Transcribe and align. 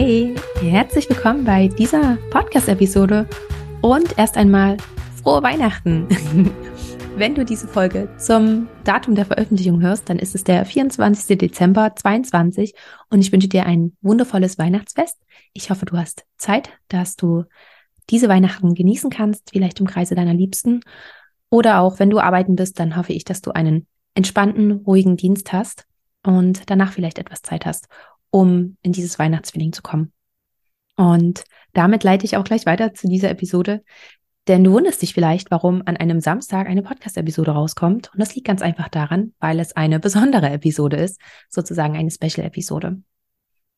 Hey, 0.00 0.32
herzlich 0.60 1.10
willkommen 1.10 1.44
bei 1.44 1.66
dieser 1.66 2.18
Podcast-Episode 2.30 3.28
und 3.82 4.16
erst 4.16 4.36
einmal 4.36 4.76
frohe 5.20 5.42
Weihnachten. 5.42 6.06
Wenn 7.16 7.34
du 7.34 7.44
diese 7.44 7.66
Folge 7.66 8.08
zum 8.16 8.68
Datum 8.84 9.16
der 9.16 9.26
Veröffentlichung 9.26 9.82
hörst, 9.82 10.08
dann 10.08 10.20
ist 10.20 10.36
es 10.36 10.44
der 10.44 10.64
24. 10.64 11.36
Dezember 11.36 11.96
22 11.96 12.74
und 13.10 13.22
ich 13.22 13.32
wünsche 13.32 13.48
dir 13.48 13.66
ein 13.66 13.96
wundervolles 14.00 14.56
Weihnachtsfest. 14.56 15.18
Ich 15.52 15.68
hoffe, 15.68 15.84
du 15.84 15.96
hast 15.96 16.24
Zeit, 16.36 16.70
dass 16.86 17.16
du 17.16 17.42
diese 18.08 18.28
Weihnachten 18.28 18.76
genießen 18.76 19.10
kannst, 19.10 19.50
vielleicht 19.50 19.80
im 19.80 19.88
Kreise 19.88 20.14
deiner 20.14 20.32
Liebsten. 20.32 20.82
Oder 21.50 21.80
auch, 21.80 21.98
wenn 21.98 22.10
du 22.10 22.20
arbeiten 22.20 22.54
bist, 22.54 22.78
dann 22.78 22.94
hoffe 22.94 23.14
ich, 23.14 23.24
dass 23.24 23.40
du 23.40 23.50
einen 23.50 23.88
entspannten, 24.14 24.70
ruhigen 24.86 25.16
Dienst 25.16 25.52
hast 25.52 25.88
und 26.24 26.70
danach 26.70 26.92
vielleicht 26.92 27.18
etwas 27.18 27.42
Zeit 27.42 27.66
hast, 27.66 27.88
um 28.30 28.76
in 28.82 28.92
dieses 28.92 29.18
Weihnachtsfeeling 29.18 29.72
zu 29.72 29.82
kommen. 29.82 30.12
Und 30.96 31.44
damit 31.72 32.02
leite 32.02 32.24
ich 32.24 32.36
auch 32.36 32.44
gleich 32.44 32.66
weiter 32.66 32.92
zu 32.94 33.08
dieser 33.08 33.30
Episode, 33.30 33.82
denn 34.48 34.64
du 34.64 34.72
wunderst 34.72 35.02
dich 35.02 35.12
vielleicht, 35.12 35.50
warum 35.50 35.82
an 35.84 35.98
einem 35.98 36.20
Samstag 36.20 36.68
eine 36.68 36.82
Podcast-Episode 36.82 37.50
rauskommt. 37.50 38.10
Und 38.12 38.18
das 38.18 38.34
liegt 38.34 38.46
ganz 38.46 38.62
einfach 38.62 38.88
daran, 38.88 39.34
weil 39.38 39.60
es 39.60 39.76
eine 39.76 40.00
besondere 40.00 40.48
Episode 40.50 40.96
ist, 40.96 41.20
sozusagen 41.50 41.96
eine 41.96 42.10
Special-Episode. 42.10 43.02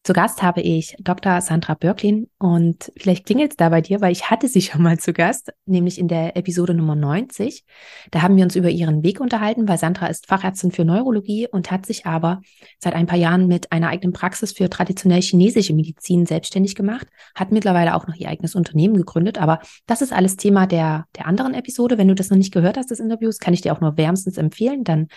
Zu 0.02 0.14
Gast 0.14 0.42
habe 0.42 0.62
ich 0.62 0.96
Dr. 0.98 1.42
Sandra 1.42 1.74
Börklin 1.74 2.30
und 2.38 2.90
vielleicht 2.96 3.26
klingelt 3.26 3.50
es 3.50 3.56
da 3.58 3.68
bei 3.68 3.82
dir, 3.82 4.00
weil 4.00 4.12
ich 4.12 4.30
hatte 4.30 4.48
sie 4.48 4.62
schon 4.62 4.80
mal 4.80 4.98
zu 4.98 5.12
Gast, 5.12 5.52
nämlich 5.66 5.98
in 5.98 6.08
der 6.08 6.38
Episode 6.38 6.72
Nummer 6.72 6.96
90. 6.96 7.66
Da 8.10 8.22
haben 8.22 8.34
wir 8.36 8.44
uns 8.44 8.56
über 8.56 8.70
ihren 8.70 9.02
Weg 9.02 9.20
unterhalten, 9.20 9.68
weil 9.68 9.76
Sandra 9.76 10.06
ist 10.06 10.26
Fachärztin 10.26 10.72
für 10.72 10.86
Neurologie 10.86 11.48
und 11.48 11.70
hat 11.70 11.84
sich 11.84 12.06
aber 12.06 12.40
seit 12.78 12.94
ein 12.94 13.06
paar 13.06 13.18
Jahren 13.18 13.46
mit 13.46 13.72
einer 13.72 13.88
eigenen 13.88 14.14
Praxis 14.14 14.52
für 14.52 14.70
traditionell 14.70 15.20
chinesische 15.20 15.74
Medizin 15.74 16.24
selbstständig 16.24 16.74
gemacht, 16.74 17.06
hat 17.34 17.52
mittlerweile 17.52 17.94
auch 17.94 18.06
noch 18.06 18.14
ihr 18.14 18.30
eigenes 18.30 18.54
Unternehmen 18.54 18.96
gegründet, 18.96 19.36
aber 19.36 19.60
das 19.84 20.00
ist 20.00 20.14
alles 20.14 20.36
Thema 20.36 20.66
der, 20.66 21.08
der 21.14 21.26
anderen 21.26 21.52
Episode. 21.52 21.98
Wenn 21.98 22.08
du 22.08 22.14
das 22.14 22.30
noch 22.30 22.38
nicht 22.38 22.54
gehört 22.54 22.78
hast, 22.78 22.90
des 22.90 23.00
Interviews, 23.00 23.38
kann 23.38 23.52
ich 23.52 23.60
dir 23.60 23.74
auch 23.74 23.82
nur 23.82 23.98
wärmstens 23.98 24.38
empfehlen, 24.38 24.82
dann 24.82 25.08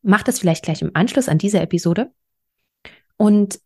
mach 0.00 0.22
das 0.22 0.38
vielleicht 0.38 0.64
gleich 0.64 0.80
im 0.80 0.92
Anschluss 0.94 1.28
an 1.28 1.36
diese 1.36 1.60
Episode. 1.60 2.10
Und 3.18 3.60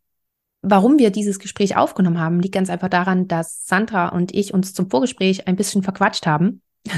Warum 0.62 0.98
wir 0.98 1.10
dieses 1.10 1.38
Gespräch 1.38 1.76
aufgenommen 1.76 2.20
haben, 2.20 2.40
liegt 2.40 2.54
ganz 2.54 2.68
einfach 2.68 2.88
daran, 2.88 3.28
dass 3.28 3.66
Sandra 3.66 4.08
und 4.08 4.34
ich 4.34 4.52
uns 4.52 4.74
zum 4.74 4.90
Vorgespräch 4.90 5.48
ein 5.48 5.56
bisschen 5.56 5.82
verquatscht 5.82 6.26
haben 6.26 6.60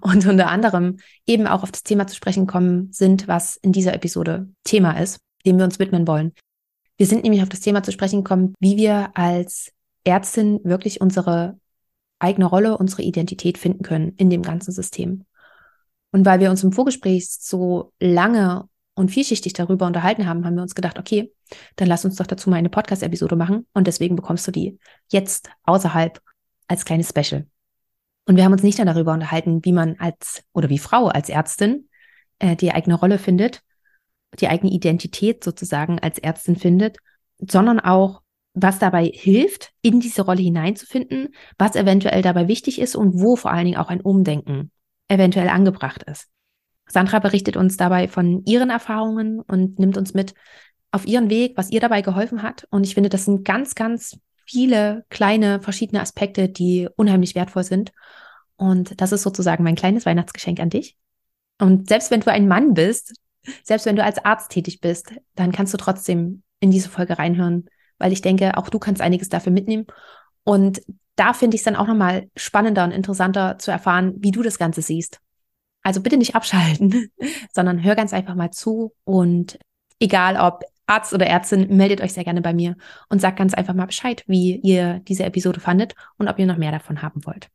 und 0.00 0.26
unter 0.26 0.48
anderem 0.48 0.98
eben 1.26 1.46
auch 1.46 1.62
auf 1.62 1.70
das 1.72 1.82
Thema 1.82 2.06
zu 2.06 2.16
sprechen 2.16 2.46
kommen 2.46 2.90
sind, 2.92 3.28
was 3.28 3.56
in 3.56 3.72
dieser 3.72 3.94
Episode 3.94 4.48
Thema 4.64 4.98
ist, 4.98 5.18
dem 5.44 5.58
wir 5.58 5.64
uns 5.64 5.78
widmen 5.78 6.06
wollen. 6.06 6.32
Wir 6.96 7.06
sind 7.06 7.24
nämlich 7.24 7.42
auf 7.42 7.48
das 7.48 7.60
Thema 7.60 7.82
zu 7.82 7.92
sprechen 7.92 8.24
gekommen, 8.24 8.54
wie 8.60 8.76
wir 8.76 9.10
als 9.14 9.72
Ärztin 10.04 10.60
wirklich 10.64 11.00
unsere 11.00 11.58
eigene 12.18 12.46
Rolle, 12.46 12.78
unsere 12.78 13.02
Identität 13.02 13.58
finden 13.58 13.82
können 13.82 14.14
in 14.16 14.30
dem 14.30 14.42
ganzen 14.42 14.72
System. 14.72 15.24
Und 16.12 16.24
weil 16.24 16.40
wir 16.40 16.50
uns 16.50 16.62
im 16.62 16.72
Vorgespräch 16.72 17.28
so 17.28 17.92
lange 17.98 18.68
und 18.94 19.10
vielschichtig 19.10 19.52
darüber 19.52 19.86
unterhalten 19.86 20.26
haben, 20.26 20.44
haben 20.44 20.54
wir 20.54 20.62
uns 20.62 20.74
gedacht, 20.74 20.98
okay, 20.98 21.32
dann 21.76 21.88
lass 21.88 22.04
uns 22.04 22.16
doch 22.16 22.26
dazu 22.26 22.50
mal 22.50 22.56
eine 22.56 22.70
Podcast-Episode 22.70 23.36
machen 23.36 23.66
und 23.74 23.86
deswegen 23.86 24.16
bekommst 24.16 24.46
du 24.46 24.52
die 24.52 24.78
jetzt 25.10 25.50
außerhalb 25.64 26.20
als 26.68 26.84
kleines 26.84 27.08
Special. 27.08 27.46
Und 28.26 28.36
wir 28.36 28.44
haben 28.44 28.52
uns 28.52 28.62
nicht 28.62 28.78
nur 28.78 28.86
darüber 28.86 29.12
unterhalten, 29.12 29.64
wie 29.64 29.72
man 29.72 29.96
als 29.98 30.44
oder 30.52 30.70
wie 30.70 30.78
Frau 30.78 31.08
als 31.08 31.28
Ärztin 31.28 31.88
äh, 32.38 32.56
die 32.56 32.72
eigene 32.72 32.94
Rolle 32.94 33.18
findet, 33.18 33.62
die 34.40 34.48
eigene 34.48 34.72
Identität 34.72 35.44
sozusagen 35.44 35.98
als 35.98 36.18
Ärztin 36.18 36.56
findet, 36.56 36.98
sondern 37.38 37.80
auch, 37.80 38.22
was 38.56 38.78
dabei 38.78 39.06
hilft, 39.12 39.72
in 39.82 39.98
diese 39.98 40.22
Rolle 40.22 40.40
hineinzufinden, 40.40 41.34
was 41.58 41.74
eventuell 41.74 42.22
dabei 42.22 42.46
wichtig 42.46 42.80
ist 42.80 42.94
und 42.94 43.20
wo 43.20 43.34
vor 43.34 43.50
allen 43.50 43.64
Dingen 43.64 43.78
auch 43.78 43.88
ein 43.88 44.00
Umdenken 44.00 44.70
eventuell 45.08 45.48
angebracht 45.48 46.04
ist. 46.04 46.28
Sandra 46.86 47.18
berichtet 47.18 47.56
uns 47.56 47.76
dabei 47.76 48.08
von 48.08 48.44
ihren 48.44 48.70
Erfahrungen 48.70 49.40
und 49.40 49.78
nimmt 49.78 49.96
uns 49.96 50.14
mit 50.14 50.34
auf 50.90 51.06
ihren 51.06 51.30
Weg, 51.30 51.56
was 51.56 51.70
ihr 51.70 51.80
dabei 51.80 52.02
geholfen 52.02 52.42
hat. 52.42 52.66
Und 52.70 52.84
ich 52.86 52.94
finde, 52.94 53.08
das 53.08 53.24
sind 53.24 53.44
ganz, 53.44 53.74
ganz 53.74 54.16
viele 54.46 55.04
kleine 55.08 55.60
verschiedene 55.60 56.00
Aspekte, 56.00 56.48
die 56.48 56.88
unheimlich 56.96 57.34
wertvoll 57.34 57.64
sind. 57.64 57.92
Und 58.56 59.00
das 59.00 59.12
ist 59.12 59.22
sozusagen 59.22 59.64
mein 59.64 59.74
kleines 59.74 60.06
Weihnachtsgeschenk 60.06 60.60
an 60.60 60.70
dich. 60.70 60.96
Und 61.60 61.88
selbst 61.88 62.10
wenn 62.10 62.20
du 62.20 62.30
ein 62.30 62.48
Mann 62.48 62.74
bist, 62.74 63.14
selbst 63.62 63.86
wenn 63.86 63.96
du 63.96 64.04
als 64.04 64.24
Arzt 64.24 64.50
tätig 64.50 64.80
bist, 64.80 65.12
dann 65.34 65.52
kannst 65.52 65.74
du 65.74 65.78
trotzdem 65.78 66.42
in 66.60 66.70
diese 66.70 66.88
Folge 66.88 67.18
reinhören, 67.18 67.68
weil 67.98 68.12
ich 68.12 68.22
denke, 68.22 68.56
auch 68.56 68.68
du 68.68 68.78
kannst 68.78 69.02
einiges 69.02 69.28
dafür 69.28 69.52
mitnehmen. 69.52 69.86
Und 70.44 70.80
da 71.16 71.32
finde 71.32 71.54
ich 71.54 71.60
es 71.60 71.64
dann 71.64 71.76
auch 71.76 71.86
nochmal 71.86 72.30
spannender 72.36 72.84
und 72.84 72.90
interessanter 72.90 73.58
zu 73.58 73.70
erfahren, 73.70 74.14
wie 74.18 74.30
du 74.30 74.42
das 74.42 74.58
Ganze 74.58 74.82
siehst. 74.82 75.20
Also 75.84 76.00
bitte 76.00 76.16
nicht 76.16 76.34
abschalten, 76.34 77.12
sondern 77.52 77.84
hör 77.84 77.94
ganz 77.94 78.12
einfach 78.12 78.34
mal 78.34 78.50
zu 78.50 78.92
und 79.04 79.58
egal 80.00 80.36
ob 80.36 80.64
Arzt 80.86 81.14
oder 81.14 81.26
Ärztin, 81.26 81.74
meldet 81.76 82.00
euch 82.00 82.12
sehr 82.12 82.24
gerne 82.24 82.42
bei 82.42 82.52
mir 82.52 82.76
und 83.08 83.20
sagt 83.20 83.38
ganz 83.38 83.54
einfach 83.54 83.74
mal 83.74 83.86
Bescheid, 83.86 84.24
wie 84.26 84.56
ihr 84.56 85.00
diese 85.00 85.24
Episode 85.24 85.60
fandet 85.60 85.94
und 86.18 86.28
ob 86.28 86.38
ihr 86.38 86.46
noch 86.46 86.58
mehr 86.58 86.72
davon 86.72 87.00
haben 87.00 87.24
wollt. 87.24 87.48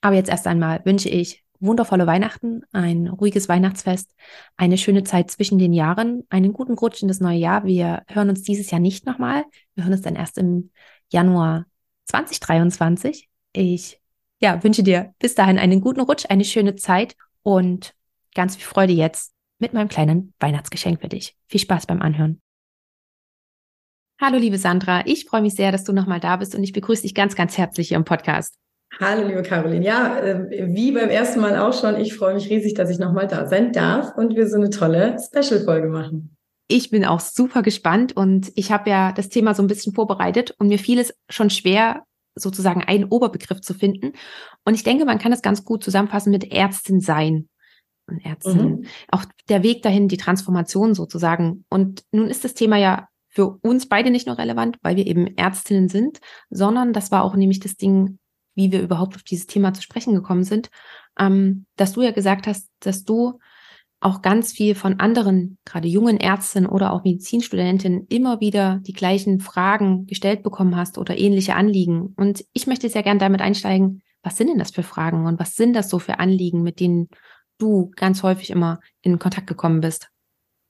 Aber 0.00 0.16
jetzt 0.16 0.28
erst 0.28 0.46
einmal 0.46 0.84
wünsche 0.84 1.08
ich 1.08 1.44
wundervolle 1.60 2.06
Weihnachten, 2.06 2.62
ein 2.72 3.08
ruhiges 3.08 3.48
Weihnachtsfest, 3.48 4.14
eine 4.56 4.78
schöne 4.78 5.02
Zeit 5.02 5.30
zwischen 5.30 5.58
den 5.58 5.72
Jahren, 5.72 6.24
einen 6.30 6.52
guten 6.52 6.74
Rutsch 6.74 7.02
in 7.02 7.08
das 7.08 7.20
neue 7.20 7.38
Jahr. 7.38 7.64
Wir 7.64 8.02
hören 8.08 8.28
uns 8.28 8.42
dieses 8.42 8.70
Jahr 8.70 8.80
nicht 8.80 9.06
nochmal. 9.06 9.44
Wir 9.74 9.84
hören 9.84 9.94
uns 9.94 10.02
dann 10.02 10.14
erst 10.14 10.38
im 10.38 10.70
Januar 11.10 11.66
2023. 12.04 13.28
Ich 13.52 14.00
ja, 14.40 14.62
wünsche 14.62 14.82
dir 14.84 15.14
bis 15.18 15.34
dahin 15.34 15.58
einen 15.58 15.80
guten 15.80 16.00
Rutsch, 16.00 16.26
eine 16.28 16.44
schöne 16.44 16.76
Zeit 16.76 17.16
und 17.48 17.94
ganz 18.34 18.56
viel 18.56 18.66
Freude 18.66 18.92
jetzt 18.92 19.32
mit 19.58 19.72
meinem 19.72 19.88
kleinen 19.88 20.34
Weihnachtsgeschenk 20.38 21.00
für 21.00 21.08
dich. 21.08 21.34
Viel 21.46 21.60
Spaß 21.60 21.86
beim 21.86 22.02
Anhören. 22.02 22.42
Hallo, 24.20 24.36
liebe 24.36 24.58
Sandra. 24.58 25.06
Ich 25.06 25.24
freue 25.24 25.40
mich 25.40 25.54
sehr, 25.54 25.72
dass 25.72 25.82
du 25.82 25.94
nochmal 25.94 26.20
da 26.20 26.36
bist 26.36 26.54
und 26.54 26.62
ich 26.62 26.74
begrüße 26.74 27.02
dich 27.02 27.14
ganz, 27.14 27.36
ganz 27.36 27.56
herzlich 27.56 27.88
hier 27.88 27.96
im 27.96 28.04
Podcast. 28.04 28.56
Hallo, 29.00 29.26
liebe 29.26 29.42
Caroline. 29.42 29.82
Ja, 29.82 30.18
äh, 30.18 30.74
wie 30.74 30.92
beim 30.92 31.08
ersten 31.08 31.40
Mal 31.40 31.56
auch 31.56 31.72
schon, 31.72 31.98
ich 31.98 32.14
freue 32.14 32.34
mich 32.34 32.50
riesig, 32.50 32.74
dass 32.74 32.90
ich 32.90 32.98
nochmal 32.98 33.28
da 33.28 33.46
sein 33.46 33.72
darf 33.72 34.14
und 34.18 34.36
wir 34.36 34.46
so 34.46 34.58
eine 34.58 34.68
tolle 34.68 35.16
Special-Folge 35.18 35.88
machen. 35.88 36.36
Ich 36.68 36.90
bin 36.90 37.06
auch 37.06 37.20
super 37.20 37.62
gespannt 37.62 38.14
und 38.14 38.52
ich 38.56 38.72
habe 38.72 38.90
ja 38.90 39.12
das 39.12 39.30
Thema 39.30 39.54
so 39.54 39.62
ein 39.62 39.68
bisschen 39.68 39.94
vorbereitet 39.94 40.54
und 40.58 40.68
mir 40.68 40.78
fiel 40.78 40.98
es 40.98 41.14
schon 41.30 41.48
schwer, 41.48 42.04
sozusagen 42.38 42.82
einen 42.82 43.04
Oberbegriff 43.04 43.60
zu 43.60 43.74
finden. 43.74 44.12
Und 44.64 44.74
ich 44.74 44.84
denke, 44.84 45.04
man 45.04 45.18
kann 45.18 45.32
es 45.32 45.42
ganz 45.42 45.64
gut 45.64 45.84
zusammenfassen 45.84 46.30
mit 46.30 46.52
Ärztin 46.52 47.00
sein 47.00 47.48
und 48.06 48.24
Ärztin. 48.24 48.80
Mhm. 48.80 48.84
Auch 49.10 49.24
der 49.48 49.62
Weg 49.62 49.82
dahin, 49.82 50.08
die 50.08 50.16
Transformation 50.16 50.94
sozusagen. 50.94 51.64
Und 51.68 52.02
nun 52.12 52.28
ist 52.28 52.44
das 52.44 52.54
Thema 52.54 52.76
ja 52.76 53.08
für 53.28 53.58
uns 53.62 53.88
beide 53.88 54.10
nicht 54.10 54.26
nur 54.26 54.38
relevant, 54.38 54.78
weil 54.82 54.96
wir 54.96 55.06
eben 55.06 55.26
Ärztinnen 55.36 55.88
sind, 55.88 56.18
sondern 56.50 56.92
das 56.92 57.10
war 57.10 57.22
auch 57.22 57.36
nämlich 57.36 57.60
das 57.60 57.76
Ding, 57.76 58.18
wie 58.54 58.72
wir 58.72 58.82
überhaupt 58.82 59.14
auf 59.14 59.22
dieses 59.22 59.46
Thema 59.46 59.72
zu 59.74 59.82
sprechen 59.82 60.14
gekommen 60.14 60.44
sind, 60.44 60.70
ähm, 61.18 61.66
dass 61.76 61.92
du 61.92 62.02
ja 62.02 62.10
gesagt 62.10 62.46
hast, 62.46 62.68
dass 62.80 63.04
du 63.04 63.38
auch 64.00 64.22
ganz 64.22 64.52
viel 64.52 64.74
von 64.74 65.00
anderen, 65.00 65.58
gerade 65.64 65.88
jungen 65.88 66.18
Ärztinnen 66.18 66.68
oder 66.68 66.92
auch 66.92 67.04
Medizinstudentinnen, 67.04 68.06
immer 68.08 68.40
wieder 68.40 68.80
die 68.86 68.92
gleichen 68.92 69.40
Fragen 69.40 70.06
gestellt 70.06 70.42
bekommen 70.42 70.76
hast 70.76 70.98
oder 70.98 71.18
ähnliche 71.18 71.56
Anliegen. 71.56 72.14
Und 72.16 72.44
ich 72.52 72.66
möchte 72.66 72.88
sehr 72.88 73.02
gern 73.02 73.18
damit 73.18 73.40
einsteigen, 73.40 74.02
was 74.22 74.36
sind 74.36 74.48
denn 74.48 74.58
das 74.58 74.70
für 74.70 74.82
Fragen 74.82 75.26
und 75.26 75.40
was 75.40 75.56
sind 75.56 75.74
das 75.74 75.88
so 75.88 75.98
für 75.98 76.18
Anliegen, 76.18 76.62
mit 76.62 76.80
denen 76.80 77.08
du 77.58 77.90
ganz 77.96 78.22
häufig 78.22 78.50
immer 78.50 78.80
in 79.02 79.18
Kontakt 79.18 79.46
gekommen 79.46 79.80
bist? 79.80 80.08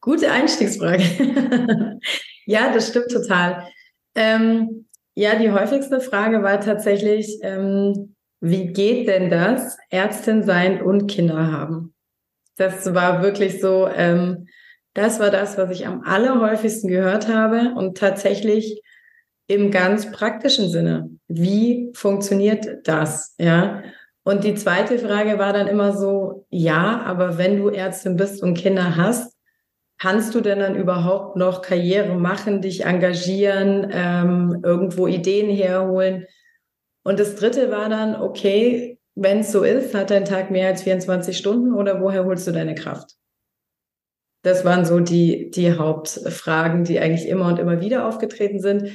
Gute 0.01 0.31
Einstiegsfrage. 0.31 1.03
ja, 2.47 2.73
das 2.73 2.89
stimmt 2.89 3.11
total. 3.11 3.69
Ähm, 4.15 4.87
ja, 5.15 5.35
die 5.39 5.51
häufigste 5.51 6.01
Frage 6.01 6.43
war 6.43 6.61
tatsächlich, 6.61 7.39
ähm, 7.43 8.15
wie 8.41 8.69
geht 8.69 9.09
denn 9.09 9.31
das, 9.31 9.77
Ärztin 9.91 10.45
sein 10.45 10.81
und 10.81 11.09
Kinder 11.09 11.51
haben? 11.51 11.95
Das 12.59 12.93
war 12.95 13.23
wirklich 13.23 13.61
so 13.61 13.89
ähm, 13.89 14.47
Das 14.95 15.21
war 15.21 15.31
das, 15.31 15.57
was 15.57 15.71
ich 15.71 15.87
am 15.87 16.03
allerhäufigsten 16.03 16.91
gehört 16.91 17.29
habe 17.29 17.73
und 17.77 17.97
tatsächlich 17.97 18.83
im 19.47 19.71
ganz 19.71 20.11
praktischen 20.11 20.69
Sinne. 20.69 21.09
Wie 21.29 21.93
funktioniert 21.95 22.67
das? 22.85 23.35
Ja. 23.39 23.83
Und 24.25 24.43
die 24.43 24.57
zweite 24.57 24.99
Frage 24.99 25.39
war 25.39 25.53
dann 25.53 25.69
immer 25.69 25.97
so, 25.97 26.47
ja, 26.51 27.01
aber 27.07 27.39
wenn 27.39 27.59
du 27.59 27.69
Ärztin 27.69 28.17
bist 28.17 28.43
und 28.43 28.55
Kinder 28.55 28.97
hast, 28.97 29.37
kannst 29.99 30.35
du 30.35 30.41
denn 30.41 30.59
dann 30.59 30.75
überhaupt 30.75 31.37
noch 31.37 31.63
Karriere 31.63 32.17
machen, 32.17 32.61
dich 32.61 32.85
engagieren, 32.85 33.89
ähm, 33.93 34.61
irgendwo 34.65 35.07
Ideen 35.07 35.49
herholen? 35.49 36.27
Und 37.05 37.21
das 37.21 37.37
dritte 37.37 37.71
war 37.71 37.89
dann, 37.89 38.21
okay, 38.21 38.98
wenn 39.21 39.41
es 39.41 39.51
so 39.51 39.65
ist, 39.65 39.95
hat 39.95 40.11
dein 40.11 40.25
Tag 40.25 40.51
mehr 40.51 40.69
als 40.69 40.83
24 40.83 41.37
Stunden 41.37 41.75
oder 41.75 42.01
woher 42.01 42.25
holst 42.25 42.47
du 42.47 42.53
deine 42.53 42.75
Kraft? 42.75 43.15
Das 44.43 44.65
waren 44.65 44.85
so 44.85 45.01
die, 45.01 45.51
die 45.51 45.73
Hauptfragen, 45.73 46.85
die 46.85 47.01
eigentlich 47.01 47.29
immer 47.29 47.49
und 47.49 47.59
immer 47.59 47.81
wieder 47.81 48.07
aufgetreten 48.07 48.61
sind. 48.61 48.93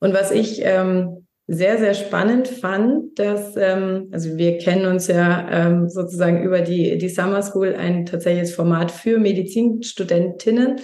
Und 0.00 0.14
was 0.14 0.30
ich 0.30 0.64
ähm, 0.64 1.26
sehr, 1.46 1.76
sehr 1.78 1.92
spannend 1.92 2.48
fand, 2.48 3.18
dass, 3.18 3.56
ähm, 3.56 4.08
also 4.10 4.38
wir 4.38 4.56
kennen 4.56 4.86
uns 4.86 5.06
ja 5.08 5.46
ähm, 5.50 5.88
sozusagen 5.90 6.42
über 6.42 6.62
die, 6.62 6.96
die 6.96 7.08
Summer 7.10 7.42
School 7.42 7.74
ein 7.74 8.06
tatsächliches 8.06 8.54
Format 8.54 8.90
für 8.90 9.18
Medizinstudentinnen, 9.18 10.80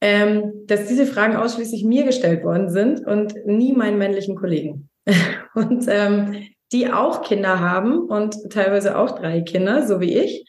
ähm, 0.00 0.52
dass 0.66 0.86
diese 0.86 1.06
Fragen 1.06 1.36
ausschließlich 1.36 1.84
mir 1.84 2.04
gestellt 2.04 2.44
worden 2.44 2.70
sind 2.70 3.06
und 3.06 3.34
nie 3.46 3.74
meinen 3.74 3.98
männlichen 3.98 4.36
Kollegen. 4.36 4.88
und 5.54 5.84
ähm, 5.88 6.46
die 6.72 6.92
auch 6.92 7.22
Kinder 7.22 7.60
haben 7.60 7.98
und 8.00 8.50
teilweise 8.50 8.98
auch 8.98 9.18
drei 9.18 9.40
Kinder, 9.42 9.86
so 9.86 10.00
wie 10.00 10.18
ich. 10.18 10.48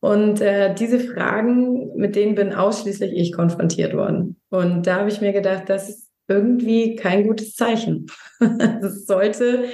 Und 0.00 0.40
äh, 0.40 0.74
diese 0.74 1.00
Fragen, 1.00 1.96
mit 1.96 2.16
denen 2.16 2.34
bin 2.34 2.52
ausschließlich 2.54 3.12
ich 3.12 3.32
konfrontiert 3.32 3.94
worden. 3.94 4.36
Und 4.50 4.86
da 4.86 4.96
habe 4.96 5.08
ich 5.08 5.20
mir 5.20 5.32
gedacht, 5.32 5.64
das 5.68 5.88
ist 5.88 6.10
irgendwie 6.28 6.96
kein 6.96 7.26
gutes 7.26 7.54
Zeichen. 7.54 8.06
Es 8.82 9.06
sollte 9.06 9.64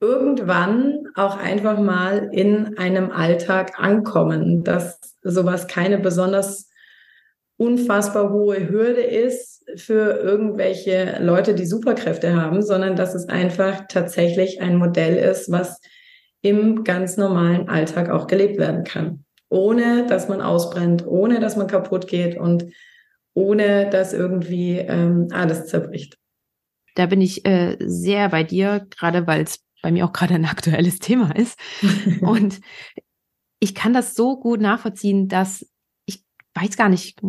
irgendwann 0.00 1.06
auch 1.14 1.38
einfach 1.38 1.78
mal 1.78 2.28
in 2.32 2.76
einem 2.76 3.10
Alltag 3.10 3.78
ankommen, 3.78 4.62
dass 4.62 5.00
sowas 5.22 5.66
keine 5.66 5.98
besonders 5.98 6.68
unfassbar 7.64 8.30
hohe 8.30 8.68
Hürde 8.68 9.00
ist 9.00 9.64
für 9.76 10.20
irgendwelche 10.20 11.18
Leute, 11.20 11.54
die 11.54 11.66
Superkräfte 11.66 12.34
haben, 12.34 12.62
sondern 12.62 12.96
dass 12.96 13.14
es 13.14 13.28
einfach 13.28 13.84
tatsächlich 13.88 14.60
ein 14.60 14.76
Modell 14.76 15.16
ist, 15.16 15.50
was 15.50 15.80
im 16.42 16.84
ganz 16.84 17.16
normalen 17.16 17.68
Alltag 17.68 18.10
auch 18.10 18.26
gelebt 18.26 18.58
werden 18.58 18.84
kann, 18.84 19.24
ohne 19.48 20.06
dass 20.06 20.28
man 20.28 20.42
ausbrennt, 20.42 21.06
ohne 21.06 21.40
dass 21.40 21.56
man 21.56 21.66
kaputt 21.66 22.06
geht 22.06 22.36
und 22.36 22.66
ohne 23.32 23.88
dass 23.88 24.12
irgendwie 24.12 24.78
ähm, 24.78 25.28
alles 25.32 25.66
zerbricht. 25.66 26.18
Da 26.94 27.06
bin 27.06 27.20
ich 27.20 27.44
äh, 27.46 27.76
sehr 27.80 28.28
bei 28.28 28.44
dir, 28.44 28.86
gerade 28.90 29.26
weil 29.26 29.42
es 29.42 29.60
bei 29.82 29.90
mir 29.90 30.04
auch 30.06 30.12
gerade 30.12 30.34
ein 30.34 30.44
aktuelles 30.44 30.98
Thema 30.98 31.34
ist. 31.36 31.58
Und 32.20 32.60
ich 33.58 33.74
kann 33.74 33.92
das 33.92 34.14
so 34.14 34.38
gut 34.38 34.60
nachvollziehen, 34.60 35.28
dass 35.28 35.66
ich 36.06 36.22
weiß 36.54 36.76
gar 36.76 36.88
nicht, 36.88 37.20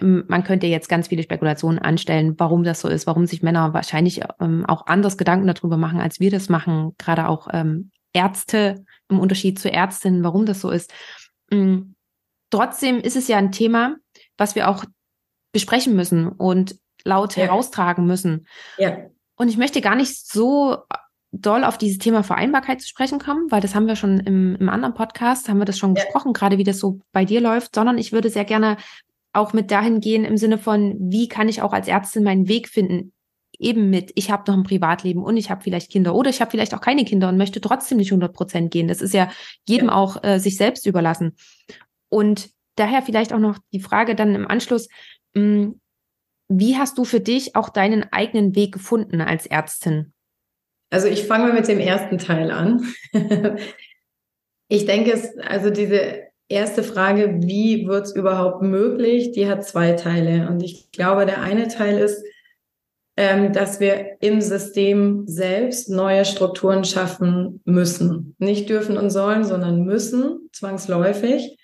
man 0.00 0.44
könnte 0.44 0.66
jetzt 0.66 0.88
ganz 0.88 1.08
viele 1.08 1.22
Spekulationen 1.22 1.78
anstellen, 1.78 2.34
warum 2.38 2.64
das 2.64 2.80
so 2.80 2.88
ist, 2.88 3.06
warum 3.06 3.26
sich 3.26 3.42
Männer 3.42 3.74
wahrscheinlich 3.74 4.22
ähm, 4.40 4.64
auch 4.66 4.86
anders 4.86 5.18
Gedanken 5.18 5.46
darüber 5.46 5.76
machen, 5.76 6.00
als 6.00 6.18
wir 6.18 6.30
das 6.30 6.48
machen, 6.48 6.94
gerade 6.98 7.28
auch 7.28 7.48
ähm, 7.52 7.90
Ärzte 8.12 8.84
im 9.08 9.18
Unterschied 9.18 9.58
zu 9.58 9.70
Ärztinnen, 9.70 10.24
warum 10.24 10.46
das 10.46 10.60
so 10.60 10.70
ist. 10.70 10.92
Mhm. 11.50 11.94
Trotzdem 12.50 13.00
ist 13.00 13.16
es 13.16 13.28
ja 13.28 13.38
ein 13.38 13.52
Thema, 13.52 13.96
was 14.36 14.54
wir 14.54 14.68
auch 14.68 14.84
besprechen 15.52 15.94
müssen 15.94 16.28
und 16.28 16.76
laut 17.04 17.36
ja. 17.36 17.44
heraustragen 17.44 18.06
müssen. 18.06 18.46
Ja. 18.78 18.96
Und 19.36 19.48
ich 19.48 19.56
möchte 19.56 19.80
gar 19.80 19.94
nicht 19.94 20.26
so 20.26 20.78
doll 21.32 21.64
auf 21.64 21.78
dieses 21.78 21.98
Thema 21.98 22.22
Vereinbarkeit 22.22 22.80
zu 22.80 22.88
sprechen 22.88 23.18
kommen, 23.18 23.50
weil 23.50 23.62
das 23.62 23.74
haben 23.74 23.86
wir 23.86 23.96
schon 23.96 24.20
im, 24.20 24.54
im 24.56 24.68
anderen 24.68 24.94
Podcast, 24.94 25.48
haben 25.48 25.58
wir 25.58 25.64
das 25.64 25.78
schon 25.78 25.94
ja. 25.94 26.02
gesprochen, 26.02 26.34
gerade 26.34 26.58
wie 26.58 26.64
das 26.64 26.78
so 26.78 27.00
bei 27.12 27.24
dir 27.24 27.40
läuft, 27.40 27.74
sondern 27.74 27.96
ich 27.96 28.12
würde 28.12 28.28
sehr 28.28 28.44
gerne 28.44 28.76
auch 29.32 29.52
mit 29.52 29.70
dahin 29.70 30.00
gehen 30.00 30.24
im 30.24 30.36
Sinne 30.36 30.58
von, 30.58 30.96
wie 30.98 31.28
kann 31.28 31.48
ich 31.48 31.62
auch 31.62 31.72
als 31.72 31.88
Ärztin 31.88 32.24
meinen 32.24 32.48
Weg 32.48 32.68
finden, 32.68 33.12
eben 33.58 33.90
mit, 33.90 34.12
ich 34.14 34.30
habe 34.30 34.50
noch 34.50 34.58
ein 34.58 34.64
Privatleben 34.64 35.22
und 35.22 35.36
ich 35.36 35.50
habe 35.50 35.62
vielleicht 35.62 35.90
Kinder 35.90 36.14
oder 36.14 36.30
ich 36.30 36.40
habe 36.40 36.50
vielleicht 36.50 36.74
auch 36.74 36.80
keine 36.80 37.04
Kinder 37.04 37.28
und 37.28 37.36
möchte 37.36 37.60
trotzdem 37.60 37.98
nicht 37.98 38.12
100 38.12 38.32
Prozent 38.32 38.70
gehen. 38.70 38.88
Das 38.88 39.00
ist 39.00 39.14
ja 39.14 39.30
jedem 39.66 39.88
ja. 39.88 39.94
auch 39.94 40.22
äh, 40.22 40.38
sich 40.38 40.56
selbst 40.56 40.86
überlassen. 40.86 41.36
Und 42.08 42.50
daher 42.76 43.02
vielleicht 43.02 43.32
auch 43.32 43.38
noch 43.38 43.58
die 43.72 43.80
Frage 43.80 44.14
dann 44.14 44.34
im 44.34 44.48
Anschluss, 44.48 44.88
Mm, 45.34 45.72
wie 46.48 46.76
hast 46.76 46.98
du 46.98 47.04
für 47.04 47.20
dich 47.20 47.56
auch 47.56 47.68
deinen 47.68 48.12
eigenen 48.12 48.54
Weg 48.54 48.72
gefunden 48.72 49.20
als 49.20 49.46
Ärztin? 49.46 50.12
Also 50.90 51.08
ich 51.08 51.26
fange 51.26 51.46
mal 51.46 51.54
mit 51.54 51.68
dem 51.68 51.80
ersten 51.80 52.18
Teil 52.18 52.50
an. 52.50 52.92
ich 54.68 54.84
denke, 54.84 55.12
es, 55.12 55.36
also 55.38 55.70
diese 55.70 56.21
erste 56.48 56.82
Frage, 56.82 57.40
wie 57.42 57.86
wird 57.86 58.06
es 58.06 58.14
überhaupt 58.14 58.62
möglich, 58.62 59.32
die 59.32 59.48
hat 59.48 59.64
zwei 59.64 59.92
Teile. 59.92 60.48
Und 60.48 60.62
ich 60.62 60.90
glaube, 60.92 61.26
der 61.26 61.42
eine 61.42 61.68
Teil 61.68 61.98
ist, 61.98 62.22
ähm, 63.16 63.52
dass 63.52 63.80
wir 63.80 64.16
im 64.20 64.40
System 64.40 65.24
selbst 65.26 65.90
neue 65.90 66.24
Strukturen 66.24 66.84
schaffen 66.84 67.60
müssen. 67.64 68.34
Nicht 68.38 68.68
dürfen 68.68 68.96
und 68.96 69.10
sollen, 69.10 69.44
sondern 69.44 69.84
müssen, 69.84 70.48
zwangsläufig 70.52 71.58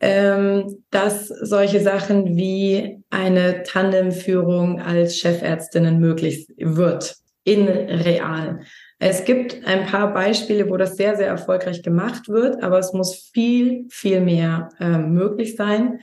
ähm, 0.00 0.84
dass 0.90 1.28
solche 1.28 1.80
Sachen 1.80 2.36
wie 2.36 3.02
eine 3.10 3.62
Tandemführung 3.64 4.80
als 4.80 5.16
Chefärztinnen 5.16 5.98
möglich 5.98 6.46
wird 6.56 7.16
in 7.44 7.66
real. 7.66 8.60
Es 9.00 9.24
gibt 9.24 9.64
ein 9.64 9.86
paar 9.86 10.12
Beispiele, 10.12 10.68
wo 10.68 10.76
das 10.76 10.96
sehr, 10.96 11.16
sehr 11.16 11.28
erfolgreich 11.28 11.82
gemacht 11.82 12.28
wird, 12.28 12.62
aber 12.62 12.78
es 12.78 12.92
muss 12.92 13.30
viel, 13.32 13.86
viel 13.90 14.20
mehr 14.20 14.70
äh, 14.80 14.98
möglich 14.98 15.54
sein. 15.54 16.00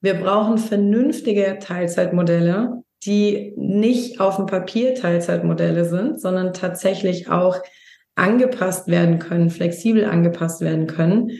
Wir 0.00 0.14
brauchen 0.14 0.58
vernünftige 0.58 1.58
Teilzeitmodelle, 1.60 2.82
die 3.04 3.54
nicht 3.56 4.20
auf 4.20 4.36
dem 4.36 4.46
Papier 4.46 4.94
Teilzeitmodelle 4.94 5.84
sind, 5.84 6.20
sondern 6.20 6.52
tatsächlich 6.52 7.28
auch 7.28 7.58
angepasst 8.16 8.88
werden 8.88 9.18
können, 9.18 9.50
flexibel 9.50 10.04
angepasst 10.04 10.60
werden 10.60 10.86
können. 10.86 11.30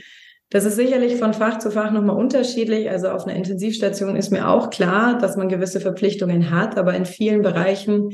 Das 0.50 0.64
ist 0.64 0.76
sicherlich 0.76 1.16
von 1.16 1.34
Fach 1.34 1.58
zu 1.58 1.72
Fach 1.72 1.90
nochmal 1.90 2.16
unterschiedlich. 2.16 2.88
Also 2.88 3.08
auf 3.08 3.26
einer 3.26 3.36
Intensivstation 3.36 4.14
ist 4.14 4.30
mir 4.30 4.48
auch 4.48 4.70
klar, 4.70 5.18
dass 5.18 5.36
man 5.36 5.48
gewisse 5.48 5.80
Verpflichtungen 5.80 6.50
hat, 6.50 6.78
aber 6.78 6.94
in 6.94 7.06
vielen 7.06 7.42
Bereichen 7.42 8.10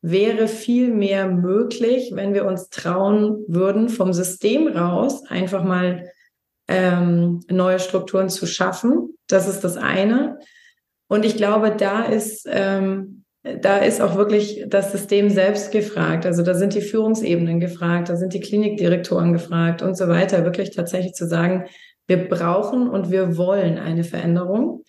wäre 0.00 0.48
viel 0.48 0.92
mehr 0.92 1.28
möglich, 1.28 2.12
wenn 2.14 2.34
wir 2.34 2.44
uns 2.46 2.70
trauen 2.70 3.44
würden, 3.48 3.88
vom 3.88 4.12
System 4.12 4.68
raus 4.68 5.24
einfach 5.28 5.64
mal 5.64 6.10
ähm, 6.68 7.40
neue 7.50 7.78
Strukturen 7.80 8.28
zu 8.28 8.46
schaffen. 8.46 9.14
Das 9.26 9.48
ist 9.48 9.64
das 9.64 9.76
eine. 9.76 10.38
Und 11.08 11.24
ich 11.24 11.36
glaube, 11.36 11.74
da 11.76 12.04
ist, 12.04 12.46
ähm, 12.50 13.24
da 13.42 13.78
ist 13.78 14.00
auch 14.00 14.14
wirklich 14.14 14.64
das 14.68 14.92
System 14.92 15.30
selbst 15.30 15.72
gefragt. 15.72 16.26
Also 16.26 16.42
da 16.42 16.54
sind 16.54 16.74
die 16.74 16.82
Führungsebenen 16.82 17.60
gefragt, 17.60 18.10
da 18.10 18.16
sind 18.16 18.34
die 18.34 18.40
Klinikdirektoren 18.40 19.32
gefragt 19.32 19.82
und 19.82 19.96
so 19.96 20.08
weiter. 20.08 20.44
Wirklich 20.44 20.70
tatsächlich 20.70 21.14
zu 21.14 21.26
sagen, 21.26 21.64
wir 22.06 22.28
brauchen 22.28 22.88
und 22.88 23.10
wir 23.10 23.36
wollen 23.36 23.78
eine 23.78 24.04
Veränderung. 24.04 24.84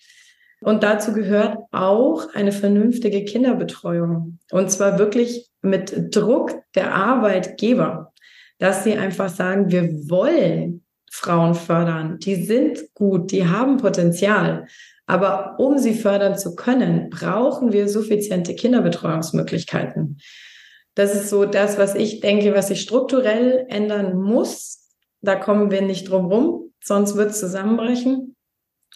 Und 0.62 0.84
dazu 0.84 1.14
gehört 1.14 1.58
auch 1.72 2.34
eine 2.34 2.52
vernünftige 2.52 3.24
Kinderbetreuung. 3.24 4.40
Und 4.52 4.72
zwar 4.72 5.00
wirklich 5.00 5.50
mit 5.62 6.16
Druck 6.16 6.56
der 6.76 6.94
Arbeitgeber, 6.94 8.12
dass 8.58 8.84
sie 8.84 8.98
einfach 8.98 9.30
sagen, 9.30 9.72
wir 9.72 10.10
wollen 10.10 10.84
Frauen 11.12 11.56
fördern. 11.56 12.20
Die 12.20 12.36
sind 12.36 12.94
gut, 12.94 13.32
die 13.32 13.48
haben 13.48 13.78
Potenzial. 13.78 14.68
Aber 15.08 15.56
um 15.60 15.78
sie 15.78 15.96
fördern 15.96 16.38
zu 16.38 16.56
können, 16.56 17.10
brauchen 17.10 17.72
wir 17.72 17.88
suffiziente 17.88 18.54
Kinderbetreuungsmöglichkeiten. 18.54 20.20
Das 20.94 21.16
ist 21.16 21.30
so 21.30 21.46
das, 21.46 21.78
was 21.78 21.96
ich 21.96 22.20
denke, 22.20 22.54
was 22.54 22.68
sich 22.68 22.82
strukturell 22.82 23.66
ändern 23.70 24.22
muss. 24.22 24.90
Da 25.22 25.36
kommen 25.36 25.72
wir 25.72 25.82
nicht 25.82 26.10
drum 26.10 26.26
rum, 26.26 26.74
sonst 26.84 27.16
wird 27.16 27.32
es 27.32 27.40
zusammenbrechen. 27.40 28.36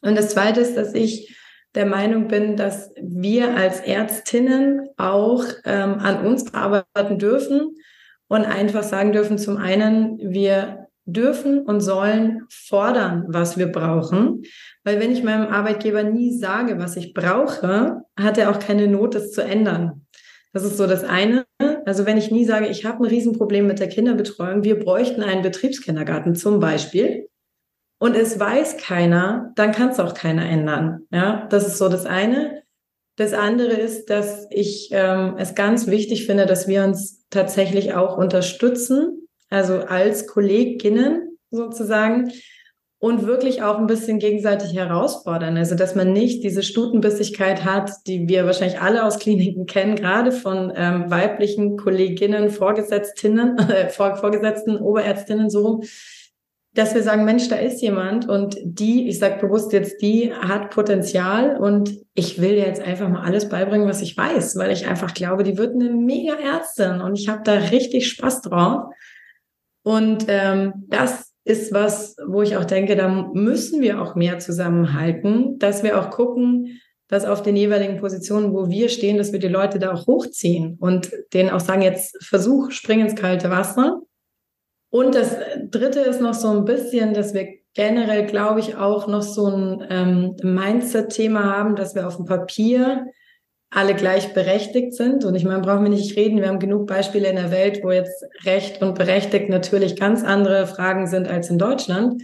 Und 0.01 0.15
das 0.17 0.29
Zweite 0.29 0.59
ist, 0.59 0.75
dass 0.75 0.93
ich 0.93 1.35
der 1.75 1.85
Meinung 1.85 2.27
bin, 2.27 2.55
dass 2.55 2.91
wir 3.01 3.55
als 3.55 3.79
Ärztinnen 3.79 4.89
auch 4.97 5.43
ähm, 5.65 5.95
an 5.99 6.25
uns 6.25 6.53
arbeiten 6.53 7.17
dürfen 7.17 7.75
und 8.27 8.45
einfach 8.45 8.83
sagen 8.83 9.11
dürfen, 9.11 9.37
zum 9.37 9.57
einen, 9.57 10.17
wir 10.19 10.87
dürfen 11.05 11.59
und 11.59 11.81
sollen 11.81 12.43
fordern, 12.49 13.25
was 13.27 13.57
wir 13.57 13.67
brauchen. 13.67 14.43
Weil 14.83 14.99
wenn 14.99 15.11
ich 15.11 15.23
meinem 15.23 15.47
Arbeitgeber 15.47 16.03
nie 16.03 16.37
sage, 16.37 16.79
was 16.79 16.95
ich 16.95 17.13
brauche, 17.13 18.01
hat 18.17 18.37
er 18.37 18.49
auch 18.49 18.59
keine 18.59 18.87
Not, 18.87 19.15
das 19.15 19.31
zu 19.31 19.41
ändern. 19.41 20.05
Das 20.53 20.63
ist 20.63 20.77
so 20.77 20.87
das 20.87 21.03
eine. 21.03 21.45
Also 21.85 22.05
wenn 22.05 22.17
ich 22.17 22.31
nie 22.31 22.45
sage, 22.45 22.67
ich 22.67 22.85
habe 22.85 23.03
ein 23.03 23.09
Riesenproblem 23.09 23.67
mit 23.67 23.79
der 23.79 23.89
Kinderbetreuung, 23.89 24.63
wir 24.63 24.79
bräuchten 24.79 25.23
einen 25.23 25.41
Betriebskindergarten 25.41 26.35
zum 26.35 26.59
Beispiel. 26.59 27.27
Und 28.03 28.17
es 28.17 28.37
weiß 28.37 28.75
keiner, 28.75 29.53
dann 29.55 29.71
kann 29.71 29.91
es 29.91 29.99
auch 30.01 30.13
keiner 30.13 30.43
ändern. 30.43 31.07
Ja, 31.09 31.47
das 31.49 31.65
ist 31.65 31.77
so 31.77 31.87
das 31.87 32.05
eine. 32.05 32.61
Das 33.15 33.31
andere 33.31 33.71
ist, 33.71 34.09
dass 34.09 34.45
ich 34.49 34.89
ähm, 34.91 35.35
es 35.37 35.55
ganz 35.55 35.87
wichtig 35.87 36.25
finde, 36.25 36.45
dass 36.45 36.67
wir 36.67 36.83
uns 36.83 37.23
tatsächlich 37.29 37.93
auch 37.93 38.17
unterstützen, 38.17 39.29
also 39.49 39.75
als 39.75 40.27
Kolleginnen 40.27 41.37
sozusagen 41.49 42.33
und 42.99 43.25
wirklich 43.25 43.63
auch 43.63 43.77
ein 43.77 43.87
bisschen 43.87 44.19
gegenseitig 44.19 44.73
herausfordern. 44.75 45.55
Also, 45.55 45.75
dass 45.75 45.95
man 45.95 46.11
nicht 46.11 46.43
diese 46.43 46.61
Stutenbissigkeit 46.61 47.63
hat, 47.63 47.89
die 48.05 48.27
wir 48.27 48.45
wahrscheinlich 48.45 48.81
alle 48.81 49.05
aus 49.05 49.17
Kliniken 49.17 49.65
kennen, 49.65 49.95
gerade 49.95 50.33
von 50.33 50.73
ähm, 50.75 51.09
weiblichen 51.09 51.77
Kolleginnen, 51.77 52.49
Vorgesetztinnen, 52.49 53.57
äh, 53.69 53.87
Vorgesetzten, 53.87 54.75
Oberärztinnen 54.75 55.49
so 55.49 55.65
rum, 55.65 55.83
dass 56.73 56.95
wir 56.95 57.03
sagen, 57.03 57.23
Mensch, 57.23 57.47
da 57.49 57.55
ist 57.55 57.81
jemand 57.81 58.27
und 58.27 58.57
die, 58.63 59.07
ich 59.07 59.19
sage 59.19 59.39
bewusst 59.39 59.73
jetzt, 59.73 60.01
die 60.01 60.33
hat 60.33 60.71
Potenzial 60.71 61.57
und 61.57 61.99
ich 62.15 62.41
will 62.41 62.53
jetzt 62.53 62.81
einfach 62.81 63.09
mal 63.09 63.23
alles 63.23 63.47
beibringen, 63.47 63.87
was 63.87 64.01
ich 64.01 64.17
weiß, 64.17 64.55
weil 64.57 64.71
ich 64.71 64.87
einfach 64.87 65.13
glaube, 65.13 65.43
die 65.43 65.57
wird 65.57 65.75
eine 65.75 65.91
mega 65.91 66.33
Ärztin 66.33 67.01
und 67.01 67.17
ich 67.17 67.29
habe 67.29 67.41
da 67.43 67.53
richtig 67.53 68.09
Spaß 68.09 68.41
drauf. 68.41 68.91
Und 69.83 70.25
ähm, 70.29 70.85
das 70.87 71.33
ist 71.43 71.73
was, 71.73 72.15
wo 72.25 72.41
ich 72.41 72.57
auch 72.57 72.65
denke, 72.65 72.95
da 72.95 73.07
müssen 73.07 73.81
wir 73.81 74.01
auch 74.01 74.15
mehr 74.15 74.39
zusammenhalten, 74.39 75.59
dass 75.59 75.83
wir 75.83 75.99
auch 75.99 76.09
gucken, 76.09 76.79
dass 77.07 77.25
auf 77.25 77.43
den 77.43 77.55
jeweiligen 77.55 77.99
Positionen, 77.99 78.53
wo 78.53 78.69
wir 78.69 78.89
stehen, 78.89 79.17
dass 79.17 79.31
wir 79.31 79.39
die 79.39 79.47
Leute 79.47 79.77
da 79.77 79.93
auch 79.93 80.07
hochziehen 80.07 80.77
und 80.79 81.11
denen 81.33 81.51
auch 81.51 81.59
sagen, 81.59 81.83
jetzt 81.83 82.17
versuch, 82.23 82.71
spring 82.71 83.01
ins 83.01 83.15
kalte 83.15 83.51
Wasser 83.51 84.01
und 84.93 85.15
das 85.15 85.35
Dritte 85.71 86.01
ist 86.01 86.21
noch 86.21 86.35
so 86.35 86.49
ein 86.49 86.65
bisschen, 86.65 87.15
dass 87.15 87.33
wir 87.33 87.47
generell, 87.73 88.27
glaube 88.27 88.59
ich, 88.59 88.75
auch 88.75 89.07
noch 89.07 89.23
so 89.23 89.47
ein 89.47 89.83
ähm, 89.89 90.35
Mindset-Thema 90.43 91.45
haben, 91.45 91.75
dass 91.75 91.95
wir 91.95 92.07
auf 92.07 92.17
dem 92.17 92.25
Papier 92.25 93.07
alle 93.71 93.95
gleich 93.95 94.35
berechtigt 94.35 94.93
sind. 94.93 95.25
Und 95.25 95.33
ich 95.33 95.45
meine, 95.45 95.61
brauchen 95.61 95.81
wir 95.81 95.89
nicht 95.89 96.15
reden. 96.15 96.41
Wir 96.41 96.47
haben 96.47 96.59
genug 96.59 96.85
Beispiele 96.85 97.27
in 97.27 97.37
der 97.37 97.49
Welt, 97.49 97.79
wo 97.83 97.89
jetzt 97.89 98.23
Recht 98.45 98.83
und 98.83 98.93
berechtigt 98.93 99.49
natürlich 99.49 99.95
ganz 99.95 100.23
andere 100.23 100.67
Fragen 100.67 101.07
sind 101.07 101.27
als 101.27 101.49
in 101.49 101.57
Deutschland. 101.57 102.21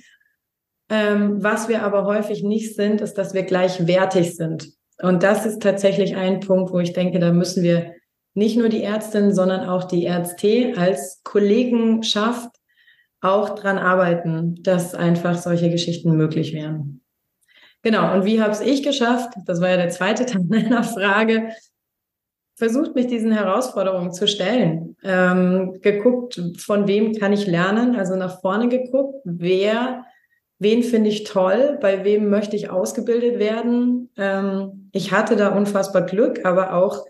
Ähm, 0.91 1.43
was 1.43 1.69
wir 1.69 1.81
aber 1.81 2.05
häufig 2.05 2.43
nicht 2.43 2.75
sind, 2.75 3.01
ist, 3.01 3.15
dass 3.15 3.33
wir 3.33 3.43
gleichwertig 3.45 4.35
sind. 4.35 4.69
Und 5.01 5.23
das 5.23 5.47
ist 5.47 5.63
tatsächlich 5.63 6.15
ein 6.15 6.39
Punkt, 6.39 6.71
wo 6.71 6.77
ich 6.77 6.93
denke, 6.93 7.17
da 7.17 7.31
müssen 7.31 7.63
wir 7.63 7.95
nicht 8.35 8.59
nur 8.59 8.69
die 8.69 8.83
Ärztin, 8.83 9.33
sondern 9.33 9.67
auch 9.67 9.85
die 9.85 10.03
Ärzte 10.03 10.73
als 10.77 11.23
Kollegenschaft 11.23 12.59
auch 13.21 13.55
dran 13.55 13.77
arbeiten, 13.77 14.61
dass 14.63 14.95
einfach 14.95 15.38
solche 15.38 15.69
Geschichten 15.69 16.15
möglich 16.15 16.53
wären. 16.53 17.01
Genau, 17.81 18.13
und 18.13 18.25
wie 18.25 18.41
habe 18.41 18.51
es 18.51 18.61
ich 18.61 18.83
geschafft? 18.83 19.33
Das 19.45 19.61
war 19.61 19.69
ja 19.69 19.77
der 19.77 19.89
zweite 19.89 20.25
Teil 20.25 20.43
meiner 20.47 20.83
Frage. 20.83 21.49
Versucht 22.55 22.93
mich 22.95 23.07
diesen 23.07 23.31
Herausforderungen 23.31 24.11
zu 24.11 24.27
stellen. 24.27 24.97
Ähm, 25.03 25.79
geguckt, 25.81 26.41
von 26.57 26.88
wem 26.88 27.13
kann 27.13 27.31
ich 27.31 27.47
lernen? 27.47 27.95
Also 27.95 28.17
nach 28.17 28.41
vorne 28.41 28.67
geguckt, 28.67 29.21
wer, 29.23 30.03
wen 30.59 30.83
finde 30.83 31.09
ich 31.09 31.23
toll, 31.23 31.77
bei 31.81 32.03
wem 32.03 32.29
möchte 32.29 32.57
ich 32.57 32.69
ausgebildet 32.69 33.39
werden. 33.39 34.09
Ähm, 34.17 34.89
ich 34.91 35.13
hatte 35.13 35.38
da 35.38 35.55
unfassbar 35.55 36.01
Glück, 36.01 36.43
aber 36.43 36.73
auch, 36.73 37.05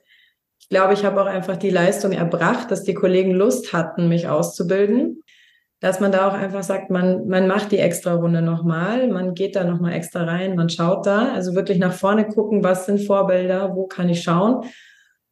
ich 0.60 0.70
glaube, 0.70 0.94
ich 0.94 1.04
habe 1.04 1.20
auch 1.20 1.26
einfach 1.26 1.58
die 1.58 1.72
Leistung 1.72 2.12
erbracht, 2.12 2.70
dass 2.70 2.84
die 2.84 2.94
Kollegen 2.94 3.32
Lust 3.32 3.74
hatten, 3.74 4.08
mich 4.08 4.28
auszubilden 4.28 5.24
dass 5.80 6.00
man 6.00 6.12
da 6.12 6.28
auch 6.28 6.34
einfach 6.34 6.64
sagt, 6.64 6.90
man, 6.90 7.28
man 7.28 7.48
macht 7.48 7.72
die 7.72 7.80
extra 7.80 8.14
Runde 8.14 8.42
nochmal, 8.42 9.08
man 9.08 9.34
geht 9.34 9.56
da 9.56 9.64
nochmal 9.64 9.94
extra 9.94 10.24
rein, 10.24 10.56
man 10.56 10.70
schaut 10.70 11.06
da, 11.06 11.34
also 11.34 11.56
wirklich 11.56 11.80
nach 11.80 11.94
vorne 11.94 12.28
gucken, 12.28 12.64
was 12.64 12.86
sind 12.86 13.00
Vorbilder, 13.00 13.76
wo 13.76 13.88
kann 13.88 14.10
ich 14.10 14.22
schauen 14.22 14.66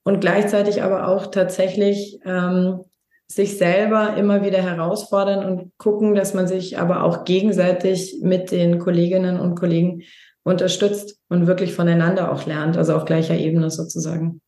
und 0.04 0.22
gleichzeitig 0.22 0.84
aber 0.84 1.10
auch 1.10 1.28
tatsächlich 1.28 2.20
ähm, 2.24 2.82
sich 3.30 3.58
selber 3.58 4.16
immer 4.16 4.46
wieder 4.46 4.62
herausfordern 4.62 5.44
und 5.44 5.78
gucken, 5.78 6.16
dass 6.16 6.34
man 6.34 6.48
sich 6.48 6.80
aber 6.80 7.04
auch 7.04 7.26
gegenseitig 7.26 8.20
mit 8.22 8.52
den 8.52 8.80
Kolleginnen 8.80 9.38
und 9.38 9.56
Kollegen 9.56 10.04
unterstützt 10.44 11.20
und 11.28 11.46
wirklich 11.46 11.74
voneinander 11.74 12.32
auch 12.32 12.46
lernt, 12.46 12.78
also 12.78 12.96
auf 12.96 13.04
gleicher 13.04 13.36
Ebene 13.36 13.70
sozusagen. 13.70 14.40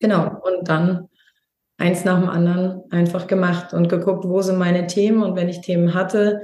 Genau. 0.00 0.42
Und 0.42 0.68
dann 0.68 1.08
eins 1.76 2.04
nach 2.04 2.20
dem 2.20 2.28
anderen 2.28 2.82
einfach 2.90 3.26
gemacht 3.26 3.72
und 3.72 3.88
geguckt, 3.88 4.24
wo 4.24 4.42
sind 4.42 4.58
meine 4.58 4.86
Themen 4.86 5.22
und 5.22 5.36
wenn 5.36 5.48
ich 5.48 5.60
Themen 5.60 5.94
hatte, 5.94 6.40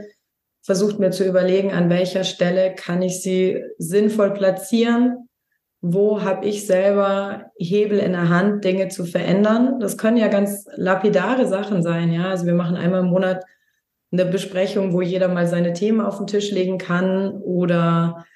versucht 0.62 0.98
mir 0.98 1.10
zu 1.10 1.24
überlegen, 1.24 1.72
an 1.72 1.88
welcher 1.88 2.24
Stelle 2.24 2.74
kann 2.74 3.02
ich 3.02 3.22
sie 3.22 3.62
sinnvoll 3.78 4.32
platzieren, 4.32 5.28
wo 5.80 6.22
habe 6.22 6.46
ich 6.46 6.66
selber 6.66 7.50
Hebel 7.56 7.98
in 7.98 8.12
der 8.12 8.28
Hand, 8.28 8.64
Dinge 8.64 8.88
zu 8.88 9.06
verändern. 9.06 9.80
Das 9.80 9.96
können 9.96 10.18
ja 10.18 10.28
ganz 10.28 10.66
lapidare 10.74 11.46
Sachen 11.46 11.82
sein, 11.82 12.12
ja. 12.12 12.28
Also 12.28 12.44
wir 12.44 12.54
machen 12.54 12.76
einmal 12.76 13.00
im 13.00 13.06
Monat 13.06 13.42
eine 14.12 14.26
Besprechung, 14.26 14.92
wo 14.92 15.00
jeder 15.00 15.28
mal 15.28 15.46
seine 15.46 15.72
Themen 15.72 16.00
auf 16.00 16.18
den 16.18 16.26
Tisch 16.26 16.50
legen 16.50 16.76
kann 16.76 17.30
oder 17.40 18.26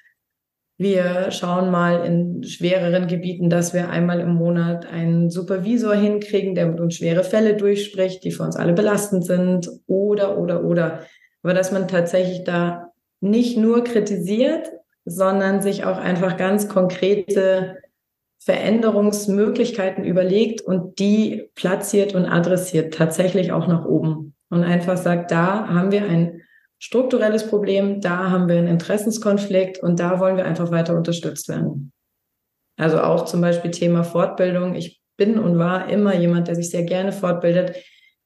wir 0.77 1.31
schauen 1.31 1.71
mal 1.71 2.05
in 2.05 2.43
schwereren 2.43 3.07
Gebieten, 3.07 3.49
dass 3.49 3.73
wir 3.73 3.89
einmal 3.89 4.19
im 4.19 4.35
Monat 4.35 4.85
einen 4.85 5.29
Supervisor 5.29 5.95
hinkriegen, 5.95 6.53
der 6.53 6.67
mit 6.67 6.81
uns 6.81 6.95
schwere 6.95 7.23
Fälle 7.23 7.55
durchspricht, 7.55 8.23
die 8.23 8.31
für 8.31 8.43
uns 8.43 8.57
alle 8.57 8.73
belastend 8.73 9.25
sind 9.25 9.69
oder, 9.87 10.37
oder, 10.37 10.65
oder. 10.65 11.05
Aber 11.43 11.53
dass 11.53 11.71
man 11.71 11.87
tatsächlich 11.87 12.43
da 12.43 12.91
nicht 13.21 13.57
nur 13.57 13.83
kritisiert, 13.85 14.69
sondern 15.05 15.61
sich 15.61 15.85
auch 15.85 15.97
einfach 15.97 16.35
ganz 16.35 16.67
konkrete 16.67 17.77
Veränderungsmöglichkeiten 18.39 20.03
überlegt 20.03 20.61
und 20.61 20.99
die 20.99 21.49
platziert 21.55 22.13
und 22.15 22.25
adressiert, 22.25 22.93
tatsächlich 22.93 23.51
auch 23.51 23.67
nach 23.67 23.85
oben. 23.85 24.35
Und 24.49 24.63
einfach 24.63 24.97
sagt, 24.97 25.31
da 25.31 25.67
haben 25.67 25.91
wir 25.91 26.05
ein 26.05 26.41
strukturelles 26.85 27.47
Problem, 27.47 27.99
da 27.99 28.29
haben 28.29 28.47
wir 28.47 28.57
einen 28.57 28.67
Interessenskonflikt 28.67 29.81
und 29.81 29.99
da 29.99 30.19
wollen 30.19 30.37
wir 30.37 30.45
einfach 30.45 30.69
weiter 30.69 30.95
unterstützt 30.95 31.49
werden. 31.49 31.91
Also 32.77 32.99
auch 32.99 33.25
zum 33.25 33.41
Beispiel 33.41 33.71
Thema 33.71 34.03
Fortbildung. 34.03 34.75
Ich 34.75 35.01
bin 35.17 35.39
und 35.39 35.57
war 35.57 35.89
immer 35.89 36.13
jemand, 36.13 36.47
der 36.47 36.53
sich 36.53 36.69
sehr 36.69 36.83
gerne 36.83 37.11
fortbildet. 37.11 37.75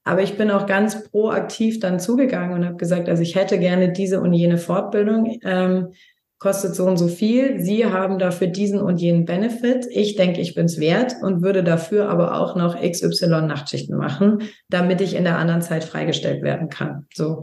Aber 0.03 0.23
ich 0.23 0.37
bin 0.37 0.51
auch 0.51 0.65
ganz 0.65 1.09
proaktiv 1.09 1.79
dann 1.79 2.01
zugegangen 2.01 2.53
und 2.53 2.65
habe 2.65 2.75
gesagt, 2.75 3.07
also 3.07 3.21
ich 3.21 3.35
hätte 3.35 3.59
gerne 3.59 3.93
diese 3.93 4.19
und 4.19 4.33
jene 4.33 4.57
Fortbildung, 4.57 5.39
ähm, 5.43 5.93
kostet 6.37 6.75
so 6.75 6.85
und 6.85 6.97
so 6.97 7.07
viel. 7.07 7.61
Sie 7.61 7.85
haben 7.85 8.19
dafür 8.19 8.47
diesen 8.47 8.81
und 8.81 8.99
jenen 8.99 9.23
Benefit. 9.23 9.87
Ich 9.89 10.17
denke, 10.17 10.41
ich 10.41 10.53
bin 10.53 10.65
es 10.65 10.81
wert 10.81 11.15
und 11.21 11.43
würde 11.43 11.63
dafür 11.63 12.09
aber 12.09 12.41
auch 12.41 12.57
noch 12.57 12.75
XY 12.81 13.43
Nachtschichten 13.43 13.95
machen, 13.95 14.43
damit 14.69 14.99
ich 14.99 15.15
in 15.15 15.23
der 15.23 15.37
anderen 15.37 15.61
Zeit 15.61 15.85
freigestellt 15.85 16.41
werden 16.43 16.67
kann. 16.67 17.07
So. 17.13 17.41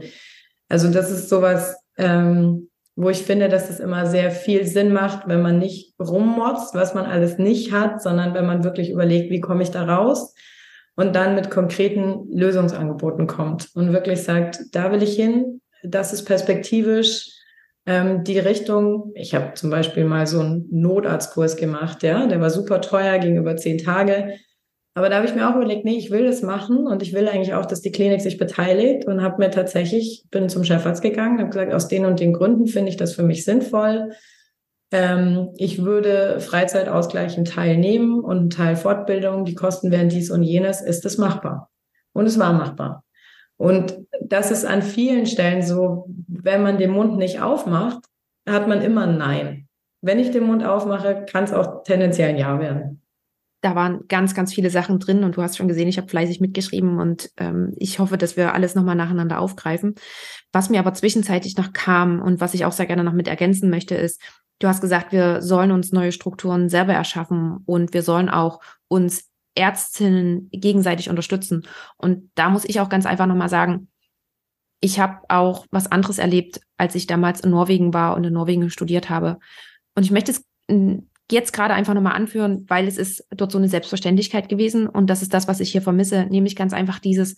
Also 0.69 0.91
das 0.91 1.11
ist 1.11 1.29
sowas, 1.29 1.77
ähm, 1.97 2.69
wo 2.95 3.09
ich 3.09 3.23
finde, 3.23 3.47
dass 3.47 3.69
es 3.69 3.79
immer 3.79 4.07
sehr 4.07 4.31
viel 4.31 4.65
Sinn 4.65 4.91
macht, 4.91 5.27
wenn 5.27 5.41
man 5.41 5.59
nicht 5.59 5.93
rummotzt, 5.99 6.73
was 6.73 6.95
man 6.95 7.05
alles 7.05 7.37
nicht 7.37 7.71
hat, 7.71 8.01
sondern 8.01 8.33
wenn 8.33 8.45
man 8.45 8.63
wirklich 8.63 8.89
überlegt, 8.89 9.29
wie 9.29 9.39
komme 9.39 9.63
ich 9.63 9.71
da 9.71 9.83
raus 9.83 10.33
und 10.95 11.15
dann 11.15 11.35
mit 11.35 11.51
konkreten 11.51 12.27
Lösungsangeboten 12.31 13.27
kommt 13.27 13.69
und 13.75 13.93
wirklich 13.93 14.23
sagt, 14.23 14.59
da 14.71 14.91
will 14.91 15.03
ich 15.03 15.15
hin, 15.15 15.61
das 15.83 16.11
ist 16.11 16.25
perspektivisch 16.25 17.29
ähm, 17.85 18.23
die 18.23 18.39
Richtung. 18.39 19.11
Ich 19.13 19.35
habe 19.35 19.53
zum 19.53 19.69
Beispiel 19.69 20.05
mal 20.05 20.25
so 20.25 20.39
einen 20.39 20.67
Notarztkurs 20.71 21.55
gemacht, 21.55 22.01
ja, 22.01 22.25
der 22.25 22.41
war 22.41 22.49
super 22.49 22.81
teuer, 22.81 23.19
ging 23.19 23.37
über 23.37 23.55
zehn 23.57 23.77
Tage. 23.77 24.33
Aber 24.97 25.09
da 25.09 25.17
habe 25.17 25.27
ich 25.27 25.35
mir 25.35 25.47
auch 25.47 25.55
überlegt, 25.55 25.85
nee, 25.85 25.95
ich 25.95 26.09
will 26.09 26.25
das 26.25 26.41
machen 26.41 26.87
und 26.87 27.03
ich 27.03 27.13
will 27.13 27.27
eigentlich 27.27 27.53
auch, 27.53 27.67
dass 27.67 27.81
die 27.81 27.91
Klinik 27.91 28.19
sich 28.19 28.39
beteiligt 28.39 29.05
und 29.05 29.21
habe 29.21 29.37
mir 29.37 29.51
tatsächlich, 29.51 30.25
bin 30.31 30.49
zum 30.49 30.63
Chefarzt 30.63 31.03
gegangen, 31.03 31.37
habe 31.37 31.51
gesagt, 31.51 31.71
aus 31.71 31.87
den 31.87 32.03
und 32.03 32.19
den 32.19 32.33
Gründen 32.33 32.65
finde 32.65 32.89
ich 32.89 32.97
das 32.97 33.13
für 33.13 33.21
mich 33.21 33.45
sinnvoll. 33.45 34.13
Ähm, 34.91 35.49
ich 35.57 35.83
würde 35.85 36.39
Freizeitausgleich 36.39 37.35
einen 37.35 37.45
Teil 37.45 37.77
nehmen 37.77 38.21
und 38.21 38.37
einen 38.37 38.49
Teil 38.49 38.75
Fortbildung, 38.75 39.45
die 39.45 39.53
Kosten 39.53 39.91
wären 39.91 40.09
dies 40.09 40.31
und 40.31 40.41
jenes, 40.41 40.81
ist 40.81 41.05
es 41.05 41.19
machbar. 41.19 41.69
Und 42.13 42.25
es 42.25 42.39
war 42.39 42.53
machbar. 42.53 43.03
Und 43.55 43.99
das 44.19 44.49
ist 44.49 44.65
an 44.65 44.81
vielen 44.81 45.27
Stellen 45.27 45.61
so, 45.61 46.09
wenn 46.27 46.63
man 46.63 46.79
den 46.79 46.89
Mund 46.89 47.17
nicht 47.17 47.39
aufmacht, 47.39 48.03
hat 48.49 48.67
man 48.67 48.81
immer 48.81 49.03
ein 49.03 49.19
Nein. 49.19 49.67
Wenn 50.01 50.17
ich 50.17 50.31
den 50.31 50.47
Mund 50.47 50.65
aufmache, 50.65 51.23
kann 51.29 51.43
es 51.43 51.53
auch 51.53 51.83
tendenziell 51.83 52.29
ein 52.29 52.37
Ja 52.39 52.59
werden 52.59 53.03
da 53.67 53.75
waren 53.75 54.07
ganz, 54.07 54.33
ganz 54.33 54.53
viele 54.53 54.69
Sachen 54.69 54.97
drin 54.97 55.25
und 55.25 55.35
du 55.35 55.41
hast 55.41 55.57
schon 55.57 55.67
gesehen, 55.67 55.89
ich 55.89 55.97
habe 55.97 56.07
fleißig 56.07 56.39
mitgeschrieben 56.39 56.99
und 56.99 57.31
ähm, 57.35 57.73
ich 57.75 57.99
hoffe, 57.99 58.17
dass 58.17 58.37
wir 58.37 58.53
alles 58.53 58.75
nochmal 58.75 58.95
nacheinander 58.95 59.41
aufgreifen. 59.41 59.95
Was 60.53 60.69
mir 60.69 60.79
aber 60.79 60.93
zwischenzeitlich 60.93 61.57
noch 61.57 61.73
kam 61.73 62.21
und 62.21 62.39
was 62.39 62.53
ich 62.53 62.63
auch 62.63 62.71
sehr 62.71 62.85
gerne 62.85 63.03
noch 63.03 63.11
mit 63.11 63.27
ergänzen 63.27 63.69
möchte, 63.69 63.95
ist, 63.95 64.21
du 64.59 64.69
hast 64.69 64.79
gesagt, 64.79 65.11
wir 65.11 65.41
sollen 65.41 65.71
uns 65.71 65.91
neue 65.91 66.13
Strukturen 66.13 66.69
selber 66.69 66.93
erschaffen 66.93 67.57
und 67.65 67.93
wir 67.93 68.03
sollen 68.03 68.29
auch 68.29 68.61
uns 68.87 69.29
Ärztinnen 69.53 70.47
gegenseitig 70.53 71.09
unterstützen. 71.09 71.67
Und 71.97 72.31
da 72.35 72.49
muss 72.49 72.63
ich 72.63 72.79
auch 72.79 72.87
ganz 72.87 73.05
einfach 73.05 73.25
nochmal 73.25 73.49
sagen, 73.49 73.89
ich 74.79 74.97
habe 75.01 75.17
auch 75.27 75.65
was 75.71 75.91
anderes 75.91 76.19
erlebt 76.19 76.61
als 76.77 76.95
ich 76.95 77.05
damals 77.05 77.41
in 77.41 77.49
Norwegen 77.49 77.93
war 77.93 78.15
und 78.15 78.23
in 78.23 78.31
Norwegen 78.31 78.69
studiert 78.69 79.09
habe. 79.09 79.39
Und 79.93 80.03
ich 80.03 80.11
möchte 80.11 80.31
es 80.31 80.45
jetzt 81.31 81.53
gerade 81.53 81.73
einfach 81.73 81.93
nochmal 81.93 82.15
anführen, 82.15 82.65
weil 82.67 82.87
es 82.87 82.97
ist 82.97 83.27
dort 83.31 83.51
so 83.51 83.57
eine 83.57 83.69
Selbstverständlichkeit 83.69 84.49
gewesen 84.49 84.87
und 84.87 85.09
das 85.09 85.21
ist 85.21 85.33
das, 85.33 85.47
was 85.47 85.59
ich 85.59 85.71
hier 85.71 85.81
vermisse, 85.81 86.25
nämlich 86.25 86.55
ganz 86.55 86.73
einfach 86.73 86.99
dieses, 86.99 87.35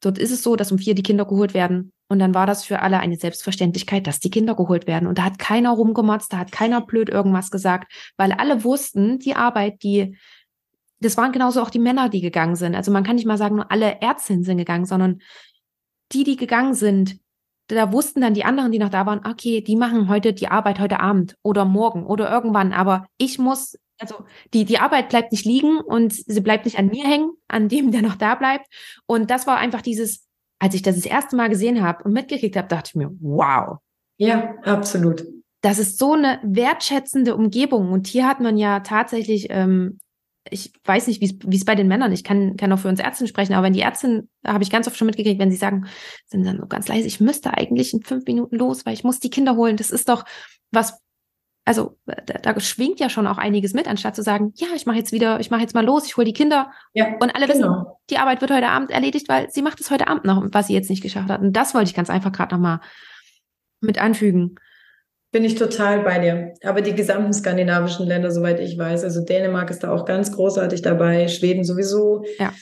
dort 0.00 0.18
ist 0.18 0.30
es 0.30 0.42
so, 0.42 0.54
dass 0.54 0.70
um 0.70 0.78
vier 0.78 0.94
die 0.94 1.02
Kinder 1.02 1.24
geholt 1.24 1.54
werden 1.54 1.92
und 2.08 2.18
dann 2.18 2.34
war 2.34 2.46
das 2.46 2.64
für 2.64 2.80
alle 2.80 3.00
eine 3.00 3.16
Selbstverständlichkeit, 3.16 4.06
dass 4.06 4.20
die 4.20 4.30
Kinder 4.30 4.54
geholt 4.54 4.86
werden 4.86 5.08
und 5.08 5.18
da 5.18 5.24
hat 5.24 5.38
keiner 5.38 5.70
rumgemotzt, 5.70 6.32
da 6.32 6.38
hat 6.38 6.52
keiner 6.52 6.80
blöd 6.80 7.08
irgendwas 7.08 7.50
gesagt, 7.50 7.92
weil 8.16 8.32
alle 8.32 8.62
wussten, 8.62 9.18
die 9.18 9.34
Arbeit, 9.34 9.82
die 9.82 10.16
das 11.00 11.16
waren 11.18 11.32
genauso 11.32 11.60
auch 11.60 11.70
die 11.70 11.80
Männer, 11.80 12.08
die 12.08 12.22
gegangen 12.22 12.56
sind. 12.56 12.74
Also 12.74 12.90
man 12.90 13.04
kann 13.04 13.16
nicht 13.16 13.26
mal 13.26 13.36
sagen, 13.36 13.56
nur 13.56 13.70
alle 13.70 14.00
Ärztinnen 14.00 14.42
sind 14.42 14.56
gegangen, 14.56 14.86
sondern 14.86 15.20
die, 16.12 16.24
die 16.24 16.36
gegangen 16.36 16.72
sind, 16.72 17.18
da 17.68 17.92
wussten 17.92 18.20
dann 18.20 18.34
die 18.34 18.44
anderen, 18.44 18.72
die 18.72 18.78
noch 18.78 18.90
da 18.90 19.06
waren, 19.06 19.26
okay, 19.26 19.60
die 19.60 19.76
machen 19.76 20.08
heute 20.08 20.32
die 20.32 20.48
Arbeit 20.48 20.78
heute 20.78 21.00
Abend 21.00 21.36
oder 21.42 21.64
morgen 21.64 22.06
oder 22.06 22.30
irgendwann, 22.30 22.72
aber 22.72 23.06
ich 23.16 23.38
muss, 23.38 23.78
also 23.98 24.24
die, 24.52 24.64
die 24.64 24.78
Arbeit 24.78 25.08
bleibt 25.08 25.32
nicht 25.32 25.44
liegen 25.44 25.78
und 25.78 26.12
sie 26.12 26.40
bleibt 26.40 26.64
nicht 26.64 26.78
an 26.78 26.88
mir 26.88 27.04
hängen, 27.04 27.32
an 27.48 27.68
dem, 27.68 27.90
der 27.90 28.02
noch 28.02 28.16
da 28.16 28.34
bleibt. 28.34 28.66
Und 29.06 29.30
das 29.30 29.46
war 29.46 29.56
einfach 29.56 29.82
dieses, 29.82 30.26
als 30.58 30.74
ich 30.74 30.82
das 30.82 30.96
das 30.96 31.06
erste 31.06 31.36
Mal 31.36 31.48
gesehen 31.48 31.82
habe 31.82 32.04
und 32.04 32.12
mitgekriegt 32.12 32.56
habe, 32.56 32.68
dachte 32.68 32.90
ich 32.90 32.94
mir, 32.96 33.10
wow. 33.20 33.78
Ja, 34.16 34.54
absolut. 34.62 35.24
Das 35.62 35.78
ist 35.78 35.98
so 35.98 36.12
eine 36.12 36.40
wertschätzende 36.42 37.34
Umgebung. 37.34 37.90
Und 37.90 38.06
hier 38.06 38.28
hat 38.28 38.40
man 38.40 38.58
ja 38.58 38.80
tatsächlich 38.80 39.46
ähm, 39.48 39.98
ich 40.50 40.72
weiß 40.84 41.06
nicht, 41.06 41.20
wie 41.22 41.56
es 41.56 41.64
bei 41.64 41.74
den 41.74 41.88
Männern, 41.88 42.12
ich 42.12 42.22
kann, 42.22 42.56
kann 42.56 42.70
auch 42.72 42.78
für 42.78 42.88
uns 42.88 43.00
Ärzte 43.00 43.26
sprechen, 43.26 43.54
aber 43.54 43.66
wenn 43.66 43.72
die 43.72 43.80
Ärzte, 43.80 44.28
da 44.42 44.52
habe 44.52 44.62
ich 44.62 44.70
ganz 44.70 44.86
oft 44.86 44.96
schon 44.96 45.06
mitgekriegt, 45.06 45.40
wenn 45.40 45.50
sie 45.50 45.56
sagen, 45.56 45.86
sind 46.26 46.44
dann 46.44 46.58
so 46.58 46.66
ganz 46.66 46.86
leise, 46.86 47.06
ich 47.06 47.20
müsste 47.20 47.54
eigentlich 47.54 47.94
in 47.94 48.02
fünf 48.02 48.26
Minuten 48.26 48.56
los, 48.56 48.84
weil 48.84 48.92
ich 48.92 49.04
muss 49.04 49.20
die 49.20 49.30
Kinder 49.30 49.56
holen. 49.56 49.76
Das 49.76 49.90
ist 49.90 50.08
doch 50.08 50.24
was, 50.70 51.00
also 51.64 51.96
da, 52.04 52.38
da 52.38 52.60
schwingt 52.60 53.00
ja 53.00 53.08
schon 53.08 53.26
auch 53.26 53.38
einiges 53.38 53.72
mit, 53.72 53.88
anstatt 53.88 54.16
zu 54.16 54.22
sagen, 54.22 54.52
ja, 54.56 54.68
ich 54.76 54.84
mache 54.84 54.98
jetzt 54.98 55.12
wieder, 55.12 55.40
ich 55.40 55.50
mache 55.50 55.62
jetzt 55.62 55.74
mal 55.74 55.84
los, 55.84 56.06
ich 56.06 56.16
hole 56.18 56.26
die 56.26 56.34
Kinder. 56.34 56.70
Ja, 56.92 57.14
und 57.20 57.34
alle 57.34 57.46
genau. 57.46 57.68
wissen, 57.68 57.84
die 58.10 58.18
Arbeit 58.18 58.42
wird 58.42 58.50
heute 58.50 58.68
Abend 58.68 58.90
erledigt, 58.90 59.30
weil 59.30 59.50
sie 59.50 59.62
macht 59.62 59.80
es 59.80 59.90
heute 59.90 60.08
Abend 60.08 60.26
noch, 60.26 60.44
was 60.52 60.66
sie 60.66 60.74
jetzt 60.74 60.90
nicht 60.90 61.02
geschafft 61.02 61.30
hat. 61.30 61.40
Und 61.40 61.54
das 61.54 61.72
wollte 61.74 61.88
ich 61.88 61.96
ganz 61.96 62.10
einfach 62.10 62.32
gerade 62.32 62.54
nochmal 62.54 62.80
mit 63.80 63.98
anfügen. 63.98 64.56
Bin 65.34 65.44
ich 65.44 65.56
total 65.56 66.04
bei 66.04 66.20
dir. 66.20 66.54
Aber 66.62 66.80
die 66.80 66.94
gesamten 66.94 67.32
skandinavischen 67.32 68.06
Länder, 68.06 68.30
soweit 68.30 68.60
ich 68.60 68.78
weiß, 68.78 69.02
also 69.02 69.24
Dänemark 69.24 69.68
ist 69.68 69.82
da 69.82 69.92
auch 69.92 70.04
ganz 70.04 70.30
großartig 70.30 70.80
dabei, 70.80 71.26
Schweden 71.26 71.64
sowieso. 71.64 72.22
Ja. 72.38 72.52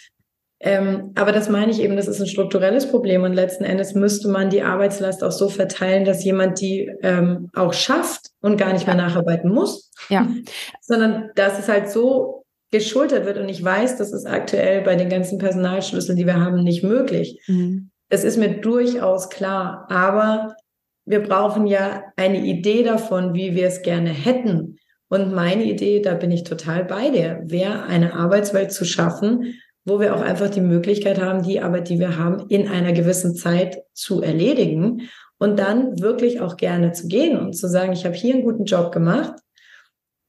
Ähm, 0.58 1.12
aber 1.14 1.32
das 1.32 1.50
meine 1.50 1.70
ich 1.70 1.82
eben, 1.82 1.96
das 1.96 2.08
ist 2.08 2.18
ein 2.22 2.26
strukturelles 2.26 2.90
Problem 2.90 3.24
und 3.24 3.34
letzten 3.34 3.64
Endes 3.64 3.94
müsste 3.94 4.28
man 4.28 4.48
die 4.48 4.62
Arbeitslast 4.62 5.22
auch 5.22 5.32
so 5.32 5.50
verteilen, 5.50 6.06
dass 6.06 6.24
jemand 6.24 6.62
die 6.62 6.90
ähm, 7.02 7.50
auch 7.54 7.74
schafft 7.74 8.30
und 8.40 8.56
gar 8.56 8.72
nicht 8.72 8.86
mehr 8.86 8.96
nacharbeiten 8.96 9.52
muss. 9.52 9.90
Ja. 10.08 10.26
Sondern 10.80 11.28
dass 11.34 11.58
es 11.58 11.68
halt 11.68 11.90
so 11.90 12.46
geschultert 12.70 13.26
wird 13.26 13.36
und 13.36 13.50
ich 13.50 13.62
weiß, 13.62 13.98
das 13.98 14.14
ist 14.14 14.24
aktuell 14.24 14.80
bei 14.80 14.96
den 14.96 15.10
ganzen 15.10 15.36
Personalschlüsseln, 15.36 16.16
die 16.16 16.24
wir 16.24 16.40
haben, 16.40 16.64
nicht 16.64 16.82
möglich. 16.82 17.38
Mhm. 17.48 17.90
Es 18.08 18.24
ist 18.24 18.38
mir 18.38 18.62
durchaus 18.62 19.28
klar, 19.28 19.86
aber 19.90 20.54
wir 21.04 21.22
brauchen 21.22 21.66
ja 21.66 22.04
eine 22.16 22.44
Idee 22.44 22.82
davon, 22.82 23.34
wie 23.34 23.54
wir 23.54 23.66
es 23.66 23.82
gerne 23.82 24.10
hätten. 24.10 24.78
Und 25.08 25.34
meine 25.34 25.64
Idee, 25.64 26.00
da 26.00 26.14
bin 26.14 26.30
ich 26.30 26.44
total 26.44 26.84
bei 26.84 27.10
dir, 27.10 27.42
wäre 27.44 27.82
eine 27.82 28.14
Arbeitswelt 28.14 28.72
zu 28.72 28.84
schaffen, 28.84 29.54
wo 29.84 30.00
wir 30.00 30.14
auch 30.14 30.20
einfach 30.20 30.48
die 30.48 30.60
Möglichkeit 30.60 31.20
haben, 31.20 31.42
die 31.42 31.60
Arbeit, 31.60 31.88
die 31.88 31.98
wir 31.98 32.16
haben, 32.16 32.46
in 32.48 32.68
einer 32.68 32.92
gewissen 32.92 33.34
Zeit 33.34 33.82
zu 33.92 34.22
erledigen 34.22 35.08
und 35.38 35.58
dann 35.58 36.00
wirklich 36.00 36.40
auch 36.40 36.56
gerne 36.56 36.92
zu 36.92 37.08
gehen 37.08 37.38
und 37.38 37.54
zu 37.54 37.68
sagen, 37.68 37.92
ich 37.92 38.04
habe 38.04 38.14
hier 38.14 38.34
einen 38.34 38.44
guten 38.44 38.64
Job 38.64 38.92
gemacht 38.92 39.34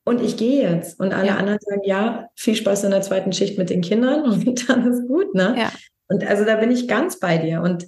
und 0.05 0.21
ich 0.21 0.37
gehe 0.37 0.69
jetzt. 0.69 0.99
Und 0.99 1.13
alle 1.13 1.27
ja. 1.27 1.37
anderen 1.37 1.59
sagen, 1.61 1.81
ja, 1.83 2.27
viel 2.35 2.55
Spaß 2.55 2.83
in 2.83 2.91
der 2.91 3.03
zweiten 3.03 3.31
Schicht 3.31 3.57
mit 3.57 3.69
den 3.69 3.81
Kindern 3.81 4.23
und 4.31 4.69
dann 4.69 4.91
ist 4.91 5.07
gut, 5.07 5.33
ne? 5.35 5.55
Ja. 5.57 5.71
Und 6.07 6.25
also 6.27 6.43
da 6.45 6.55
bin 6.55 6.71
ich 6.71 6.87
ganz 6.87 7.19
bei 7.19 7.37
dir. 7.37 7.61
Und 7.61 7.85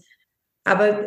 aber 0.63 0.99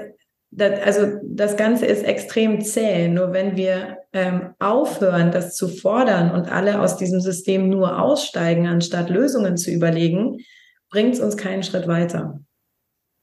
das, 0.50 0.80
also 0.80 1.18
das 1.22 1.56
Ganze 1.56 1.87
ist 1.87 2.04
extrem 2.04 2.62
zäh. 2.62 3.08
Nur 3.08 3.32
wenn 3.32 3.56
wir 3.56 3.98
ähm, 4.12 4.54
aufhören, 4.58 5.30
das 5.30 5.54
zu 5.54 5.68
fordern 5.68 6.30
und 6.30 6.50
alle 6.50 6.80
aus 6.80 6.96
diesem 6.96 7.20
System 7.20 7.68
nur 7.68 8.00
aussteigen, 8.00 8.66
anstatt 8.66 9.11
Lösungen 9.11 9.56
zu 9.56 9.70
überlegen, 9.70 10.38
bringt 10.90 11.14
es 11.14 11.20
uns 11.20 11.37
keinen 11.37 11.62
Schritt 11.62 11.87
weiter. 11.87 12.40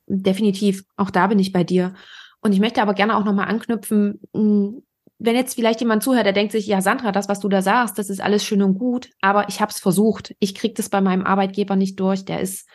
Definitiv. 0.07 0.83
Auch 0.97 1.09
da 1.09 1.27
bin 1.27 1.39
ich 1.39 1.51
bei 1.51 1.63
dir. 1.63 1.95
Und 2.41 2.53
ich 2.53 2.59
möchte 2.59 2.81
aber 2.81 2.93
gerne 2.93 3.17
auch 3.17 3.25
nochmal 3.25 3.47
anknüpfen, 3.47 4.21
hm, 4.33 4.83
wenn 5.17 5.35
jetzt 5.35 5.55
vielleicht 5.55 5.79
jemand 5.79 6.03
zuhört, 6.03 6.25
der 6.25 6.33
denkt 6.33 6.51
sich, 6.51 6.67
ja, 6.67 6.81
Sandra, 6.81 7.11
das, 7.11 7.29
was 7.29 7.39
du 7.39 7.47
da 7.47 7.61
sagst, 7.61 7.97
das 7.97 8.09
ist 8.09 8.21
alles 8.21 8.43
schön 8.43 8.61
und 8.61 8.77
gut, 8.77 9.09
aber 9.21 9.47
ich 9.47 9.61
habe 9.61 9.71
es 9.71 9.79
versucht. 9.79 10.35
Ich 10.39 10.53
kriege 10.53 10.73
das 10.73 10.89
bei 10.89 10.99
meinem 10.99 11.25
Arbeitgeber 11.25 11.75
nicht 11.75 11.99
durch. 11.99 12.25
Der 12.25 12.41
ist 12.41 12.67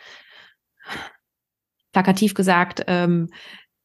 plakativ 1.91 2.33
gesagt, 2.33 2.83
ähm, 2.87 3.29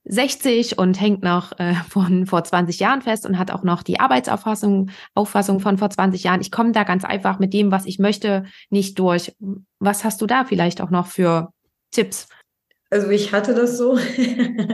60 0.09 0.79
und 0.79 1.01
hängt 1.01 1.23
noch 1.23 1.59
äh, 1.59 1.75
von 1.89 2.27
vor 2.27 2.45
20 2.45 2.79
Jahren 2.79 3.03
fest 3.03 3.27
und 3.27 3.39
hat 3.39 3.51
auch 3.51 3.63
noch 3.63 3.83
die 3.83 4.01
Arbeitsauffassung 4.01 4.91
Auffassung 5.15 5.61
von 5.61 5.79
vor 5.79 5.91
20 5.91 6.23
Jahren. 6.25 6.41
Ich 6.41 6.51
komme 6.51 6.73
da 6.73 6.85
ganz 6.85 7.05
einfach 7.05 7.39
mit 7.39 7.53
dem, 7.53 7.71
was 7.71 7.87
ich 7.87 7.99
möchte, 7.99 8.45
nicht 8.71 8.99
durch. 8.99 9.35
Was 9.79 10.05
hast 10.05 10.21
du 10.21 10.27
da 10.27 10.45
vielleicht 10.45 10.81
auch 10.81 10.91
noch 10.91 11.07
für 11.07 11.51
Tipps? 11.91 12.29
Also 12.91 13.11
ich 13.11 13.33
hatte 13.33 13.55
das 13.55 13.77
so. 13.77 13.99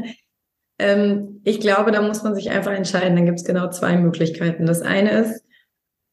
ähm, 0.78 1.40
ich 1.44 1.60
glaube, 1.60 1.92
da 1.92 2.02
muss 2.02 2.22
man 2.22 2.34
sich 2.34 2.50
einfach 2.50 2.72
entscheiden. 2.72 3.16
Dann 3.16 3.26
gibt 3.26 3.38
es 3.38 3.44
genau 3.44 3.70
zwei 3.70 3.96
Möglichkeiten. 3.96 4.66
Das 4.66 4.82
eine 4.82 5.10
ist, 5.12 5.44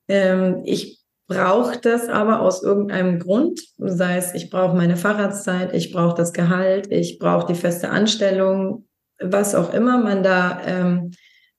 ähm, 0.07 0.61
ich 0.63 0.99
brauche 1.27 1.77
das 1.79 2.09
aber 2.09 2.41
aus 2.41 2.63
irgendeinem 2.63 3.19
Grund, 3.19 3.61
sei 3.77 4.17
es, 4.17 4.33
ich 4.33 4.49
brauche 4.49 4.75
meine 4.75 4.97
Fahrradzeit, 4.97 5.75
ich 5.75 5.91
brauche 5.91 6.15
das 6.15 6.33
Gehalt, 6.33 6.91
ich 6.91 7.19
brauche 7.19 7.45
die 7.45 7.59
feste 7.59 7.89
Anstellung, 7.89 8.88
was 9.21 9.55
auch 9.55 9.73
immer 9.73 9.97
man 9.97 10.23
da 10.23 10.61
ähm, 10.65 11.11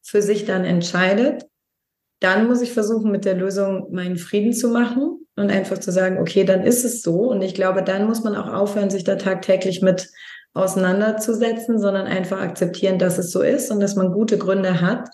für 0.03 0.23
sich 0.23 0.44
dann 0.44 0.64
entscheidet, 0.64 1.46
dann 2.20 2.46
muss 2.46 2.61
ich 2.61 2.73
versuchen, 2.73 3.11
mit 3.11 3.25
der 3.25 3.35
Lösung 3.35 3.88
meinen 3.92 4.16
Frieden 4.16 4.53
zu 4.53 4.68
machen 4.68 5.27
und 5.37 5.51
einfach 5.51 5.79
zu 5.79 5.90
sagen, 5.90 6.18
okay, 6.18 6.44
dann 6.44 6.62
ist 6.62 6.85
es 6.85 7.03
so. 7.03 7.31
Und 7.31 7.42
ich 7.42 7.55
glaube, 7.55 7.83
dann 7.83 8.07
muss 8.07 8.23
man 8.23 8.37
auch 8.37 8.53
aufhören, 8.53 8.90
sich 8.90 9.05
da 9.05 9.16
tagtäglich 9.16 9.81
mit 9.81 10.11
auseinanderzusetzen, 10.53 11.79
sondern 11.79 12.07
einfach 12.07 12.40
akzeptieren, 12.40 12.99
dass 12.99 13.18
es 13.18 13.31
so 13.31 13.40
ist 13.40 13.70
und 13.70 13.81
dass 13.81 13.96
man 13.96 14.12
gute 14.12 14.37
Gründe 14.37 14.81
hat, 14.81 15.09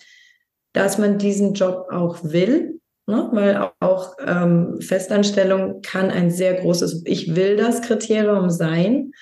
dass 0.73 0.99
man 0.99 1.19
diesen 1.19 1.55
Job 1.55 1.87
auch 1.91 2.19
will. 2.23 2.81
Ne? 3.07 3.29
Weil 3.33 3.71
auch 3.81 4.17
ähm, 4.27 4.81
Festanstellung 4.81 5.83
kann 5.83 6.11
ein 6.11 6.31
sehr 6.31 6.55
großes 6.55 7.03
Ich 7.05 7.37
will 7.37 7.57
das 7.57 7.83
Kriterium 7.83 8.51
sein. 8.51 9.13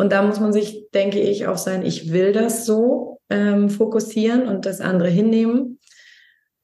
Und 0.00 0.12
da 0.12 0.22
muss 0.22 0.40
man 0.40 0.52
sich, 0.52 0.90
denke 0.94 1.20
ich, 1.20 1.46
auf 1.46 1.58
sein 1.58 1.84
Ich 1.84 2.10
will 2.10 2.32
das 2.32 2.64
so 2.64 3.20
ähm, 3.28 3.68
fokussieren 3.68 4.48
und 4.48 4.64
das 4.64 4.80
andere 4.80 5.10
hinnehmen. 5.10 5.78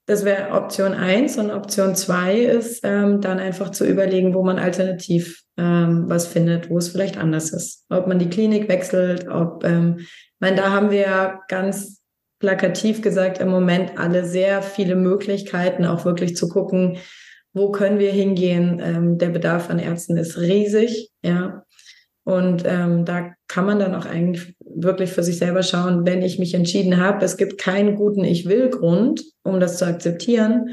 Das 0.06 0.24
wäre 0.24 0.52
Option 0.52 0.94
eins 0.94 1.36
und 1.36 1.50
Option 1.50 1.94
zwei 1.96 2.38
ist 2.38 2.80
ähm, 2.82 3.20
dann 3.20 3.38
einfach 3.38 3.70
zu 3.70 3.84
überlegen, 3.84 4.34
wo 4.34 4.42
man 4.42 4.58
alternativ 4.58 5.42
ähm, 5.58 6.04
was 6.06 6.26
findet, 6.26 6.70
wo 6.70 6.78
es 6.78 6.88
vielleicht 6.88 7.18
anders 7.18 7.52
ist. 7.52 7.84
Ob 7.90 8.06
man 8.06 8.18
die 8.18 8.30
Klinik 8.30 8.68
wechselt, 8.68 9.28
ob, 9.28 9.64
ähm, 9.64 9.96
ich 9.98 10.40
meine, 10.40 10.56
da 10.56 10.70
haben 10.70 10.90
wir 10.90 11.00
ja 11.00 11.40
ganz 11.48 12.00
plakativ 12.38 13.02
gesagt 13.02 13.38
im 13.38 13.48
Moment 13.48 13.98
alle 13.98 14.24
sehr 14.24 14.62
viele 14.62 14.94
Möglichkeiten, 14.94 15.84
auch 15.84 16.06
wirklich 16.06 16.36
zu 16.36 16.48
gucken, 16.48 16.98
wo 17.52 17.70
können 17.70 17.98
wir 17.98 18.12
hingehen. 18.12 18.80
Ähm, 18.82 19.18
der 19.18 19.28
Bedarf 19.28 19.68
an 19.68 19.78
Ärzten 19.78 20.16
ist 20.16 20.38
riesig, 20.38 21.10
ja. 21.22 21.65
Und 22.26 22.64
ähm, 22.66 23.04
da 23.04 23.34
kann 23.46 23.66
man 23.66 23.78
dann 23.78 23.94
auch 23.94 24.04
eigentlich 24.04 24.56
wirklich 24.60 25.12
für 25.12 25.22
sich 25.22 25.38
selber 25.38 25.62
schauen, 25.62 26.04
wenn 26.04 26.22
ich 26.22 26.40
mich 26.40 26.54
entschieden 26.54 26.96
habe, 26.96 27.24
es 27.24 27.36
gibt 27.36 27.56
keinen 27.56 27.94
guten 27.94 28.24
Ich 28.24 28.48
will 28.48 28.68
Grund, 28.68 29.22
um 29.44 29.60
das 29.60 29.78
zu 29.78 29.86
akzeptieren, 29.86 30.70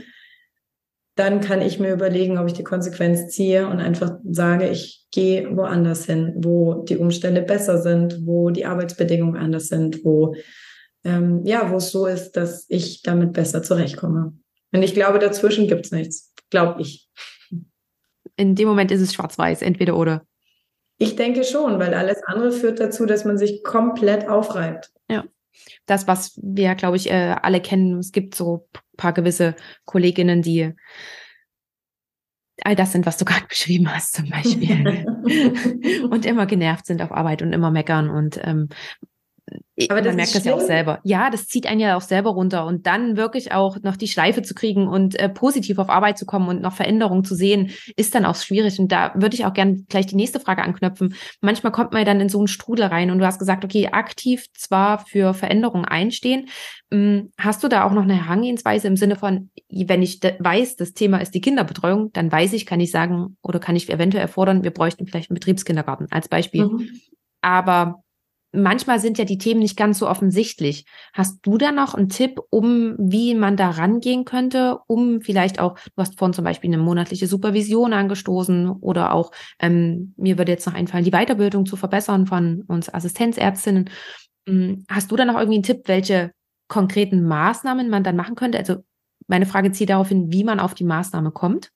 dann 1.16 1.42
kann 1.42 1.62
ich 1.62 1.80
mir 1.80 1.94
überlegen, 1.94 2.40
ob 2.40 2.48
ich 2.48 2.54
die 2.54 2.64
Konsequenz 2.64 3.28
ziehe 3.28 3.68
und 3.68 3.80
einfach 3.80 4.18
sage, 4.28 4.68
ich 4.70 5.06
gehe 5.12 5.56
woanders 5.56 6.08
hin, 6.08 6.34
wo 6.38 6.84
die 6.86 6.98
Umstände 6.98 7.44
besser 7.44 7.80
sind, 7.80 8.26
wo 8.26 8.50
die 8.50 8.66
Arbeitsbedingungen 8.66 9.40
anders 9.40 9.68
sind, 9.68 10.04
wo 10.04 10.34
ähm, 11.04 11.46
ja, 11.46 11.70
wo 11.70 11.78
es 11.78 11.92
so 11.92 12.08
ist, 12.08 12.32
dass 12.32 12.66
ich 12.68 13.04
damit 13.04 13.34
besser 13.34 13.62
zurechtkomme. 13.62 14.34
Und 14.72 14.82
ich 14.82 14.96
glaube, 14.96 15.20
dazwischen 15.20 15.68
gibt 15.68 15.86
es 15.86 15.92
nichts, 15.92 16.34
glaube 16.50 16.82
ich. 16.82 17.08
In 18.38 18.56
dem 18.56 18.68
Moment 18.68 18.90
ist 18.90 19.02
es 19.02 19.14
schwarz-weiß, 19.14 19.62
entweder 19.62 19.96
oder. 19.96 20.26
Ich 20.98 21.16
denke 21.16 21.44
schon, 21.44 21.80
weil 21.80 21.94
alles 21.94 22.22
andere 22.24 22.52
führt 22.52 22.80
dazu, 22.80 23.06
dass 23.06 23.26
man 23.26 23.38
sich 23.38 23.64
komplett 23.64 24.28
aufreibt. 24.28 24.92
Ja. 25.10 25.24
Das, 25.86 26.08
was 26.08 26.40
wir, 26.42 26.76
glaube 26.76 26.98
ich, 26.98 27.10
äh, 27.10 27.36
alle 27.42 27.62
kennen, 27.62 28.00
es 28.00 28.12
gibt 28.12 28.36
so 28.36 28.68
ein 28.74 28.82
paar 28.98 29.14
gewisse 29.14 29.56
Kolleginnen, 29.86 30.42
die 30.42 30.74
all 32.64 32.76
das 32.76 32.92
sind, 32.92 33.06
was 33.06 33.18
du 33.18 33.26
gerade 33.26 33.48
beschrieben 33.48 33.94
hast, 33.94 34.16
zum 34.16 34.30
Beispiel. 34.30 35.06
und 36.10 36.26
immer 36.26 36.46
genervt 36.46 36.86
sind 36.86 37.02
auf 37.02 37.12
Arbeit 37.12 37.42
und 37.42 37.54
immer 37.54 37.72
meckern. 37.72 38.10
Und 38.10 38.40
ähm, 38.44 38.70
aber 39.90 40.02
man 40.04 40.16
merkt 40.16 40.36
das 40.36 40.46
ja 40.46 40.54
auch 40.54 40.62
selber. 40.62 41.00
Ja, 41.04 41.30
das 41.30 41.48
zieht 41.48 41.66
einen 41.68 41.80
ja 41.80 41.98
auch 41.98 42.02
selber 42.02 42.32
runter 42.32 42.66
und 42.66 42.86
dann 42.86 43.18
wirklich 43.18 43.52
auch 43.52 43.78
noch 43.82 43.98
die 43.98 44.08
Schleife 44.08 44.42
zu 44.42 44.54
kriegen 44.54 44.88
und 44.88 45.20
äh, 45.20 45.30
positiv 45.30 45.80
auf 45.80 45.90
Arbeit 45.90 46.18
zu 46.18 46.26
kommen 46.26 46.48
und 46.48 46.62
noch 46.62 46.74
Veränderungen 46.74 47.24
zu 47.24 47.36
sehen, 47.36 47.72
ist 47.96 48.16
dann 48.16 48.26
auch 48.26 48.36
schwierig. 48.36 48.80
Und 48.80 48.92
da 48.92 49.14
würde 49.16 49.36
ich 49.36 49.46
auch 49.46 49.54
gerne 49.54 49.84
gleich 49.90 50.06
die 50.06 50.16
nächste 50.16 50.40
Frage 50.40 50.64
anknüpfen. 50.64 51.16
Manchmal 51.42 51.72
kommt 51.72 51.92
man 51.92 52.02
ja 52.02 52.06
dann 52.06 52.22
in 52.22 52.30
so 52.30 52.38
einen 52.38 52.48
Strudel 52.48 52.86
rein 52.86 53.12
und 53.12 53.20
du 53.20 53.26
hast 53.26 53.40
gesagt, 53.40 53.66
okay, 53.66 53.88
aktiv 53.88 54.46
zwar 54.54 55.00
für 55.00 55.34
Veränderungen 55.34 55.86
einstehen. 55.86 56.48
Hm, 56.92 57.32
hast 57.38 57.64
du 57.64 57.68
da 57.68 57.84
auch 57.84 57.92
noch 57.92 58.04
eine 58.04 58.26
Herangehensweise 58.26 58.88
im 58.88 58.96
Sinne 58.96 59.16
von, 59.16 59.50
wenn 59.70 60.04
ich 60.04 60.20
weiß, 60.22 60.76
das 60.76 60.94
Thema 60.94 61.18
ist 61.18 61.34
die 61.34 61.42
Kinderbetreuung, 61.42 62.14
dann 62.14 62.32
weiß 62.32 62.54
ich, 62.54 62.66
kann 62.66 62.80
ich 62.80 62.92
sagen 62.92 63.38
oder 63.42 63.60
kann 63.60 63.76
ich 63.76 63.90
eventuell 63.90 64.28
fordern, 64.28 64.64
wir 64.64 64.72
bräuchten 64.72 65.08
vielleicht 65.08 65.32
einen 65.32 65.36
Betriebskindergarten 65.36 66.08
als 66.12 66.30
Beispiel. 66.30 66.66
Mhm. 66.66 66.90
Aber 67.42 68.04
manchmal 68.54 69.00
sind 69.00 69.18
ja 69.18 69.26
die 69.26 69.38
Themen 69.38 69.60
nicht 69.60 69.76
ganz 69.76 70.00
so 70.00 70.08
offensichtlich. 70.08 70.86
Hast 71.14 71.40
du 71.42 71.58
da 71.58 71.72
noch 71.72 71.96
einen 71.96 72.10
Tipp, 72.10 72.40
um 72.50 72.96
wie 72.98 73.36
man 73.36 73.58
da 73.58 73.72
rangehen 73.72 74.26
könnte, 74.26 74.80
um 74.88 75.22
vielleicht 75.22 75.60
auch, 75.60 75.78
du 75.78 76.02
hast 76.02 76.18
vorhin 76.18 76.34
zum 76.34 76.46
Beispiel 76.46 76.70
eine 76.70 76.82
monatliche 76.82 77.28
Supervision 77.28 77.94
angestoßen 77.94 78.70
oder 78.70 79.14
auch, 79.14 79.32
ähm, 79.60 80.14
mir 80.18 80.38
würde 80.38 80.52
jetzt 80.52 80.68
noch 80.68 80.76
einfallen, 80.76 81.04
die 81.04 81.12
Weiterbildung 81.12 81.66
zu 81.66 81.76
verbessern 81.76 82.28
von 82.28 82.64
uns 82.68 82.94
Assistenzärztinnen. 82.94 83.90
Hm, 84.48 84.86
hast 84.90 85.12
du 85.12 85.16
da 85.16 85.26
noch 85.26 85.36
irgendwie 85.36 85.56
einen 85.56 85.64
Tipp, 85.64 85.82
welche 85.86 86.32
konkreten 86.68 87.24
Maßnahmen 87.24 87.90
man 87.90 88.04
dann 88.04 88.16
machen 88.16 88.36
könnte? 88.36 88.60
Also 88.60 88.78
meine 89.28 89.46
Frage 89.46 89.72
zieht 89.72 89.90
darauf 89.90 90.10
hin, 90.10 90.32
wie 90.32 90.44
man 90.44 90.60
auf 90.60 90.74
die 90.74 90.84
Maßnahme 90.84 91.32
kommt. 91.32 91.72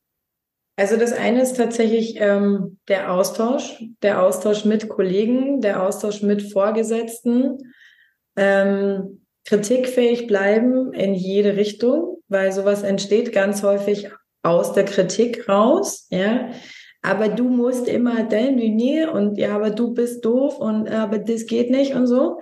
Also 0.79 0.95
das 0.95 1.11
eine 1.11 1.41
ist 1.41 1.57
tatsächlich 1.57 2.17
ähm, 2.19 2.77
der 2.87 3.11
Austausch, 3.11 3.83
der 4.03 4.21
Austausch 4.21 4.63
mit 4.63 4.87
Kollegen, 4.87 5.59
der 5.59 5.81
Austausch 5.81 6.21
mit 6.21 6.53
Vorgesetzten, 6.53 7.57
ähm, 8.35 9.25
kritikfähig 9.45 10.27
bleiben 10.27 10.93
in 10.93 11.15
jede 11.15 11.55
Richtung, 11.55 12.19
weil 12.27 12.51
sowas 12.51 12.83
entsteht 12.83 13.33
ganz 13.33 13.63
häufig 13.63 14.11
aus 14.43 14.73
der 14.73 14.85
Kritik 14.85 15.49
raus, 15.49 16.05
ja. 16.11 16.51
Aber 17.01 17.29
du 17.29 17.45
musst 17.45 17.87
immer 17.87 18.23
denn 18.23 18.55
nee 18.55 19.05
und 19.05 19.37
ja, 19.37 19.55
aber 19.55 19.71
du 19.71 19.93
bist 19.93 20.25
doof 20.25 20.59
und 20.59 20.89
aber 20.89 21.17
das 21.17 21.47
geht 21.47 21.71
nicht 21.71 21.95
und 21.95 22.05
so. 22.05 22.39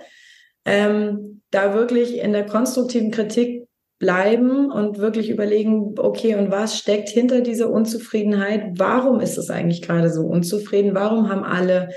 Ähm, 0.66 1.42
da 1.50 1.74
wirklich 1.74 2.18
in 2.18 2.32
der 2.32 2.44
konstruktiven 2.44 3.12
Kritik 3.12 3.65
bleiben 3.98 4.70
und 4.70 4.98
wirklich 4.98 5.30
überlegen, 5.30 5.94
okay, 5.98 6.34
und 6.34 6.50
was 6.50 6.78
steckt 6.78 7.08
hinter 7.08 7.40
dieser 7.40 7.70
Unzufriedenheit? 7.70 8.78
Warum 8.78 9.20
ist 9.20 9.38
es 9.38 9.50
eigentlich 9.50 9.82
gerade 9.82 10.10
so 10.10 10.26
unzufrieden? 10.26 10.94
Warum 10.94 11.30
haben 11.30 11.44
alle 11.44 11.88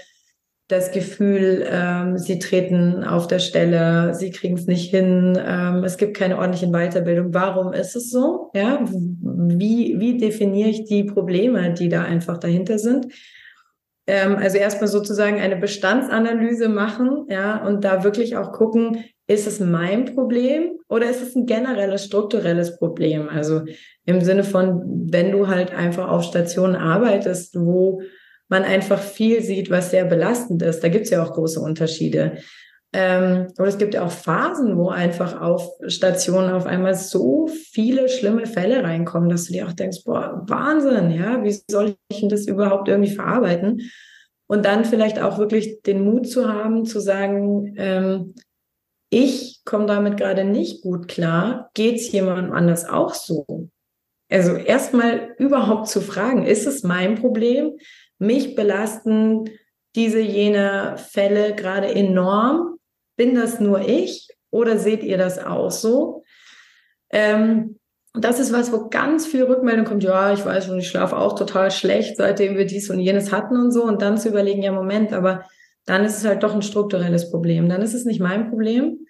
das 0.69 0.91
Gefühl, 0.91 1.65
ähm, 1.67 2.19
sie 2.19 2.37
treten 2.37 3.03
auf 3.03 3.25
der 3.25 3.39
Stelle, 3.39 4.13
sie 4.13 4.29
kriegen 4.29 4.53
es 4.55 4.67
nicht 4.67 4.91
hin, 4.91 5.37
ähm, 5.43 5.83
es 5.83 5.97
gibt 5.97 6.15
keine 6.15 6.37
ordentliche 6.37 6.67
Weiterbildung. 6.71 7.33
Warum 7.33 7.73
ist 7.73 7.95
es 7.95 8.11
so? 8.11 8.51
Ja, 8.53 8.79
wie, 8.85 9.95
wie 9.99 10.17
definiere 10.17 10.69
ich 10.69 10.85
die 10.85 11.05
Probleme, 11.05 11.73
die 11.73 11.89
da 11.89 12.03
einfach 12.03 12.37
dahinter 12.37 12.77
sind? 12.77 13.07
Ähm, 14.09 14.37
also 14.37 14.57
erstmal 14.57 14.87
sozusagen 14.87 15.39
eine 15.39 15.55
Bestandsanalyse 15.55 16.67
machen, 16.67 17.27
ja, 17.29 17.63
und 17.63 17.83
da 17.83 18.03
wirklich 18.03 18.35
auch 18.35 18.51
gucken, 18.51 19.05
ist 19.27 19.45
es 19.45 19.59
mein 19.59 20.15
Problem 20.15 20.71
oder 20.87 21.07
ist 21.07 21.21
es 21.21 21.35
ein 21.35 21.45
generelles, 21.45 22.05
strukturelles 22.05 22.79
Problem? 22.79 23.29
Also 23.29 23.61
im 24.05 24.21
Sinne 24.21 24.43
von, 24.43 24.81
wenn 25.11 25.31
du 25.31 25.47
halt 25.47 25.71
einfach 25.71 26.09
auf 26.09 26.23
Stationen 26.23 26.75
arbeitest, 26.75 27.55
wo 27.59 28.01
man 28.47 28.63
einfach 28.63 28.99
viel 28.99 29.43
sieht, 29.43 29.69
was 29.69 29.91
sehr 29.91 30.05
belastend 30.05 30.63
ist, 30.63 30.83
da 30.83 30.87
gibt 30.87 31.05
es 31.05 31.11
ja 31.11 31.23
auch 31.23 31.33
große 31.33 31.59
Unterschiede. 31.59 32.39
Ähm, 32.91 33.47
oder 33.59 33.67
es 33.67 33.77
gibt 33.77 33.93
ja 33.93 34.03
auch 34.03 34.11
Phasen, 34.11 34.75
wo 34.75 34.89
einfach 34.89 35.39
auf 35.39 35.69
Stationen 35.87 36.49
auf 36.49 36.65
einmal 36.65 36.95
so 36.95 37.47
viele 37.47 38.09
schlimme 38.09 38.47
Fälle 38.47 38.83
reinkommen, 38.83 39.29
dass 39.29 39.45
du 39.45 39.53
dir 39.53 39.67
auch 39.67 39.73
denkst, 39.73 40.03
boah, 40.05 40.43
Wahnsinn, 40.47 41.11
ja, 41.11 41.43
wie 41.43 41.55
soll 41.69 41.95
ich 42.09 42.21
denn 42.21 42.29
das 42.29 42.47
überhaupt 42.47 42.87
irgendwie 42.87 43.13
verarbeiten? 43.13 43.91
Und 44.47 44.65
dann 44.65 44.85
vielleicht 44.85 45.21
auch 45.21 45.37
wirklich 45.37 45.83
den 45.83 46.03
Mut 46.03 46.27
zu 46.27 46.51
haben, 46.51 46.85
zu 46.85 46.99
sagen, 46.99 47.75
ähm, 47.77 48.33
ich 49.11 49.61
komme 49.65 49.85
damit 49.85 50.17
gerade 50.17 50.43
nicht 50.43 50.81
gut 50.81 51.07
klar, 51.07 51.69
geht 51.75 51.97
es 51.97 52.11
jemandem 52.11 52.51
anders 52.53 52.89
auch 52.89 53.13
so? 53.13 53.69
Also 54.31 54.55
erstmal 54.55 55.35
überhaupt 55.37 55.87
zu 55.87 56.01
fragen, 56.01 56.45
ist 56.45 56.65
es 56.65 56.83
mein 56.83 57.15
Problem? 57.15 57.77
Mich 58.17 58.55
belasten 58.55 59.49
diese, 59.95 60.19
jene 60.19 60.95
Fälle 60.97 61.55
gerade 61.55 61.87
enorm? 61.87 62.78
Bin 63.19 63.35
das 63.35 63.59
nur 63.59 63.81
ich 63.81 64.29
oder 64.49 64.79
seht 64.79 65.03
ihr 65.03 65.17
das 65.17 65.45
auch 65.45 65.71
so? 65.71 66.23
Ähm, 67.09 67.77
das 68.13 68.39
ist 68.39 68.53
was, 68.53 68.71
wo 68.71 68.87
ganz 68.87 69.27
viel 69.27 69.43
Rückmeldung 69.43 69.83
kommt, 69.83 70.03
ja, 70.03 70.31
ich 70.31 70.45
weiß 70.45 70.67
schon, 70.67 70.79
ich 70.79 70.87
schlafe 70.87 71.17
auch 71.17 71.35
total 71.35 71.69
schlecht, 71.69 72.15
seitdem 72.15 72.55
wir 72.55 72.65
dies 72.65 72.89
und 72.89 73.01
jenes 73.01 73.33
hatten 73.33 73.57
und 73.57 73.73
so. 73.73 73.83
Und 73.83 74.01
dann 74.01 74.17
zu 74.17 74.29
überlegen, 74.29 74.63
ja, 74.63 74.71
Moment, 74.71 75.11
aber 75.11 75.43
dann 75.85 76.05
ist 76.05 76.17
es 76.17 76.23
halt 76.23 76.43
doch 76.43 76.55
ein 76.55 76.61
strukturelles 76.61 77.29
Problem. 77.29 77.67
Dann 77.67 77.81
ist 77.81 77.93
es 77.93 78.05
nicht 78.05 78.21
mein 78.21 78.49
Problem. 78.49 79.05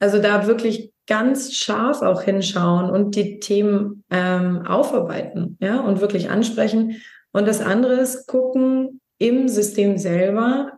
Also 0.00 0.18
da 0.18 0.48
wirklich 0.48 0.92
ganz 1.06 1.54
scharf 1.54 2.02
auch 2.02 2.22
hinschauen 2.22 2.90
und 2.90 3.14
die 3.14 3.38
Themen 3.38 4.02
ähm, 4.10 4.66
aufarbeiten, 4.66 5.58
ja, 5.60 5.78
und 5.78 6.00
wirklich 6.00 6.28
ansprechen. 6.28 7.00
Und 7.30 7.46
das 7.46 7.60
andere 7.60 8.00
ist 8.00 8.26
gucken 8.26 9.00
im 9.18 9.46
System 9.46 9.96
selber, 9.96 10.77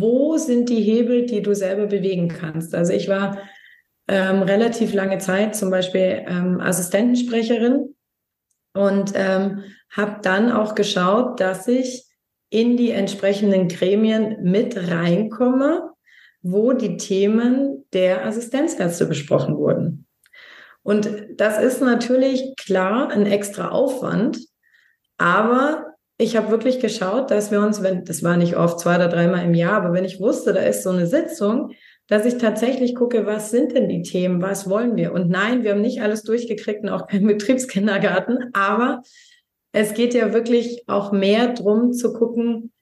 wo 0.00 0.36
sind 0.38 0.68
die 0.68 0.82
Hebel, 0.82 1.26
die 1.26 1.42
du 1.42 1.54
selber 1.54 1.86
bewegen 1.86 2.28
kannst. 2.28 2.74
Also 2.74 2.92
ich 2.92 3.08
war 3.08 3.38
ähm, 4.08 4.42
relativ 4.42 4.94
lange 4.94 5.18
Zeit 5.18 5.54
zum 5.54 5.70
Beispiel 5.70 6.24
ähm, 6.26 6.60
Assistentensprecherin 6.60 7.94
und 8.74 9.12
ähm, 9.14 9.64
habe 9.90 10.20
dann 10.22 10.50
auch 10.50 10.74
geschaut, 10.74 11.40
dass 11.40 11.68
ich 11.68 12.06
in 12.50 12.76
die 12.76 12.90
entsprechenden 12.90 13.68
Gremien 13.68 14.42
mit 14.42 14.76
reinkomme, 14.76 15.90
wo 16.42 16.72
die 16.72 16.96
Themen 16.96 17.84
der 17.92 18.26
Assistenzärzte 18.26 19.06
besprochen 19.06 19.56
wurden. 19.56 20.06
Und 20.82 21.08
das 21.36 21.62
ist 21.62 21.80
natürlich 21.80 22.56
klar 22.56 23.10
ein 23.10 23.26
extra 23.26 23.68
Aufwand, 23.68 24.38
aber 25.16 25.91
ich 26.18 26.36
habe 26.36 26.50
wirklich 26.50 26.78
geschaut, 26.80 27.30
dass 27.30 27.50
wir 27.50 27.60
uns, 27.60 27.82
wenn 27.82 28.04
das 28.04 28.22
war 28.22 28.36
nicht 28.36 28.56
oft 28.56 28.78
zwei 28.80 28.96
oder 28.96 29.08
dreimal 29.08 29.44
im 29.44 29.54
Jahr, 29.54 29.82
aber 29.82 29.92
wenn 29.92 30.04
ich 30.04 30.20
wusste, 30.20 30.52
da 30.52 30.60
ist 30.60 30.82
so 30.82 30.90
eine 30.90 31.06
Sitzung, 31.06 31.72
dass 32.08 32.26
ich 32.26 32.38
tatsächlich 32.38 32.94
gucke, 32.94 33.26
was 33.26 33.50
sind 33.50 33.74
denn 33.74 33.88
die 33.88 34.02
Themen, 34.02 34.42
was 34.42 34.68
wollen 34.68 34.96
wir? 34.96 35.12
Und 35.12 35.30
nein, 35.30 35.62
wir 35.62 35.72
haben 35.72 35.80
nicht 35.80 36.02
alles 36.02 36.22
durchgekriegt 36.22 36.82
und 36.82 36.90
auch 36.90 37.06
keinen 37.06 37.26
Betriebskindergarten, 37.28 38.50
aber 38.52 39.02
es 39.72 39.94
geht 39.94 40.14
ja 40.14 40.32
wirklich 40.32 40.84
auch 40.86 41.12
mehr 41.12 41.54
drum 41.54 41.92
zu 41.92 42.12
gucken, 42.12 42.72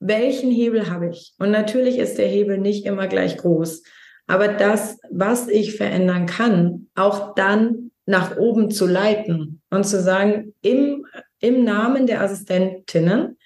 welchen 0.00 0.50
Hebel 0.50 0.90
habe 0.90 1.08
ich? 1.08 1.34
Und 1.38 1.50
natürlich 1.50 1.98
ist 1.98 2.18
der 2.18 2.28
Hebel 2.28 2.58
nicht 2.58 2.86
immer 2.86 3.08
gleich 3.08 3.36
groß, 3.36 3.82
aber 4.26 4.48
das, 4.48 4.98
was 5.10 5.48
ich 5.48 5.76
verändern 5.76 6.26
kann, 6.26 6.88
auch 6.94 7.34
dann 7.34 7.90
nach 8.06 8.36
oben 8.36 8.70
zu 8.70 8.86
leiten 8.86 9.60
und 9.70 9.84
zu 9.84 10.00
sagen, 10.00 10.54
im, 10.62 11.06
im 11.40 11.64
Namen 11.64 12.06
der 12.06 12.22
Assistentinnen 12.22 13.36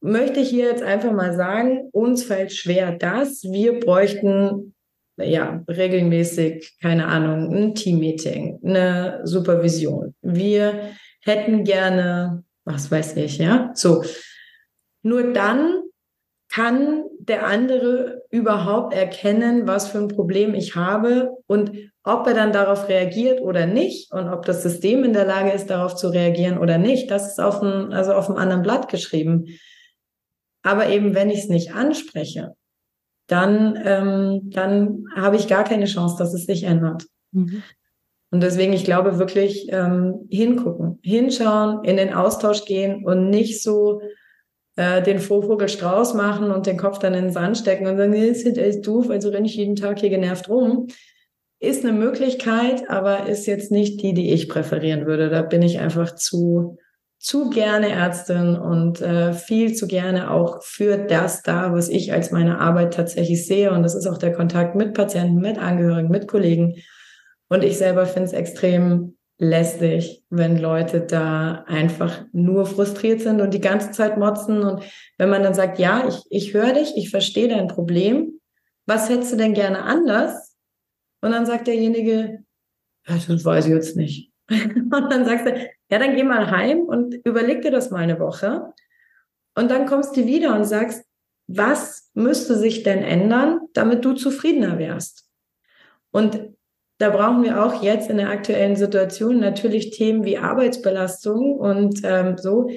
möchte 0.00 0.40
ich 0.40 0.50
hier 0.50 0.66
jetzt 0.66 0.82
einfach 0.82 1.12
mal 1.12 1.34
sagen, 1.34 1.88
uns 1.92 2.24
fällt 2.24 2.52
schwer 2.52 2.92
das, 2.92 3.44
wir 3.44 3.78
bräuchten 3.78 4.74
ja 5.16 5.62
regelmäßig, 5.68 6.76
keine 6.80 7.06
Ahnung, 7.06 7.54
ein 7.54 7.74
Teammeeting, 7.74 8.58
eine 8.64 9.20
Supervision. 9.24 10.14
Wir 10.22 10.94
hätten 11.20 11.64
gerne, 11.64 12.44
was 12.64 12.90
weiß 12.90 13.16
ich, 13.16 13.38
ja, 13.38 13.70
so 13.74 14.02
nur 15.02 15.32
dann 15.32 15.81
kann 16.52 17.04
der 17.18 17.46
andere 17.46 18.22
überhaupt 18.30 18.92
erkennen, 18.92 19.66
was 19.66 19.88
für 19.88 19.98
ein 19.98 20.08
Problem 20.08 20.54
ich 20.54 20.76
habe 20.76 21.30
und 21.46 21.72
ob 22.04 22.26
er 22.26 22.34
dann 22.34 22.52
darauf 22.52 22.88
reagiert 22.88 23.40
oder 23.40 23.66
nicht 23.66 24.12
und 24.12 24.28
ob 24.28 24.44
das 24.44 24.62
System 24.62 25.02
in 25.04 25.14
der 25.14 25.24
Lage 25.24 25.50
ist, 25.50 25.70
darauf 25.70 25.94
zu 25.94 26.08
reagieren 26.08 26.58
oder 26.58 26.76
nicht. 26.76 27.10
Das 27.10 27.30
ist 27.30 27.40
auf 27.40 27.62
einem, 27.62 27.92
also 27.92 28.12
auf 28.12 28.28
einem 28.28 28.38
anderen 28.38 28.62
Blatt 28.62 28.88
geschrieben. 28.90 29.46
Aber 30.62 30.88
eben, 30.88 31.14
wenn 31.14 31.30
ich 31.30 31.38
es 31.38 31.48
nicht 31.48 31.74
anspreche, 31.74 32.54
dann, 33.28 33.80
ähm, 33.84 34.50
dann 34.50 35.06
habe 35.16 35.36
ich 35.36 35.48
gar 35.48 35.64
keine 35.64 35.86
Chance, 35.86 36.16
dass 36.18 36.34
es 36.34 36.44
sich 36.44 36.64
ändert. 36.64 37.04
Mhm. 37.30 37.62
Und 38.30 38.42
deswegen, 38.42 38.72
ich 38.74 38.84
glaube 38.84 39.18
wirklich 39.18 39.68
ähm, 39.70 40.26
hingucken, 40.30 40.98
hinschauen, 41.02 41.84
in 41.84 41.96
den 41.96 42.12
Austausch 42.12 42.64
gehen 42.66 43.06
und 43.06 43.30
nicht 43.30 43.62
so 43.62 44.02
äh, 44.76 45.02
den 45.02 45.18
Vogel 45.18 45.68
Strauß 45.68 46.14
machen 46.14 46.50
und 46.50 46.66
den 46.66 46.78
Kopf 46.78 46.98
dann 46.98 47.14
in 47.14 47.24
den 47.24 47.32
Sand 47.32 47.58
stecken 47.58 47.86
und 47.86 47.96
sagen, 47.96 48.12
das 48.12 48.38
ist 48.38 48.58
echt 48.58 48.86
doof, 48.86 49.10
also 49.10 49.28
renne 49.28 49.46
ich 49.46 49.56
jeden 49.56 49.76
Tag 49.76 50.00
hier 50.00 50.10
genervt 50.10 50.48
rum. 50.48 50.88
Ist 51.60 51.84
eine 51.84 51.92
Möglichkeit, 51.92 52.90
aber 52.90 53.26
ist 53.26 53.46
jetzt 53.46 53.70
nicht 53.70 54.02
die, 54.02 54.14
die 54.14 54.32
ich 54.32 54.48
präferieren 54.48 55.06
würde. 55.06 55.28
Da 55.28 55.42
bin 55.42 55.62
ich 55.62 55.78
einfach 55.78 56.14
zu, 56.14 56.78
zu 57.20 57.50
gerne 57.50 57.90
Ärztin 57.90 58.56
und 58.56 59.00
äh, 59.00 59.32
viel 59.32 59.74
zu 59.74 59.86
gerne 59.86 60.32
auch 60.32 60.62
für 60.64 60.96
das 60.96 61.42
da, 61.42 61.72
was 61.72 61.88
ich 61.88 62.12
als 62.12 62.32
meine 62.32 62.58
Arbeit 62.58 62.94
tatsächlich 62.94 63.46
sehe. 63.46 63.72
Und 63.72 63.84
das 63.84 63.94
ist 63.94 64.08
auch 64.08 64.18
der 64.18 64.32
Kontakt 64.32 64.74
mit 64.74 64.92
Patienten, 64.94 65.36
mit 65.36 65.56
Angehörigen, 65.56 66.08
mit 66.08 66.26
Kollegen. 66.26 66.74
Und 67.48 67.62
ich 67.62 67.78
selber 67.78 68.06
finde 68.06 68.26
es 68.26 68.32
extrem 68.32 69.16
lästig, 69.42 70.24
wenn 70.30 70.56
Leute 70.56 71.00
da 71.00 71.64
einfach 71.66 72.24
nur 72.32 72.64
frustriert 72.64 73.20
sind 73.20 73.40
und 73.40 73.52
die 73.52 73.60
ganze 73.60 73.90
Zeit 73.90 74.16
motzen. 74.16 74.62
Und 74.62 74.84
wenn 75.18 75.30
man 75.30 75.42
dann 75.42 75.52
sagt, 75.52 75.80
ja, 75.80 76.06
ich, 76.06 76.22
ich 76.30 76.54
höre 76.54 76.72
dich, 76.72 76.96
ich 76.96 77.10
verstehe 77.10 77.48
dein 77.48 77.66
Problem, 77.66 78.40
was 78.86 79.10
hättest 79.10 79.32
du 79.32 79.36
denn 79.36 79.52
gerne 79.52 79.82
anders? 79.82 80.56
Und 81.22 81.32
dann 81.32 81.44
sagt 81.44 81.66
derjenige, 81.66 82.44
ja, 83.08 83.14
das 83.26 83.44
weiß 83.44 83.66
ich 83.66 83.72
jetzt 83.72 83.96
nicht. 83.96 84.32
und 84.48 85.10
dann 85.10 85.24
sagst 85.24 85.46
du, 85.46 85.70
ja, 85.90 85.98
dann 85.98 86.14
geh 86.14 86.22
mal 86.22 86.50
heim 86.52 86.82
und 86.82 87.14
überleg 87.24 87.62
dir 87.62 87.72
das 87.72 87.90
mal 87.90 87.98
eine 87.98 88.20
Woche. 88.20 88.72
Und 89.56 89.72
dann 89.72 89.86
kommst 89.86 90.16
du 90.16 90.24
wieder 90.24 90.54
und 90.54 90.64
sagst, 90.64 91.04
was 91.48 92.10
müsste 92.14 92.56
sich 92.56 92.84
denn 92.84 93.02
ändern, 93.02 93.60
damit 93.74 94.04
du 94.04 94.12
zufriedener 94.12 94.78
wärst? 94.78 95.28
Und 96.12 96.54
da 97.02 97.10
brauchen 97.10 97.42
wir 97.42 97.64
auch 97.64 97.82
jetzt 97.82 98.08
in 98.10 98.18
der 98.18 98.30
aktuellen 98.30 98.76
Situation 98.76 99.40
natürlich 99.40 99.90
Themen 99.90 100.24
wie 100.24 100.38
Arbeitsbelastung 100.38 101.56
und 101.56 102.00
ähm, 102.04 102.38
so. 102.38 102.70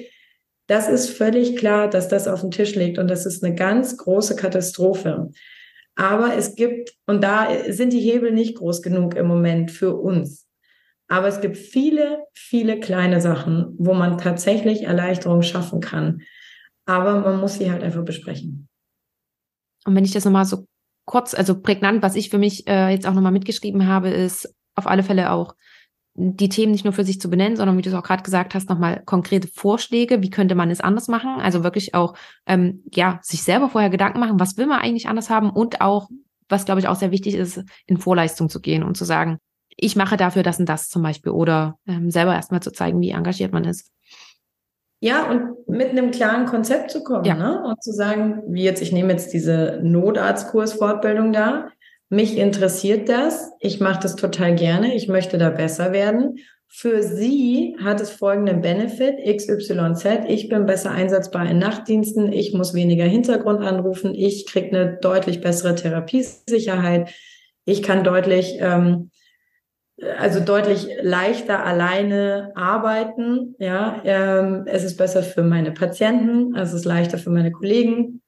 Das 0.66 0.88
ist 0.88 1.10
völlig 1.10 1.54
klar, 1.54 1.88
dass 1.88 2.08
das 2.08 2.26
auf 2.26 2.40
dem 2.40 2.50
Tisch 2.50 2.74
liegt 2.74 2.98
und 2.98 3.08
das 3.08 3.24
ist 3.24 3.44
eine 3.44 3.54
ganz 3.54 3.96
große 3.96 4.34
Katastrophe. 4.34 5.30
Aber 5.94 6.34
es 6.36 6.56
gibt, 6.56 6.92
und 7.06 7.22
da 7.22 7.46
sind 7.68 7.92
die 7.92 8.00
Hebel 8.00 8.32
nicht 8.32 8.56
groß 8.56 8.82
genug 8.82 9.14
im 9.14 9.28
Moment 9.28 9.70
für 9.70 9.94
uns. 9.94 10.48
Aber 11.06 11.28
es 11.28 11.40
gibt 11.40 11.56
viele, 11.56 12.24
viele 12.34 12.80
kleine 12.80 13.20
Sachen, 13.20 13.76
wo 13.78 13.94
man 13.94 14.18
tatsächlich 14.18 14.82
Erleichterung 14.82 15.42
schaffen 15.42 15.80
kann. 15.80 16.22
Aber 16.84 17.20
man 17.20 17.38
muss 17.38 17.58
sie 17.58 17.70
halt 17.70 17.84
einfach 17.84 18.04
besprechen. 18.04 18.68
Und 19.86 19.94
wenn 19.94 20.04
ich 20.04 20.10
das 20.10 20.24
nochmal 20.24 20.46
so 20.46 20.66
kurz, 21.06 21.34
also 21.34 21.60
prägnant, 21.60 22.02
was 22.02 22.16
ich 22.16 22.28
für 22.28 22.38
mich 22.38 22.66
äh, 22.66 22.90
jetzt 22.90 23.06
auch 23.06 23.14
nochmal 23.14 23.32
mitgeschrieben 23.32 23.86
habe, 23.86 24.10
ist 24.10 24.54
auf 24.74 24.86
alle 24.86 25.02
Fälle 25.02 25.32
auch 25.32 25.54
die 26.18 26.48
Themen 26.48 26.72
nicht 26.72 26.84
nur 26.84 26.94
für 26.94 27.04
sich 27.04 27.20
zu 27.20 27.28
benennen, 27.28 27.56
sondern 27.56 27.76
wie 27.76 27.82
du 27.82 27.90
es 27.90 27.94
auch 27.94 28.02
gerade 28.02 28.22
gesagt 28.22 28.54
hast, 28.54 28.70
nochmal 28.70 29.02
konkrete 29.04 29.48
Vorschläge, 29.48 30.22
wie 30.22 30.30
könnte 30.30 30.54
man 30.54 30.70
es 30.70 30.80
anders 30.80 31.08
machen? 31.08 31.40
Also 31.40 31.62
wirklich 31.62 31.94
auch, 31.94 32.14
ähm, 32.46 32.82
ja, 32.92 33.20
sich 33.22 33.42
selber 33.42 33.68
vorher 33.68 33.90
Gedanken 33.90 34.18
machen, 34.18 34.40
was 34.40 34.56
will 34.56 34.66
man 34.66 34.80
eigentlich 34.80 35.08
anders 35.08 35.28
haben 35.28 35.50
und 35.50 35.82
auch, 35.82 36.08
was 36.48 36.64
glaube 36.64 36.80
ich 36.80 36.88
auch 36.88 36.96
sehr 36.96 37.10
wichtig 37.10 37.34
ist, 37.34 37.62
in 37.86 37.98
Vorleistung 37.98 38.48
zu 38.48 38.60
gehen 38.60 38.82
und 38.82 38.96
zu 38.96 39.04
sagen, 39.04 39.38
ich 39.76 39.94
mache 39.94 40.16
dafür 40.16 40.42
das 40.42 40.58
und 40.58 40.68
das 40.68 40.88
zum 40.88 41.02
Beispiel 41.02 41.32
oder 41.32 41.78
ähm, 41.86 42.10
selber 42.10 42.34
erstmal 42.34 42.62
zu 42.62 42.72
zeigen, 42.72 43.00
wie 43.00 43.10
engagiert 43.10 43.52
man 43.52 43.64
ist. 43.64 43.90
Ja, 45.00 45.30
und 45.30 45.68
mit 45.68 45.90
einem 45.90 46.10
klaren 46.10 46.46
Konzept 46.46 46.90
zu 46.90 47.04
kommen, 47.04 47.24
ja. 47.24 47.34
ne? 47.34 47.62
Und 47.64 47.82
zu 47.82 47.92
sagen, 47.92 48.42
wie 48.48 48.62
jetzt, 48.62 48.80
ich 48.80 48.92
nehme 48.92 49.12
jetzt 49.12 49.32
diese 49.32 49.80
Notarztkursfortbildung 49.82 51.32
da. 51.32 51.68
Mich 52.08 52.38
interessiert 52.38 53.08
das. 53.08 53.50
Ich 53.60 53.80
mache 53.80 54.00
das 54.00 54.16
total 54.16 54.54
gerne. 54.54 54.94
Ich 54.94 55.08
möchte 55.08 55.38
da 55.38 55.50
besser 55.50 55.92
werden. 55.92 56.36
Für 56.68 57.02
Sie 57.02 57.76
hat 57.82 58.00
es 58.00 58.10
folgenden 58.10 58.60
Benefit 58.60 59.16
XYZ. 59.24 60.26
Ich 60.28 60.48
bin 60.48 60.66
besser 60.66 60.90
einsetzbar 60.90 61.48
in 61.48 61.58
Nachtdiensten. 61.58 62.32
Ich 62.32 62.52
muss 62.52 62.74
weniger 62.74 63.04
Hintergrund 63.04 63.62
anrufen. 63.64 64.14
Ich 64.14 64.46
kriege 64.46 64.76
eine 64.76 64.98
deutlich 64.98 65.40
bessere 65.40 65.74
Therapiesicherheit. 65.74 67.10
Ich 67.64 67.82
kann 67.82 68.04
deutlich 68.04 68.56
ähm, 68.60 69.10
also 70.18 70.40
deutlich 70.40 70.88
leichter 71.02 71.64
alleine 71.64 72.52
arbeiten. 72.54 73.54
Ja, 73.58 74.00
ähm, 74.04 74.64
es 74.66 74.84
ist 74.84 74.96
besser 74.96 75.22
für 75.22 75.42
meine 75.42 75.72
Patienten, 75.72 76.54
es 76.54 76.72
ist 76.72 76.84
leichter 76.84 77.18
für 77.18 77.30
meine 77.30 77.50
Kollegen, 77.50 78.22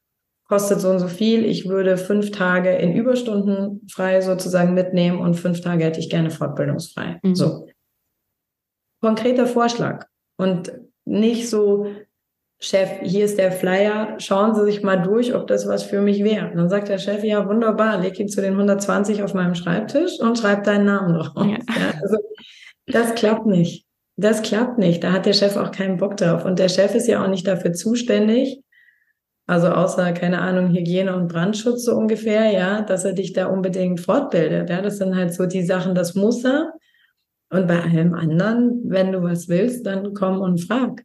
kostet 0.49 0.81
so 0.81 0.91
und 0.91 0.99
so 0.99 1.09
viel. 1.09 1.45
Ich 1.45 1.69
würde 1.69 1.99
fünf 1.99 2.31
Tage 2.31 2.71
in 2.71 2.95
Überstunden 2.95 3.87
frei 3.91 4.21
sozusagen 4.23 4.75
mitnehmen 4.75 5.19
und 5.19 5.35
fünf 5.35 5.61
Tage 5.61 5.85
hätte 5.85 6.01
ich 6.01 6.11
gerne 6.11 6.31
fortbildungsfrei. 6.31 7.21
Mhm. 7.23 7.35
So. 7.35 7.67
Konkreter 9.01 9.47
Vorschlag 9.47 10.07
und 10.39 10.73
nicht 11.05 11.49
so, 11.49 11.87
Chef, 12.61 12.89
hier 13.03 13.25
ist 13.25 13.39
der 13.39 13.53
Flyer, 13.53 14.17
schauen 14.19 14.55
Sie 14.55 14.65
sich 14.65 14.83
mal 14.83 14.97
durch, 14.97 15.35
ob 15.35 15.47
das 15.47 15.69
was 15.69 15.85
für 15.85 16.01
mich 16.01 16.25
wäre. 16.25 16.51
Dann 16.55 16.69
sagt 16.69 16.89
der 16.89 16.99
Chef, 16.99 17.23
ja, 17.23 17.49
wunderbar, 17.49 18.01
leg 18.01 18.19
ihn 18.19 18.29
zu 18.29 18.41
den 18.41 18.55
120 18.55 19.23
auf 19.23 19.33
meinem 19.33 19.55
Schreibtisch 19.55 20.19
und 20.19 20.39
schreib 20.39 20.65
deinen 20.65 20.87
Namen 20.87 21.15
drauf. 21.15 21.33
Ja. 21.37 21.59
Ja, 21.59 22.01
also, 22.03 22.17
das 22.87 23.15
klappt 23.15 23.47
nicht. 23.47 23.87
Das 24.17 24.43
klappt 24.43 24.79
nicht. 24.79 25.05
Da 25.05 25.13
hat 25.13 25.27
der 25.27 25.35
Chef 25.35 25.57
auch 25.57 25.71
keinen 25.71 25.99
Bock 25.99 26.17
drauf. 26.17 26.45
Und 26.45 26.59
der 26.59 26.69
Chef 26.69 26.97
ist 26.97 27.07
ja 27.07 27.23
auch 27.23 27.29
nicht 27.29 27.47
dafür 27.47 27.73
zuständig, 27.73 28.61
also 29.49 29.69
außer, 29.69 30.13
keine 30.13 30.43
Ahnung, 30.43 30.75
Hygiene 30.75 31.17
und 31.17 31.29
Brandschutz 31.29 31.85
so 31.85 31.97
ungefähr, 31.97 32.51
ja, 32.51 32.83
dass 32.83 33.07
er 33.07 33.15
dich 33.15 33.33
da 33.33 33.47
unbedingt 33.47 33.99
fortbildet. 33.99 34.69
Ja, 34.69 34.83
das 34.83 34.99
sind 34.99 35.17
halt 35.17 35.33
so 35.33 35.47
die 35.47 35.63
Sachen, 35.63 35.95
das 35.95 36.15
muss 36.15 36.45
er. 36.45 36.75
Und 37.49 37.67
bei 37.67 37.81
allem 37.83 38.13
anderen, 38.13 38.83
wenn 38.85 39.11
du 39.11 39.23
was 39.23 39.49
willst, 39.49 39.87
dann 39.87 40.13
komm 40.13 40.41
und 40.41 40.59
frag. 40.59 41.03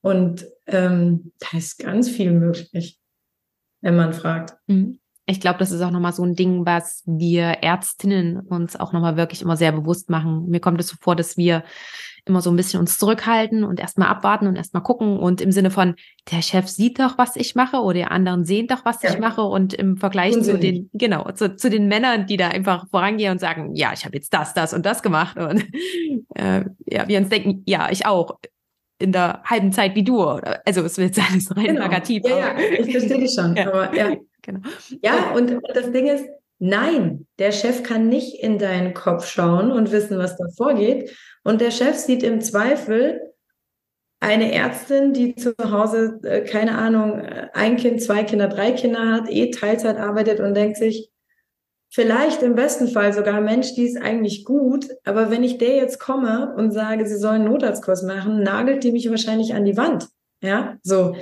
Und 0.00 0.46
ähm, 0.68 1.32
da 1.38 1.58
ist 1.58 1.78
ganz 1.78 2.08
viel 2.08 2.32
möglich, 2.32 2.98
wenn 3.80 3.96
man 3.96 4.12
fragt. 4.12 4.56
Mhm. 4.66 5.00
Ich 5.30 5.40
glaube, 5.40 5.58
das 5.58 5.72
ist 5.72 5.82
auch 5.82 5.90
nochmal 5.90 6.14
so 6.14 6.24
ein 6.24 6.34
Ding, 6.34 6.64
was 6.64 7.02
wir 7.04 7.44
Ärztinnen 7.62 8.40
uns 8.40 8.76
auch 8.76 8.94
nochmal 8.94 9.18
wirklich 9.18 9.42
immer 9.42 9.58
sehr 9.58 9.72
bewusst 9.72 10.08
machen. 10.08 10.48
Mir 10.48 10.60
kommt 10.60 10.80
es 10.80 10.88
so 10.88 10.96
vor, 11.02 11.16
dass 11.16 11.36
wir 11.36 11.64
immer 12.24 12.40
so 12.40 12.50
ein 12.50 12.56
bisschen 12.56 12.80
uns 12.80 12.98
zurückhalten 12.98 13.62
und 13.64 13.78
erstmal 13.78 14.08
abwarten 14.08 14.46
und 14.46 14.56
erstmal 14.56 14.82
gucken 14.82 15.18
und 15.18 15.40
im 15.40 15.52
Sinne 15.52 15.70
von, 15.70 15.96
der 16.30 16.42
Chef 16.42 16.68
sieht 16.68 16.98
doch, 16.98 17.18
was 17.18 17.36
ich 17.36 17.54
mache 17.54 17.78
oder 17.78 17.94
die 17.94 18.04
anderen 18.04 18.44
sehen 18.44 18.68
doch, 18.68 18.84
was 18.84 19.02
ja. 19.02 19.10
ich 19.10 19.18
mache 19.18 19.42
und 19.42 19.74
im 19.74 19.96
Vergleich 19.96 20.34
Unsinnig. 20.34 20.60
zu 20.60 20.66
den, 20.66 20.90
genau, 20.94 21.30
zu, 21.32 21.56
zu 21.56 21.68
den 21.70 21.88
Männern, 21.88 22.26
die 22.26 22.36
da 22.36 22.48
einfach 22.48 22.88
vorangehen 22.88 23.32
und 23.32 23.38
sagen, 23.38 23.74
ja, 23.74 23.92
ich 23.92 24.04
habe 24.04 24.16
jetzt 24.16 24.32
das, 24.32 24.54
das 24.54 24.72
und 24.72 24.86
das 24.86 25.02
gemacht 25.02 25.36
und 25.38 25.66
äh, 26.34 26.64
ja, 26.86 27.08
wir 27.08 27.18
uns 27.18 27.28
denken, 27.28 27.62
ja, 27.66 27.90
ich 27.90 28.06
auch 28.06 28.38
in 28.98 29.12
der 29.12 29.42
halben 29.44 29.72
Zeit 29.72 29.94
wie 29.94 30.02
du. 30.02 30.20
Also 30.20 30.82
es 30.82 30.98
wird 30.98 31.16
alles 31.18 31.56
rein 31.56 31.66
genau. 31.66 31.82
negativ. 31.82 32.22
Ja, 32.26 32.38
ja, 32.38 32.58
ich 32.58 32.90
verstehe 32.90 33.18
dich 33.18 33.32
schon. 33.32 33.56
ja. 33.56 33.68
Aber, 33.68 33.94
ja. 33.94 34.16
Genau. 34.40 34.60
ja, 35.02 35.32
und 35.34 35.58
das 35.74 35.90
Ding 35.90 36.06
ist, 36.06 36.24
nein, 36.58 37.26
der 37.38 37.52
Chef 37.52 37.82
kann 37.82 38.08
nicht 38.08 38.42
in 38.42 38.58
deinen 38.58 38.94
Kopf 38.94 39.26
schauen 39.26 39.70
und 39.70 39.92
wissen, 39.92 40.16
was 40.16 40.38
da 40.38 40.44
vorgeht. 40.56 41.14
Und 41.44 41.60
der 41.60 41.70
Chef 41.70 41.96
sieht 41.96 42.22
im 42.22 42.40
Zweifel 42.40 43.20
eine 44.20 44.52
Ärztin, 44.52 45.12
die 45.12 45.34
zu 45.34 45.54
Hause, 45.62 46.18
äh, 46.22 46.42
keine 46.44 46.78
Ahnung, 46.78 47.20
ein 47.52 47.76
Kind, 47.76 48.02
zwei 48.02 48.24
Kinder, 48.24 48.48
drei 48.48 48.72
Kinder 48.72 49.12
hat, 49.12 49.30
eh 49.30 49.50
Teilzeit 49.50 49.98
arbeitet 49.98 50.40
und 50.40 50.54
denkt 50.54 50.78
sich, 50.78 51.10
vielleicht 51.90 52.42
im 52.42 52.54
besten 52.54 52.88
Fall 52.88 53.12
sogar, 53.12 53.40
Mensch, 53.40 53.74
die 53.74 53.84
ist 53.84 54.00
eigentlich 54.00 54.44
gut, 54.44 54.88
aber 55.04 55.30
wenn 55.30 55.44
ich 55.44 55.58
der 55.58 55.76
jetzt 55.76 55.98
komme 55.98 56.54
und 56.56 56.72
sage, 56.72 57.06
sie 57.06 57.16
sollen 57.16 57.42
einen 57.42 57.52
Notarztkurs 57.52 58.02
machen, 58.02 58.42
nagelt 58.42 58.84
die 58.84 58.92
mich 58.92 59.08
wahrscheinlich 59.10 59.54
an 59.54 59.64
die 59.64 59.76
Wand. 59.76 60.08
Ja, 60.42 60.76
so. 60.82 61.16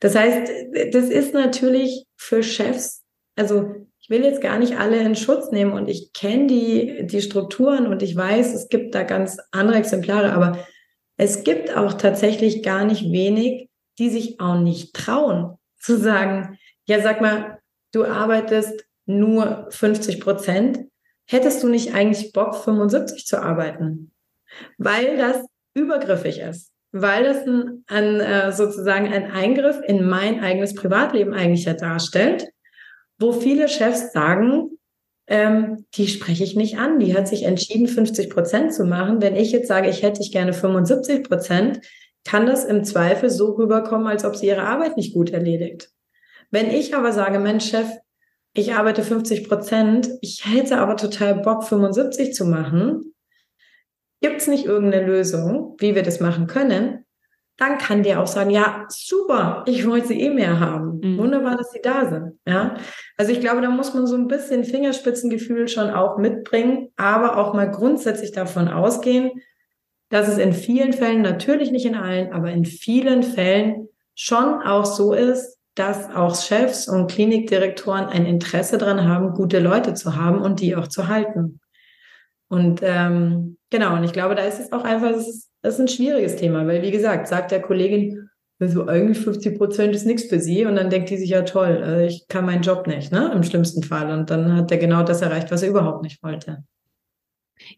Das 0.00 0.14
heißt, 0.14 0.50
das 0.92 1.08
ist 1.08 1.34
natürlich 1.34 2.06
für 2.16 2.42
Chefs, 2.42 3.02
also 3.36 3.74
ich 4.00 4.10
will 4.10 4.22
jetzt 4.22 4.42
gar 4.42 4.58
nicht 4.58 4.78
alle 4.78 4.98
in 4.98 5.16
Schutz 5.16 5.50
nehmen 5.50 5.72
und 5.72 5.88
ich 5.88 6.12
kenne 6.12 6.46
die, 6.46 7.06
die 7.06 7.22
Strukturen 7.22 7.86
und 7.86 8.02
ich 8.02 8.14
weiß, 8.14 8.52
es 8.52 8.68
gibt 8.68 8.94
da 8.94 9.02
ganz 9.02 9.38
andere 9.50 9.78
Exemplare, 9.78 10.32
aber 10.34 10.58
es 11.16 11.42
gibt 11.42 11.74
auch 11.74 11.94
tatsächlich 11.94 12.62
gar 12.62 12.84
nicht 12.84 13.10
wenig, 13.10 13.70
die 13.98 14.10
sich 14.10 14.40
auch 14.40 14.60
nicht 14.60 14.94
trauen 14.94 15.56
zu 15.78 15.96
sagen, 15.96 16.58
ja, 16.86 17.00
sag 17.00 17.20
mal, 17.20 17.60
du 17.92 18.04
arbeitest 18.04 18.84
nur 19.06 19.66
50 19.70 20.20
Prozent, 20.20 20.80
hättest 21.26 21.62
du 21.62 21.68
nicht 21.68 21.94
eigentlich 21.94 22.32
Bock, 22.32 22.56
75 22.56 23.26
zu 23.26 23.42
arbeiten? 23.42 24.12
Weil 24.78 25.16
das 25.16 25.44
übergriffig 25.74 26.40
ist, 26.40 26.70
weil 26.92 27.24
das 27.24 27.46
ein, 27.46 27.84
ein, 27.86 28.20
äh, 28.20 28.52
sozusagen 28.52 29.12
ein 29.12 29.30
Eingriff 29.30 29.80
in 29.84 30.06
mein 30.06 30.40
eigenes 30.40 30.74
Privatleben 30.74 31.34
eigentlich 31.34 31.64
ja 31.64 31.74
darstellt, 31.74 32.46
wo 33.18 33.32
viele 33.32 33.68
Chefs 33.68 34.12
sagen, 34.12 34.70
ähm, 35.26 35.86
die 35.94 36.06
spreche 36.06 36.44
ich 36.44 36.54
nicht 36.54 36.78
an. 36.78 36.98
Die 36.98 37.16
hat 37.16 37.28
sich 37.28 37.44
entschieden, 37.44 37.88
50 37.88 38.30
Prozent 38.30 38.74
zu 38.74 38.84
machen. 38.84 39.22
Wenn 39.22 39.36
ich 39.36 39.52
jetzt 39.52 39.68
sage, 39.68 39.88
ich 39.88 40.02
hätte 40.02 40.20
ich 40.20 40.32
gerne 40.32 40.52
75 40.52 41.24
Prozent, 41.24 41.80
kann 42.24 42.46
das 42.46 42.64
im 42.64 42.84
Zweifel 42.84 43.30
so 43.30 43.52
rüberkommen, 43.52 44.06
als 44.06 44.24
ob 44.24 44.36
sie 44.36 44.46
ihre 44.46 44.62
Arbeit 44.62 44.96
nicht 44.96 45.14
gut 45.14 45.30
erledigt. 45.30 45.90
Wenn 46.50 46.70
ich 46.70 46.94
aber 46.94 47.12
sage, 47.12 47.38
Mensch, 47.38 47.68
Chef, 47.68 47.88
ich 48.54 48.74
arbeite 48.74 49.02
50 49.02 49.48
Prozent, 49.48 50.08
ich 50.20 50.44
hätte 50.46 50.78
aber 50.78 50.96
total 50.96 51.34
Bock, 51.34 51.64
75 51.64 52.34
zu 52.34 52.44
machen. 52.44 53.14
Gibt 54.20 54.40
es 54.40 54.46
nicht 54.46 54.64
irgendeine 54.64 55.04
Lösung, 55.04 55.76
wie 55.78 55.94
wir 55.94 56.02
das 56.02 56.20
machen 56.20 56.46
können? 56.46 57.04
Dann 57.56 57.78
kann 57.78 58.02
der 58.02 58.20
auch 58.20 58.26
sagen, 58.26 58.50
ja, 58.50 58.86
super, 58.88 59.64
ich 59.66 59.86
wollte 59.86 60.08
sie 60.08 60.20
eh 60.20 60.30
mehr 60.30 60.58
haben. 60.58 60.98
Mhm. 61.02 61.18
Wunderbar, 61.18 61.56
dass 61.56 61.70
sie 61.72 61.80
da 61.82 62.08
sind. 62.08 62.38
Ja, 62.46 62.76
also 63.16 63.32
ich 63.32 63.40
glaube, 63.40 63.60
da 63.60 63.70
muss 63.70 63.92
man 63.94 64.06
so 64.06 64.16
ein 64.16 64.28
bisschen 64.28 64.64
Fingerspitzengefühl 64.64 65.68
schon 65.68 65.90
auch 65.90 66.16
mitbringen, 66.16 66.88
aber 66.96 67.36
auch 67.36 67.54
mal 67.54 67.70
grundsätzlich 67.70 68.32
davon 68.32 68.68
ausgehen, 68.68 69.30
dass 70.10 70.28
es 70.28 70.38
in 70.38 70.52
vielen 70.52 70.92
Fällen, 70.92 71.22
natürlich 71.22 71.70
nicht 71.70 71.86
in 71.86 71.96
allen, 71.96 72.32
aber 72.32 72.50
in 72.50 72.64
vielen 72.64 73.22
Fällen 73.22 73.88
schon 74.14 74.62
auch 74.62 74.84
so 74.84 75.12
ist, 75.12 75.53
dass 75.74 76.10
auch 76.14 76.40
Chefs 76.40 76.88
und 76.88 77.10
Klinikdirektoren 77.10 78.06
ein 78.06 78.26
Interesse 78.26 78.78
daran 78.78 79.08
haben, 79.08 79.34
gute 79.34 79.58
Leute 79.58 79.94
zu 79.94 80.16
haben 80.16 80.40
und 80.40 80.60
die 80.60 80.76
auch 80.76 80.86
zu 80.86 81.08
halten. 81.08 81.60
Und 82.48 82.80
ähm, 82.82 83.56
genau, 83.70 83.96
und 83.96 84.04
ich 84.04 84.12
glaube, 84.12 84.34
da 84.34 84.42
ist 84.42 84.60
es 84.60 84.72
auch 84.72 84.84
einfach, 84.84 85.10
das 85.10 85.28
ist, 85.28 85.50
ist 85.62 85.80
ein 85.80 85.88
schwieriges 85.88 86.36
Thema, 86.36 86.66
weil 86.66 86.82
wie 86.82 86.90
gesagt, 86.90 87.26
sagt 87.26 87.50
der 87.50 87.62
Kollegin, 87.62 88.28
also 88.60 88.86
eigentlich 88.86 89.18
50 89.18 89.58
Prozent 89.58 89.96
ist 89.96 90.06
nichts 90.06 90.24
für 90.24 90.38
sie 90.38 90.64
und 90.64 90.76
dann 90.76 90.90
denkt 90.90 91.10
die 91.10 91.16
sich 91.16 91.30
ja 91.30 91.42
toll, 91.42 91.82
also 91.82 92.06
ich 92.06 92.28
kann 92.28 92.46
meinen 92.46 92.62
Job 92.62 92.86
nicht, 92.86 93.10
ne, 93.10 93.32
im 93.34 93.42
schlimmsten 93.42 93.82
Fall. 93.82 94.10
Und 94.10 94.30
dann 94.30 94.54
hat 94.56 94.70
er 94.70 94.78
genau 94.78 95.02
das 95.02 95.22
erreicht, 95.22 95.50
was 95.50 95.62
er 95.62 95.70
überhaupt 95.70 96.02
nicht 96.02 96.22
wollte. 96.22 96.64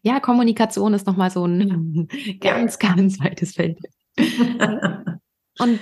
Ja, 0.01 0.19
Kommunikation 0.19 0.93
ist 0.93 1.07
nochmal 1.07 1.31
so 1.31 1.45
ein 1.45 2.07
ganz, 2.39 2.77
ganz 2.77 3.19
weites 3.19 3.53
Feld. 3.53 3.79
und 5.59 5.79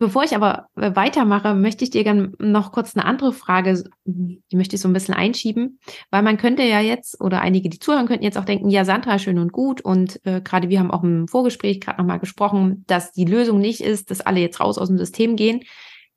Bevor 0.00 0.22
ich 0.22 0.36
aber 0.36 0.68
äh, 0.76 0.94
weitermache, 0.94 1.54
möchte 1.54 1.82
ich 1.82 1.90
dir 1.90 2.04
gerne 2.04 2.32
noch 2.38 2.70
kurz 2.70 2.96
eine 2.96 3.04
andere 3.04 3.32
Frage, 3.32 3.82
die 4.04 4.56
möchte 4.56 4.76
ich 4.76 4.82
so 4.82 4.88
ein 4.88 4.92
bisschen 4.92 5.14
einschieben, 5.14 5.80
weil 6.10 6.22
man 6.22 6.36
könnte 6.36 6.62
ja 6.62 6.80
jetzt, 6.80 7.20
oder 7.20 7.40
einige, 7.40 7.68
die 7.68 7.80
zuhören, 7.80 8.06
könnten 8.06 8.24
jetzt 8.24 8.38
auch 8.38 8.44
denken, 8.44 8.70
ja, 8.70 8.84
Sandra, 8.84 9.18
schön 9.18 9.38
und 9.38 9.52
gut. 9.52 9.80
Und 9.80 10.24
äh, 10.24 10.40
gerade 10.40 10.68
wir 10.68 10.78
haben 10.78 10.92
auch 10.92 11.02
im 11.02 11.26
Vorgespräch 11.26 11.80
gerade 11.80 11.98
nochmal 11.98 12.20
gesprochen, 12.20 12.84
dass 12.86 13.10
die 13.10 13.24
Lösung 13.24 13.58
nicht 13.58 13.80
ist, 13.80 14.10
dass 14.10 14.20
alle 14.20 14.40
jetzt 14.40 14.60
raus 14.60 14.78
aus 14.78 14.88
dem 14.88 14.98
System 14.98 15.34
gehen. 15.34 15.62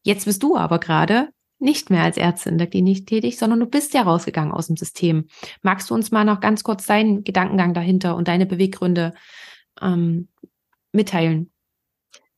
Jetzt 0.04 0.26
bist 0.26 0.44
du 0.44 0.56
aber 0.56 0.80
gerade 0.80 1.30
nicht 1.58 1.90
mehr 1.90 2.04
als 2.04 2.18
Ärztin 2.18 2.54
in 2.54 2.58
der 2.58 2.68
Klinik 2.68 3.08
tätig, 3.08 3.38
sondern 3.38 3.60
du 3.60 3.68
bist 3.68 3.94
ja 3.94 4.02
rausgegangen 4.02 4.52
aus 4.52 4.68
dem 4.68 4.78
System. 4.78 5.28
Magst 5.62 5.90
du 5.90 5.94
uns 5.94 6.12
mal 6.12 6.26
noch 6.26 6.40
ganz 6.40 6.64
kurz 6.64 6.86
deinen 6.86 7.24
Gedankengang 7.24 7.74
dahinter 7.74 8.16
und 8.16 8.28
deine 8.28 8.46
Beweggründe 8.46 9.14
ähm, 9.80 10.28
mitteilen? 10.92 11.52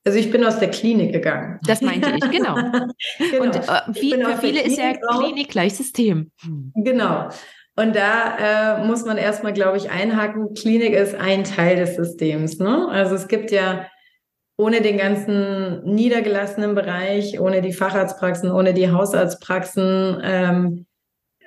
Also 0.05 0.19
ich 0.19 0.31
bin 0.31 0.43
aus 0.43 0.59
der 0.59 0.69
Klinik 0.69 1.13
gegangen. 1.13 1.59
Das 1.65 1.81
meinte 1.81 2.11
ich, 2.11 2.31
genau. 2.31 2.55
genau. 3.17 3.43
Und 3.43 3.55
äh, 3.55 3.93
viel, 3.93 4.25
für 4.25 4.37
viele 4.37 4.61
ist 4.61 4.77
ja 4.77 4.93
Klinik 4.93 5.49
gleich 5.49 5.75
System. 5.75 6.31
Genau. 6.75 7.29
Und 7.75 7.95
da 7.95 8.81
äh, 8.81 8.85
muss 8.85 9.05
man 9.05 9.17
erstmal, 9.17 9.53
glaube 9.53 9.77
ich, 9.77 9.89
einhaken, 9.89 10.53
Klinik 10.53 10.93
ist 10.93 11.15
ein 11.15 11.43
Teil 11.43 11.77
des 11.77 11.95
Systems. 11.95 12.59
Ne? 12.59 12.87
Also 12.89 13.15
es 13.15 13.27
gibt 13.27 13.51
ja 13.51 13.87
ohne 14.57 14.81
den 14.81 14.97
ganzen 14.97 15.83
niedergelassenen 15.83 16.75
Bereich, 16.75 17.39
ohne 17.39 17.61
die 17.61 17.73
Facharztpraxen, 17.73 18.51
ohne 18.51 18.73
die 18.73 18.91
Hausarztpraxen, 18.91 20.21
ähm, 20.23 20.85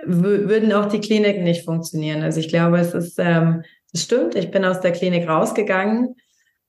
würden 0.04 0.72
auch 0.72 0.86
die 0.86 1.00
Kliniken 1.00 1.44
nicht 1.44 1.64
funktionieren. 1.64 2.22
Also 2.22 2.40
ich 2.40 2.48
glaube, 2.48 2.78
es 2.78 2.94
ist, 2.94 3.18
ähm, 3.18 3.62
es 3.92 4.02
stimmt, 4.02 4.34
ich 4.34 4.50
bin 4.50 4.64
aus 4.64 4.80
der 4.80 4.92
Klinik 4.92 5.28
rausgegangen. 5.28 6.16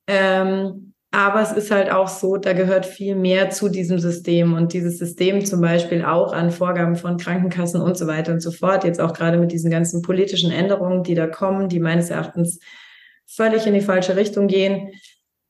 Ähm, 0.06 0.87
aber 1.12 1.42
es 1.42 1.52
ist 1.52 1.72
halt 1.72 1.90
auch 1.90 2.10
so, 2.10 2.36
da 2.38 2.54
gehört 2.54 2.86
viel 2.86 3.16
mehr 3.16 3.50
zu 3.50 3.70
diesem 3.70 3.98
System 3.98 4.54
und 4.54 4.74
dieses 4.74 4.98
System 4.98 5.46
zum 5.46 5.62
Beispiel 5.62 6.04
auch 6.04 6.34
an 6.34 6.52
Vorgaben 6.52 6.96
von 6.96 7.18
Krankenkassen 7.18 7.82
und 7.82 7.98
so 7.98 8.08
weiter 8.08 8.34
und 8.34 8.42
so 8.42 8.52
fort. 8.52 8.84
Jetzt 8.84 9.00
auch 9.00 9.14
gerade 9.14 9.38
mit 9.38 9.52
diesen 9.52 9.72
ganzen 9.72 10.02
politischen 10.02 10.52
Änderungen, 10.52 11.04
die 11.04 11.16
da 11.16 11.28
kommen, 11.28 11.70
die 11.70 11.80
meines 11.80 12.10
Erachtens 12.10 12.60
völlig 13.26 13.66
in 13.66 13.74
die 13.74 13.82
falsche 13.82 14.18
Richtung 14.18 14.48
gehen, 14.48 14.92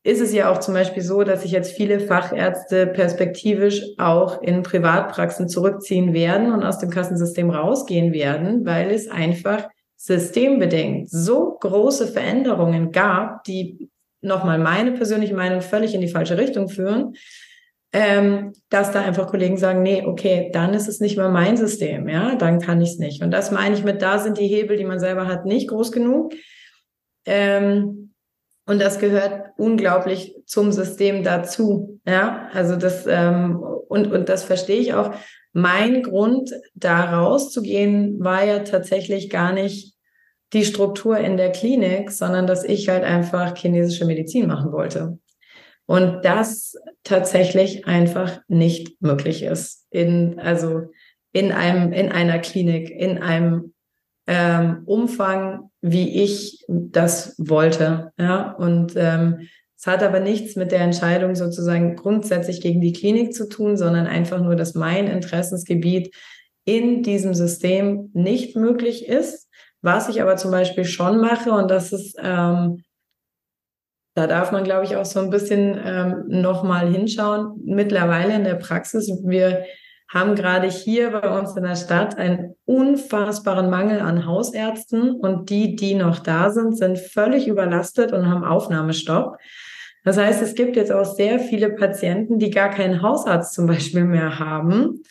ist 0.04 0.22
es 0.22 0.32
ja 0.32 0.50
auch 0.50 0.60
zum 0.60 0.74
Beispiel 0.74 1.04
so, 1.04 1.24
dass 1.24 1.42
sich 1.42 1.52
jetzt 1.52 1.74
viele 1.74 2.00
Fachärzte 2.00 2.88
perspektivisch 2.88 3.82
auch 3.98 4.42
in 4.42 4.64
Privatpraxen 4.64 5.50
zurückziehen 5.50 6.14
werden 6.14 6.54
und 6.54 6.64
aus 6.64 6.78
dem 6.78 6.92
Kassensystem 6.92 7.50
rausgehen 7.50 8.14
werden, 8.14 8.66
weil 8.66 8.92
es 8.92 9.10
einfach 9.10 9.68
systembedingt 9.98 11.10
so 11.10 11.58
große 11.60 12.08
Veränderungen 12.08 12.92
gab, 12.92 13.44
die 13.44 13.90
nochmal 14.28 14.60
meine 14.60 14.92
persönliche 14.92 15.36
Meinung 15.36 15.62
völlig 15.62 15.96
in 15.96 16.02
die 16.02 16.08
falsche 16.08 16.38
Richtung 16.38 16.70
führen, 16.70 17.16
ähm, 17.94 18.54
dass 18.70 18.92
da 18.92 19.02
einfach 19.02 19.28
Kollegen 19.28 19.58
sagen, 19.58 19.82
nee, 19.82 20.04
okay, 20.06 20.50
dann 20.54 20.74
ist 20.74 20.88
es 20.88 21.00
nicht 21.00 21.18
mehr 21.18 21.30
mein 21.30 21.58
System, 21.58 22.08
ja, 22.10 22.36
dann 22.36 22.60
kann 22.60 22.82
ich 22.82 22.92
es 22.92 22.98
nicht. 23.00 23.24
Und 23.24 23.32
das 23.32 23.52
meine 23.52 23.76
ich 23.76 23.84
mit, 23.84 24.02
da 24.02 24.20
sind 24.20 24.38
die 24.38 24.48
Hebel, 24.48 24.78
die 24.78 24.86
man 24.86 25.00
selber 25.00 25.26
hat, 25.28 25.46
nicht 25.46 25.70
groß 25.70 25.92
genug. 25.92 26.34
Ähm, 27.26 28.14
und 28.68 28.82
das 28.82 29.00
gehört 29.00 29.52
unglaublich 29.58 30.36
zum 30.46 30.74
System 30.74 31.24
dazu, 31.24 32.02
ja, 32.06 32.50
also 32.54 32.76
das 32.76 33.06
ähm, 33.08 33.64
und 33.88 34.12
und 34.12 34.28
das 34.28 34.44
verstehe 34.44 34.80
ich 34.80 34.94
auch. 34.94 35.14
Mein 35.54 36.04
Grund, 36.04 36.52
da 36.76 37.18
rauszugehen, 37.18 38.24
war 38.24 38.44
ja 38.44 38.60
tatsächlich 38.60 39.30
gar 39.30 39.54
nicht 39.54 39.97
die 40.54 40.66
Struktur 40.66 41.18
in 41.18 41.38
der 41.38 41.52
Klinik, 41.52 42.12
sondern 42.12 42.48
dass 42.48 42.64
ich 42.64 42.90
halt 42.90 43.04
einfach 43.04 43.56
chinesische 43.58 44.06
Medizin 44.06 44.48
machen 44.48 44.72
wollte. 44.72 45.20
Und 45.86 46.24
das 46.24 46.76
tatsächlich 47.04 47.88
einfach 47.88 48.42
nicht 48.48 49.02
möglich 49.02 49.44
ist. 49.44 49.86
In, 49.90 50.40
also 50.40 50.84
in 51.32 51.52
einem, 51.52 51.94
in 51.94 52.12
einer 52.12 52.40
Klinik, 52.40 52.90
in 52.90 53.20
einem 53.20 53.74
ähm, 54.28 54.84
Umfang, 54.86 55.70
wie 55.82 56.24
ich 56.24 56.66
das 56.68 57.36
wollte. 57.38 58.12
Ja, 58.20 58.52
und 58.52 58.94
ähm, 58.96 59.48
es 59.78 59.88
hat 59.88 60.04
aber 60.04 60.20
nichts 60.20 60.56
mit 60.56 60.72
der 60.72 60.82
Entscheidung 60.82 61.36
sozusagen 61.36 61.96
grundsätzlich 61.96 62.62
gegen 62.62 62.82
die 62.82 62.94
Klinik 62.94 63.34
zu 63.34 63.48
tun, 63.48 63.78
sondern 63.78 64.08
einfach 64.08 64.42
nur, 64.42 64.56
dass 64.56 64.74
mein 64.74 65.08
Interessensgebiet 65.08 66.14
in 66.66 67.04
diesem 67.04 67.34
System 67.34 68.10
nicht 68.14 68.56
möglich 68.58 69.08
ist 69.08 69.47
was 69.82 70.10
ich 70.10 70.22
aber 70.22 70.38
zum 70.38 70.52
Beispiel 70.52 70.86
schon 70.86 71.20
mache, 71.20 71.52
und 71.52 71.70
das 71.70 71.94
ist, 71.94 72.18
ähm, 72.22 72.84
da 74.16 74.26
darf 74.26 74.52
man, 74.52 74.64
glaube 74.64 74.86
ich, 74.86 74.96
auch 74.96 75.06
so 75.06 75.20
ein 75.20 75.30
bisschen 75.30 75.80
ähm, 75.84 76.24
nochmal 76.28 76.92
hinschauen. 76.92 77.62
Mittlerweile 77.64 78.36
in 78.36 78.44
der 78.44 78.56
Praxis, 78.56 79.08
wir 79.24 79.64
haben 80.10 80.36
gerade 80.36 80.68
hier 80.68 81.12
bei 81.12 81.38
uns 81.38 81.56
in 81.56 81.64
der 81.64 81.76
Stadt 81.76 82.18
einen 82.18 82.56
unfassbaren 82.66 83.70
Mangel 83.70 84.00
an 84.00 84.26
Hausärzten 84.26 85.12
und 85.12 85.50
die, 85.50 85.76
die 85.76 85.96
noch 85.96 86.20
da 86.20 86.50
sind, 86.50 86.78
sind 86.78 86.98
völlig 86.98 87.48
überlastet 87.48 88.14
und 88.14 88.28
haben 88.28 88.44
Aufnahmestopp. 88.44 89.38
Das 90.04 90.18
heißt, 90.18 90.42
es 90.42 90.56
gibt 90.56 90.78
jetzt 90.78 90.92
auch 90.92 91.04
sehr 91.04 91.40
viele 91.40 91.70
Patienten, 91.70 92.40
die 92.40 92.50
gar 92.50 92.70
keinen 92.70 93.02
Hausarzt 93.02 93.54
zum 93.54 93.68
Beispiel 93.68 94.06
mehr 94.06 94.40
haben 94.40 95.04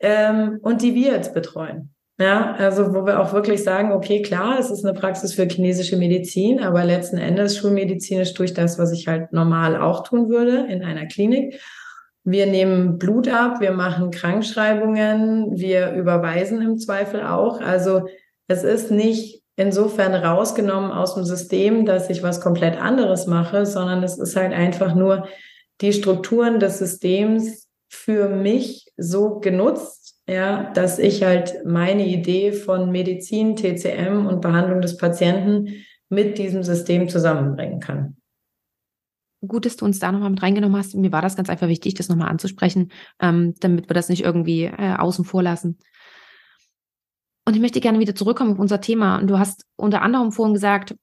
ähm, 0.00 0.58
und 0.62 0.80
die 0.80 0.94
wir 0.94 1.12
jetzt 1.12 1.34
betreuen. 1.34 1.94
Ja, 2.20 2.54
also 2.54 2.92
wo 2.94 3.06
wir 3.06 3.20
auch 3.20 3.32
wirklich 3.32 3.62
sagen, 3.62 3.92
okay, 3.92 4.22
klar, 4.22 4.58
es 4.58 4.70
ist 4.70 4.84
eine 4.84 4.98
Praxis 4.98 5.34
für 5.34 5.46
chinesische 5.46 5.96
Medizin, 5.96 6.58
aber 6.58 6.84
letzten 6.84 7.16
Endes 7.16 7.56
schulmedizinisch 7.56 8.34
durch 8.34 8.52
das, 8.52 8.76
was 8.76 8.92
ich 8.92 9.06
halt 9.06 9.32
normal 9.32 9.80
auch 9.80 10.02
tun 10.02 10.28
würde 10.28 10.66
in 10.68 10.82
einer 10.82 11.06
Klinik. 11.06 11.60
Wir 12.24 12.46
nehmen 12.46 12.98
Blut 12.98 13.28
ab, 13.28 13.60
wir 13.60 13.70
machen 13.70 14.10
Krankschreibungen, 14.10 15.56
wir 15.56 15.92
überweisen 15.92 16.60
im 16.60 16.78
Zweifel 16.78 17.22
auch. 17.22 17.60
Also 17.60 18.08
es 18.48 18.64
ist 18.64 18.90
nicht 18.90 19.44
insofern 19.54 20.12
rausgenommen 20.12 20.90
aus 20.90 21.14
dem 21.14 21.24
System, 21.24 21.86
dass 21.86 22.10
ich 22.10 22.24
was 22.24 22.40
komplett 22.40 22.80
anderes 22.80 23.28
mache, 23.28 23.64
sondern 23.64 24.02
es 24.02 24.18
ist 24.18 24.34
halt 24.34 24.52
einfach 24.52 24.96
nur 24.96 25.28
die 25.80 25.92
Strukturen 25.92 26.58
des 26.58 26.78
Systems 26.78 27.68
für 27.88 28.28
mich 28.28 28.86
so 28.96 29.38
genutzt 29.38 30.07
ja, 30.28 30.70
dass 30.74 30.98
ich 30.98 31.22
halt 31.22 31.64
meine 31.64 32.06
Idee 32.06 32.52
von 32.52 32.90
Medizin, 32.90 33.56
TCM 33.56 34.26
und 34.26 34.42
Behandlung 34.42 34.82
des 34.82 34.98
Patienten 34.98 35.84
mit 36.10 36.36
diesem 36.36 36.62
System 36.62 37.08
zusammenbringen 37.08 37.80
kann. 37.80 38.16
Gut, 39.46 39.66
dass 39.66 39.76
du 39.76 39.84
uns 39.84 39.98
da 40.00 40.12
nochmal 40.12 40.30
mit 40.30 40.42
reingenommen 40.42 40.76
hast. 40.76 40.94
Mir 40.94 41.12
war 41.12 41.22
das 41.22 41.36
ganz 41.36 41.48
einfach 41.48 41.68
wichtig, 41.68 41.94
das 41.94 42.08
nochmal 42.08 42.28
anzusprechen, 42.28 42.90
ähm, 43.20 43.54
damit 43.60 43.88
wir 43.88 43.94
das 43.94 44.08
nicht 44.08 44.22
irgendwie 44.22 44.64
äh, 44.64 44.96
außen 44.98 45.24
vor 45.24 45.42
lassen. 45.42 45.78
Und 47.46 47.54
ich 47.54 47.62
möchte 47.62 47.80
gerne 47.80 47.98
wieder 47.98 48.14
zurückkommen 48.14 48.52
auf 48.52 48.58
unser 48.58 48.80
Thema. 48.80 49.18
Und 49.18 49.28
du 49.28 49.38
hast 49.38 49.64
unter 49.76 50.02
anderem 50.02 50.32
vorhin 50.32 50.54
gesagt, 50.54 50.96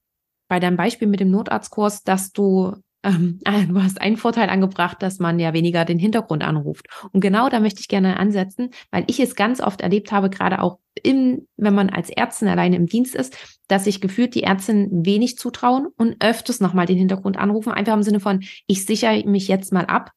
bei 0.48 0.60
deinem 0.60 0.78
Beispiel 0.78 1.08
mit 1.08 1.20
dem 1.20 1.32
Notarztkurs, 1.32 2.04
dass 2.04 2.32
du 2.32 2.76
ähm, 3.06 3.40
du 3.70 3.82
hast 3.82 4.02
einen 4.02 4.18
Vorteil 4.18 4.50
angebracht, 4.50 5.02
dass 5.02 5.20
man 5.20 5.40
ja 5.40 5.54
weniger 5.54 5.86
den 5.86 6.00
Hintergrund 6.00 6.44
anruft. 6.44 6.88
Und 7.12 7.22
genau 7.22 7.50
da 7.50 7.60
möchte 7.60 7.80
ich 7.80 7.88
gerne 7.88 8.18
ansetzen, 8.18 8.72
weil 8.92 9.06
ich 9.08 9.20
es 9.20 9.36
ganz 9.36 9.62
oft 9.62 9.82
erlebt 9.82 10.12
habe, 10.12 10.30
gerade 10.30 10.62
auch 10.62 10.80
im, 11.04 11.48
wenn 11.58 11.76
man 11.76 11.90
als 11.90 12.10
Ärztin 12.10 12.48
alleine 12.48 12.76
im 12.76 12.88
Dienst 12.88 13.16
ist, 13.16 13.38
dass 13.68 13.84
sich 13.84 14.02
gefühlt 14.02 14.34
die 14.34 14.44
Ärztinnen 14.44 15.06
wenig 15.06 15.38
zutrauen 15.38 15.88
und 15.98 16.24
öfters 16.24 16.60
nochmal 16.60 16.86
den 16.86 16.98
Hintergrund 16.98 17.38
anrufen, 17.38 17.72
einfach 17.72 17.94
im 17.94 18.04
Sinne 18.04 18.20
von, 18.20 18.44
ich 18.68 18.86
sichere 18.86 19.24
mich 19.26 19.48
jetzt 19.48 19.74
mal 19.74 19.86
ab. 19.86 20.12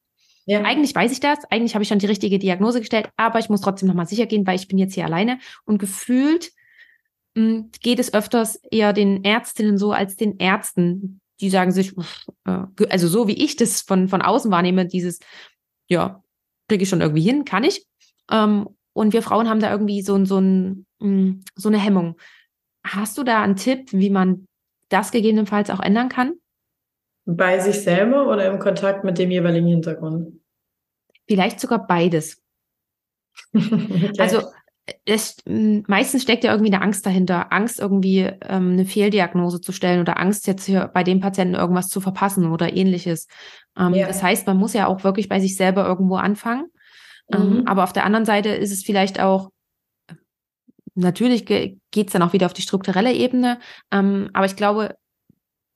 Ja. 0.45 0.63
Eigentlich 0.63 0.95
weiß 0.95 1.11
ich 1.11 1.19
das, 1.19 1.39
eigentlich 1.51 1.75
habe 1.75 1.83
ich 1.83 1.89
schon 1.89 1.99
die 1.99 2.07
richtige 2.07 2.39
Diagnose 2.39 2.79
gestellt, 2.79 3.09
aber 3.17 3.37
ich 3.39 3.49
muss 3.49 3.61
trotzdem 3.61 3.87
nochmal 3.87 4.07
sicher 4.07 4.25
gehen, 4.25 4.47
weil 4.47 4.55
ich 4.55 4.67
bin 4.67 4.79
jetzt 4.79 4.95
hier 4.95 5.05
alleine 5.05 5.37
und 5.65 5.77
gefühlt 5.77 6.51
mh, 7.35 7.43
hm, 7.43 7.71
geht 7.81 7.99
es 7.99 8.13
öfters 8.13 8.55
eher 8.71 8.93
den 8.93 9.23
Ärztinnen 9.23 9.77
so 9.77 9.91
als 9.91 10.15
den 10.15 10.39
Ärzten, 10.39 11.21
die 11.41 11.49
sagen 11.49 11.71
sich, 11.71 11.95
äh, 12.45 12.65
also 12.89 13.07
so 13.07 13.27
wie 13.27 13.43
ich 13.43 13.55
das 13.55 13.81
von, 13.81 14.07
von 14.09 14.21
außen 14.21 14.51
wahrnehme, 14.51 14.85
dieses, 14.85 15.19
ja, 15.87 16.23
kriege 16.67 16.83
ich 16.83 16.89
schon 16.89 17.01
irgendwie 17.01 17.21
hin, 17.21 17.45
kann 17.45 17.63
ich. 17.63 17.85
Ähm, 18.31 18.69
und 18.93 19.13
wir 19.13 19.21
Frauen 19.21 19.49
haben 19.49 19.59
da 19.59 19.71
irgendwie 19.71 20.01
so, 20.01 20.23
so, 20.25 20.39
ein, 20.39 20.85
mm, 20.99 21.41
so 21.55 21.69
eine 21.69 21.79
Hemmung. 21.79 22.17
Hast 22.83 23.17
du 23.17 23.23
da 23.23 23.41
einen 23.41 23.55
Tipp, 23.55 23.91
wie 23.91 24.09
man 24.09 24.47
das 24.89 25.11
gegebenenfalls 25.11 25.69
auch 25.69 25.79
ändern 25.79 26.09
kann? 26.09 26.35
Bei 27.25 27.59
sich 27.59 27.81
selber 27.81 28.27
oder 28.27 28.51
im 28.51 28.59
Kontakt 28.59 29.03
mit 29.03 29.17
dem 29.17 29.31
jeweiligen 29.31 29.67
Hintergrund? 29.67 30.39
Vielleicht 31.27 31.59
sogar 31.59 31.85
beides. 31.85 32.41
okay. 33.53 34.11
Also 34.17 34.41
es, 35.05 35.37
meistens 35.45 36.23
steckt 36.23 36.43
ja 36.43 36.51
irgendwie 36.51 36.73
eine 36.73 36.83
Angst 36.83 37.05
dahinter. 37.05 37.51
Angst, 37.51 37.79
irgendwie 37.79 38.19
ähm, 38.19 38.73
eine 38.73 38.85
Fehldiagnose 38.85 39.61
zu 39.61 39.71
stellen 39.71 40.01
oder 40.01 40.19
Angst, 40.19 40.47
jetzt 40.47 40.65
hier 40.65 40.89
bei 40.93 41.03
dem 41.03 41.19
Patienten 41.19 41.55
irgendwas 41.55 41.87
zu 41.87 42.01
verpassen 42.01 42.51
oder 42.51 42.73
ähnliches. 42.75 43.27
Ähm, 43.77 43.93
ja. 43.93 44.07
Das 44.07 44.21
heißt, 44.23 44.47
man 44.47 44.57
muss 44.57 44.73
ja 44.73 44.87
auch 44.87 45.03
wirklich 45.03 45.29
bei 45.29 45.39
sich 45.39 45.55
selber 45.55 45.85
irgendwo 45.85 46.15
anfangen. 46.15 46.67
Ähm, 47.31 47.39
mhm. 47.41 47.57
Ähm, 47.59 47.67
aber 47.67 47.83
auf 47.83 47.93
der 47.93 48.05
anderen 48.05 48.25
Seite 48.25 48.49
ist 48.49 48.71
es 48.71 48.83
vielleicht 48.83 49.19
auch, 49.19 49.49
natürlich 50.95 51.45
ge 51.45 51.77
geht 51.91 52.07
es 52.07 52.13
dann 52.13 52.21
auch 52.21 52.33
wieder 52.33 52.45
auf 52.45 52.53
die 52.53 52.61
strukturelle 52.61 53.13
Ebene. 53.13 53.59
Ähm, 53.91 54.29
aber 54.33 54.45
ich 54.45 54.55
glaube, 54.55 54.95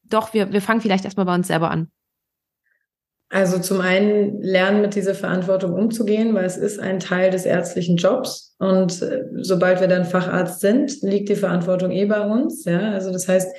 doch, 0.04 0.34
wir, 0.34 0.52
wir 0.52 0.62
fangen 0.62 0.82
vielleicht 0.82 1.06
erstmal 1.06 1.26
bei 1.26 1.36
uns 1.36 1.48
selber 1.48 1.72
an. 1.72 1.90
Also 3.34 3.58
zum 3.58 3.82
einen 3.82 4.44
lernen, 4.44 4.82
mit 4.82 4.94
dieser 4.94 5.16
Verantwortung 5.16 5.74
umzugehen, 5.74 6.36
weil 6.36 6.46
es 6.46 6.56
ist 6.56 6.80
ein 6.80 7.00
Teil 7.00 7.32
des 7.32 7.48
ärztlichen 7.48 7.98
Jobs. 7.98 8.56
Und 8.60 9.02
äh, 9.02 9.24
sobald 9.42 9.82
wir 9.82 9.88
dann 9.88 10.06
Facharzt 10.06 10.60
sind, 10.60 11.02
liegt 11.02 11.30
die 11.30 11.36
Verantwortung 11.36 11.90
eh 11.90 12.06
bei 12.06 12.22
uns. 12.22 12.64
Ja, 12.66 12.92
also 12.92 13.12
das 13.12 13.28
heißt, 13.28 13.52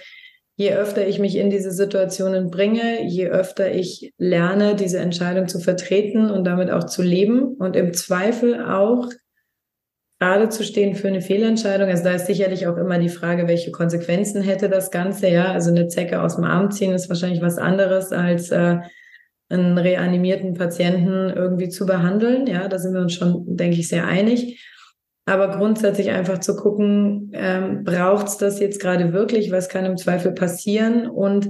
je 0.55 0.75
öfter 0.75 1.09
ich 1.09 1.19
mich 1.19 1.35
in 1.35 1.51
diese 1.51 1.73
Situationen 1.73 2.53
bringe, 2.53 3.03
je 3.05 3.27
öfter 3.27 3.73
ich 3.73 4.13
lerne, 4.17 4.77
diese 4.77 4.99
Entscheidung 4.99 5.49
zu 5.49 5.59
vertreten 5.59 6.31
und 6.31 6.45
damit 6.45 6.71
auch 6.71 6.85
zu 6.85 7.03
leben 7.03 7.57
und 7.59 7.75
im 7.75 7.93
Zweifel 7.95 8.65
auch 8.65 9.09
gerade 10.21 10.51
zu 10.51 10.63
stehen 10.63 10.95
für 10.95 11.09
eine 11.09 11.21
Fehlentscheidung. 11.21 11.89
Also 11.89 12.05
da 12.05 12.13
ist 12.13 12.27
sicherlich 12.27 12.69
auch 12.69 12.77
immer 12.77 13.01
die 13.01 13.09
Frage, 13.09 13.49
welche 13.49 13.73
Konsequenzen 13.73 14.41
hätte 14.41 14.69
das 14.69 14.93
Ganze. 14.93 15.27
Ja, 15.31 15.47
also 15.51 15.71
eine 15.71 15.89
Zecke 15.89 16.23
aus 16.23 16.37
dem 16.37 16.45
Arm 16.45 16.71
ziehen 16.71 16.93
ist 16.93 17.09
wahrscheinlich 17.09 17.43
was 17.43 17.59
anderes 17.59 18.13
als 18.13 18.53
äh, 18.53 18.77
einen 19.49 19.79
reanimierten 19.79 20.55
Patienten 20.55 21.31
irgendwie 21.35 21.69
zu 21.69 21.87
behandeln. 21.87 22.47
Ja, 22.47 22.69
da 22.69 22.79
sind 22.79 22.95
wir 22.95 23.01
uns 23.01 23.15
schon, 23.15 23.45
denke 23.57 23.79
ich, 23.79 23.89
sehr 23.89 24.07
einig. 24.07 24.65
Aber 25.27 25.57
grundsätzlich 25.57 26.11
einfach 26.11 26.39
zu 26.39 26.57
gucken, 26.57 27.31
ähm, 27.33 27.85
braucht 27.85 28.29
es 28.29 28.37
das 28.37 28.61
jetzt 28.61 28.81
gerade 28.81 29.13
wirklich? 29.13 29.51
Was 29.51 29.69
kann 29.69 29.87
im 29.87 29.97
Zweifel 29.97 30.33
passieren? 30.33 31.07
Und 31.09 31.49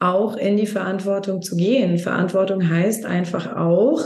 auch 0.00 0.36
in 0.36 0.56
die 0.56 0.66
Verantwortung 0.66 1.42
zu 1.42 1.56
gehen. 1.56 1.98
Verantwortung 1.98 2.68
heißt 2.68 3.04
einfach 3.04 3.54
auch, 3.54 4.02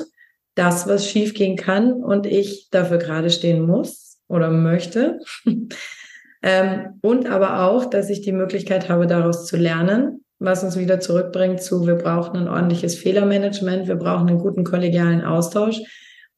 das, 0.55 0.87
was 0.87 1.09
schiefgehen 1.09 1.57
kann 1.57 1.93
und 1.93 2.27
ich 2.27 2.69
dafür 2.71 2.99
gerade 2.99 3.31
stehen 3.31 3.67
muss 3.67 4.19
oder 4.29 4.51
möchte. 4.51 5.21
ähm, 6.43 6.99
und 7.03 7.27
aber 7.29 7.65
auch, 7.65 7.87
dass 7.87 8.11
ich 8.11 8.21
die 8.23 8.33
Möglichkeit 8.33 8.89
habe, 8.89 9.07
daraus 9.07 9.47
zu 9.47 9.57
lernen 9.57 10.24
was 10.39 10.65
uns 10.65 10.77
wieder 10.77 11.01
zurückbringt 11.01 11.63
zu, 11.63 11.87
wir 11.87 11.95
brauchen 11.95 12.37
ein 12.37 12.49
ordentliches 12.49 12.97
Fehlermanagement, 12.97 13.89
wir 13.89 13.97
brauchen 13.97 14.29
einen 14.29 14.39
guten 14.39 14.65
kollegialen 14.65 15.23
Austausch. 15.23 15.81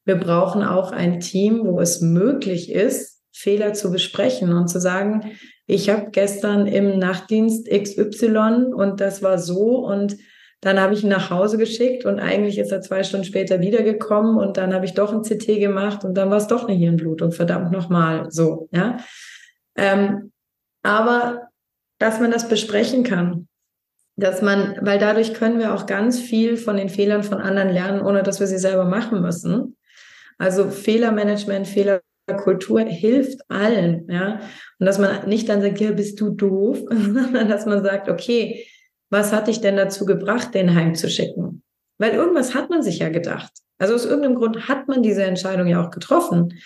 Wir 0.05 0.15
brauchen 0.15 0.63
auch 0.63 0.91
ein 0.93 1.19
Team, 1.19 1.65
wo 1.65 1.81
es 1.81 1.99
möglich 1.99 2.71
ist, 2.71 3.21
Fehler 3.33 3.73
zu 3.73 3.91
besprechen 3.91 4.53
und 4.53 4.69
zu 4.69 4.79
sagen, 4.79 5.33
ich 5.65 5.89
habe 5.89 6.11
gestern 6.11 6.65
im 6.65 6.97
Nachtdienst 6.97 7.69
XY 7.69 8.71
und 8.73 9.01
das 9.01 9.21
war 9.21 9.37
so 9.37 9.85
und 9.85 10.17
dann 10.61 10.79
habe 10.79 10.93
ich 10.93 11.03
ihn 11.03 11.09
nach 11.09 11.29
Hause 11.29 11.57
geschickt 11.57 12.05
und 12.05 12.19
eigentlich 12.19 12.57
ist 12.57 12.71
er 12.71 12.81
zwei 12.81 13.03
Stunden 13.03 13.25
später 13.25 13.59
wiedergekommen 13.59 14.37
und 14.37 14.57
dann 14.57 14.73
habe 14.73 14.85
ich 14.85 14.93
doch 14.93 15.13
ein 15.13 15.21
CT 15.21 15.59
gemacht 15.59 16.03
und 16.03 16.15
dann 16.15 16.31
war 16.31 16.37
es 16.37 16.47
doch 16.47 16.67
eine 16.67 16.77
Hirnblutung, 16.77 17.31
verdammt 17.31 17.71
nochmal 17.71 18.31
so, 18.31 18.69
ja. 18.71 18.97
Ähm, 19.75 20.31
aber 20.81 21.49
dass 21.99 22.19
man 22.19 22.31
das 22.31 22.47
besprechen 22.47 23.03
kann, 23.03 23.46
dass 24.17 24.41
man, 24.41 24.77
weil 24.81 24.97
dadurch 24.97 25.35
können 25.35 25.59
wir 25.59 25.73
auch 25.73 25.85
ganz 25.85 26.19
viel 26.19 26.57
von 26.57 26.75
den 26.75 26.89
Fehlern 26.89 27.23
von 27.23 27.37
anderen 27.37 27.69
lernen, 27.69 28.01
ohne 28.01 28.23
dass 28.23 28.39
wir 28.39 28.47
sie 28.47 28.57
selber 28.57 28.85
machen 28.85 29.21
müssen. 29.21 29.77
Also 30.39 30.69
Fehlermanagement, 30.69 31.67
Fehlerkultur 31.67 32.81
hilft 32.81 33.39
allen, 33.47 34.07
ja. 34.09 34.39
Und 34.79 34.85
dass 34.85 34.97
man 34.97 35.29
nicht 35.29 35.47
dann 35.49 35.61
sagt, 35.61 35.79
ja, 35.79 35.91
bist 35.91 36.19
du 36.19 36.31
doof, 36.31 36.79
sondern 36.89 37.47
dass 37.47 37.67
man 37.67 37.83
sagt, 37.83 38.09
okay, 38.09 38.65
was 39.09 39.31
hat 39.31 39.47
dich 39.47 39.61
denn 39.61 39.77
dazu 39.77 40.05
gebracht, 40.05 40.53
den 40.55 40.73
heimzuschicken? 40.73 41.63
Weil 41.99 42.13
irgendwas 42.13 42.55
hat 42.55 42.69
man 42.71 42.81
sich 42.81 42.99
ja 42.99 43.09
gedacht. 43.09 43.51
Also 43.77 43.93
aus 43.93 44.05
irgendeinem 44.05 44.35
Grund 44.35 44.67
hat 44.67 44.87
man 44.87 45.03
diese 45.03 45.23
Entscheidung 45.23 45.67
ja 45.67 45.85
auch 45.85 45.91
getroffen. 45.91 46.59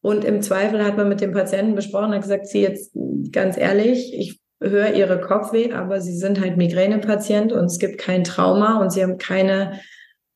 Und 0.00 0.24
im 0.24 0.40
Zweifel 0.40 0.82
hat 0.84 0.96
man 0.96 1.08
mit 1.08 1.20
dem 1.20 1.32
Patienten 1.32 1.74
besprochen, 1.74 2.12
hat 2.12 2.22
gesagt, 2.22 2.46
sie 2.46 2.62
jetzt 2.62 2.96
ganz 3.30 3.58
ehrlich, 3.58 4.14
ich 4.14 4.40
höre 4.60 4.94
ihre 4.94 5.20
Kopfweh, 5.20 5.72
aber 5.72 6.00
sie 6.00 6.16
sind 6.16 6.40
halt 6.40 6.56
Migränepatient 6.56 7.52
und 7.52 7.66
es 7.66 7.78
gibt 7.78 7.98
kein 7.98 8.24
Trauma 8.24 8.80
und 8.80 8.90
sie 8.90 9.02
haben 9.02 9.18
keine 9.18 9.80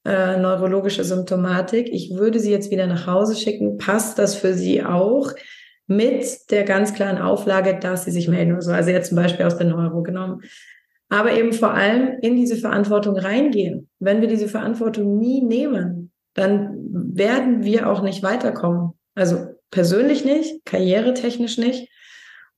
äh, 0.05 0.37
neurologische 0.37 1.05
Symptomatik. 1.05 1.89
Ich 1.93 2.15
würde 2.15 2.41
sie 2.41 2.51
jetzt 2.51 2.71
wieder 2.71 2.87
nach 2.87 3.07
Hause 3.07 3.37
schicken. 3.37 3.79
Passt 3.79 4.19
das 4.19 4.35
für 4.35 4.55
sie 4.55 4.85
auch? 4.85 5.31
Mit 5.89 6.51
der 6.51 6.65
ganz 6.65 6.95
klaren 6.95 7.19
Auflage, 7.19 7.79
dass 7.79 8.05
sie 8.05 8.13
sich 8.13 8.29
melden 8.29 8.53
oder 8.53 8.63
so. 8.63 8.73
Also 8.73 8.91
jetzt 8.91 9.09
zum 9.09 9.17
Beispiel 9.17 9.45
aus 9.45 9.59
der 9.59 9.67
Neuro 9.67 10.03
genommen. 10.03 10.41
Aber 11.09 11.33
eben 11.33 11.53
vor 11.53 11.75
allem 11.75 12.19
in 12.23 12.37
diese 12.37 12.57
Verantwortung 12.57 13.19
reingehen. 13.19 13.91
Wenn 13.99 14.21
wir 14.21 14.29
diese 14.29 14.49
Verantwortung 14.49 15.19
nie 15.19 15.43
nehmen, 15.43 16.13
dann 16.35 16.77
werden 16.91 17.65
wir 17.65 17.91
auch 17.91 18.01
nicht 18.01 18.23
weiterkommen. 18.23 18.93
Also 19.15 19.49
persönlich 19.71 20.25
nicht, 20.25 20.65
karrieretechnisch 20.65 21.59
nicht 21.59 21.89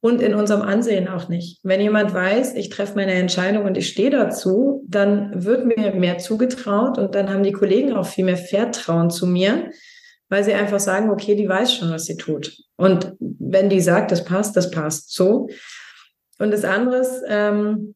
und 0.05 0.21
in 0.21 0.35
unserem 0.35 0.61
Ansehen 0.61 1.09
auch 1.09 1.31
nicht. 1.31 1.61
Wenn 1.63 1.81
jemand 1.81 2.13
weiß, 2.13 2.57
ich 2.57 2.69
treffe 2.69 2.95
meine 2.95 3.15
Entscheidung 3.15 3.65
und 3.65 3.79
ich 3.79 3.89
stehe 3.89 4.11
dazu, 4.11 4.85
dann 4.87 5.47
wird 5.47 5.65
mir 5.65 5.95
mehr 5.95 6.19
zugetraut 6.19 6.99
und 6.99 7.15
dann 7.15 7.31
haben 7.31 7.43
die 7.43 7.53
Kollegen 7.53 7.95
auch 7.95 8.05
viel 8.05 8.27
mehr 8.27 8.37
Vertrauen 8.37 9.09
zu 9.09 9.27
mir, 9.27 9.71
weil 10.29 10.45
sie 10.45 10.53
einfach 10.53 10.79
sagen, 10.79 11.09
okay, 11.09 11.37
die 11.37 11.49
weiß 11.49 11.73
schon, 11.73 11.91
was 11.91 12.05
sie 12.05 12.19
tut. 12.19 12.55
Und 12.77 13.15
wenn 13.19 13.71
die 13.71 13.81
sagt, 13.81 14.13
das 14.13 14.27
passt, 14.27 14.55
das 14.59 14.71
passt 14.71 15.15
so. 15.15 15.49
Und 16.39 16.51
das 16.51 16.67
andere 16.67 17.07
ähm, 17.27 17.95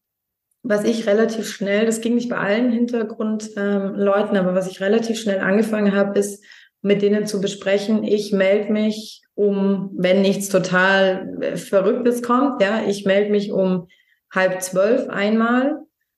was 0.63 0.85
ich 0.85 1.05
relativ 1.05 1.47
schnell, 1.47 1.85
das 1.85 2.01
ging 2.01 2.15
nicht 2.15 2.29
bei 2.29 2.37
allen 2.37 2.71
Hintergrundleuten, 2.71 4.35
ähm, 4.35 4.41
aber 4.41 4.55
was 4.55 4.67
ich 4.67 4.81
relativ 4.81 5.19
schnell 5.19 5.41
angefangen 5.41 5.95
habe, 5.95 6.17
ist, 6.17 6.43
mit 6.81 7.03
denen 7.03 7.27
zu 7.27 7.39
besprechen, 7.39 8.03
ich 8.03 8.31
melde 8.31 8.71
mich 8.71 9.21
um, 9.39 9.91
wenn 9.93 10.21
nichts 10.21 10.49
total 10.49 11.37
äh, 11.39 11.55
Verrücktes 11.55 12.21
kommt, 12.21 12.61
ja, 12.61 12.81
ich 12.85 13.05
melde 13.05 13.31
mich 13.31 13.53
um 13.53 13.87
halb 14.29 14.61
zwölf 14.61 15.07
einmal, 15.07 15.77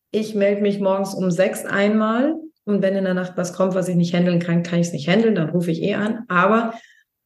ich 0.10 0.34
melde 0.34 0.64
mich 0.64 0.80
morgens 0.80 1.14
um 1.14 1.30
sechs 1.30 1.64
einmal. 1.64 2.34
Und 2.66 2.82
wenn 2.82 2.96
in 2.96 3.04
der 3.04 3.14
Nacht 3.14 3.34
was 3.36 3.54
kommt, 3.54 3.76
was 3.76 3.88
ich 3.90 3.96
nicht 3.96 4.16
handeln 4.16 4.40
kann, 4.40 4.64
kann 4.64 4.80
ich 4.80 4.88
es 4.88 4.94
nicht 4.94 5.08
handeln, 5.08 5.36
dann 5.36 5.52
rufe 5.52 5.70
ich 5.70 5.84
eh 5.84 5.94
an. 5.94 6.26
Aber 6.30 6.74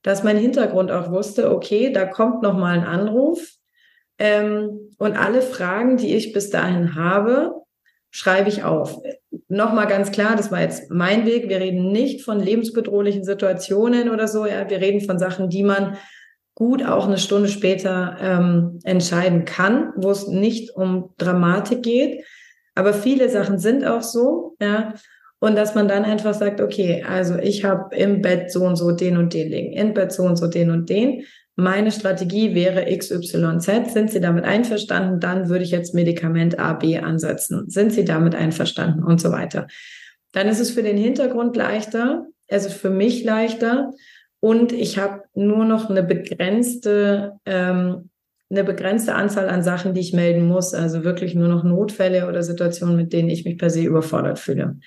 dass 0.02 0.22
mein 0.22 0.36
Hintergrund 0.38 0.92
auch 0.92 1.12
wusste, 1.12 1.50
okay, 1.50 1.94
da 1.94 2.06
kommt 2.06 2.42
noch 2.42 2.58
mal 2.58 2.78
ein 2.78 2.86
Anruf. 2.86 3.54
Ähm, 4.20 4.92
und 4.98 5.18
alle 5.18 5.42
Fragen, 5.42 5.96
die 5.96 6.14
ich 6.14 6.34
bis 6.34 6.50
dahin 6.50 6.96
habe, 6.96 7.54
schreibe 8.16 8.48
ich 8.48 8.64
auf. 8.64 9.02
Nochmal 9.50 9.88
ganz 9.88 10.10
klar, 10.10 10.38
das 10.38 10.50
war 10.50 10.62
jetzt 10.62 10.90
mein 10.90 11.26
Weg. 11.26 11.50
Wir 11.50 11.60
reden 11.60 11.92
nicht 11.92 12.24
von 12.24 12.40
lebensbedrohlichen 12.40 13.26
Situationen 13.26 14.10
oder 14.10 14.30
so. 14.30 14.46
Ja, 14.46 14.70
wir 14.70 14.80
reden 14.80 15.02
von 15.02 15.20
Sachen, 15.20 15.50
die 15.50 15.64
man 15.64 15.98
gut 16.54 16.82
auch 16.82 17.08
eine 17.08 17.18
Stunde 17.18 17.50
später 17.50 18.16
ähm, 18.22 18.80
entscheiden 18.86 19.44
kann, 19.44 19.92
wo 19.98 20.12
es 20.12 20.30
nicht 20.30 20.74
um 20.78 21.14
Dramatik 21.18 21.84
geht. 21.84 22.24
Aber 22.74 22.94
viele 22.94 23.28
Sachen 23.28 23.60
sind 23.60 23.86
auch 23.86 24.02
so, 24.02 24.56
ja. 24.62 24.94
Und 25.40 25.58
dass 25.58 25.76
man 25.76 25.90
dann 25.90 26.06
einfach 26.06 26.34
sagt, 26.34 26.62
okay, 26.62 27.04
also 27.06 27.36
ich 27.36 27.66
habe 27.66 27.94
im 27.98 28.22
Bett 28.22 28.50
so 28.50 28.64
und 28.64 28.78
so 28.78 28.94
den 28.94 29.18
und 29.18 29.34
den 29.34 29.50
liegen, 29.50 29.74
im 29.74 29.94
Bett 29.94 30.14
so 30.14 30.24
und 30.24 30.38
so 30.38 30.48
den 30.48 30.72
und 30.72 30.90
den 30.90 31.26
meine 31.56 31.92
Strategie 31.92 32.54
wäre 32.54 32.86
XYZ. 32.86 33.94
Sind 33.94 34.12
Sie 34.12 34.20
damit 34.20 34.44
einverstanden? 34.44 35.20
Dann 35.20 35.48
würde 35.48 35.64
ich 35.64 35.72
jetzt 35.72 35.94
Medikament 35.94 36.60
A, 36.60 36.74
B 36.74 36.98
ansetzen. 36.98 37.70
Sind 37.70 37.94
Sie 37.94 38.04
damit 38.04 38.36
einverstanden? 38.36 39.04
Und 39.04 39.22
so 39.22 39.32
weiter. 39.32 39.68
Dann 40.34 40.50
ist 40.50 40.60
es 40.60 40.72
für 40.72 40.84
den 40.84 40.98
Hintergrund 40.98 41.56
leichter, 41.56 42.28
also 42.50 42.70
für 42.70 42.90
mich 42.90 43.24
leichter. 43.24 43.94
Und 44.42 44.74
ich 44.74 44.98
habe 44.98 45.24
nur 45.34 45.64
noch 45.64 45.90
eine 45.90 46.04
begrenzte, 46.04 47.40
ähm, 47.46 48.10
eine 48.50 48.64
begrenzte 48.66 49.16
Anzahl 49.16 49.48
an 49.48 49.64
Sachen, 49.64 49.94
die 49.94 50.02
ich 50.02 50.14
melden 50.14 50.46
muss. 50.46 50.74
Also 50.74 51.06
wirklich 51.06 51.36
nur 51.36 51.48
noch 51.48 51.64
Notfälle 51.64 52.28
oder 52.28 52.44
Situationen, 52.44 52.98
mit 52.98 53.14
denen 53.14 53.30
ich 53.30 53.46
mich 53.46 53.58
per 53.58 53.70
se 53.70 53.84
überfordert 53.84 54.40
fühle. 54.40 54.78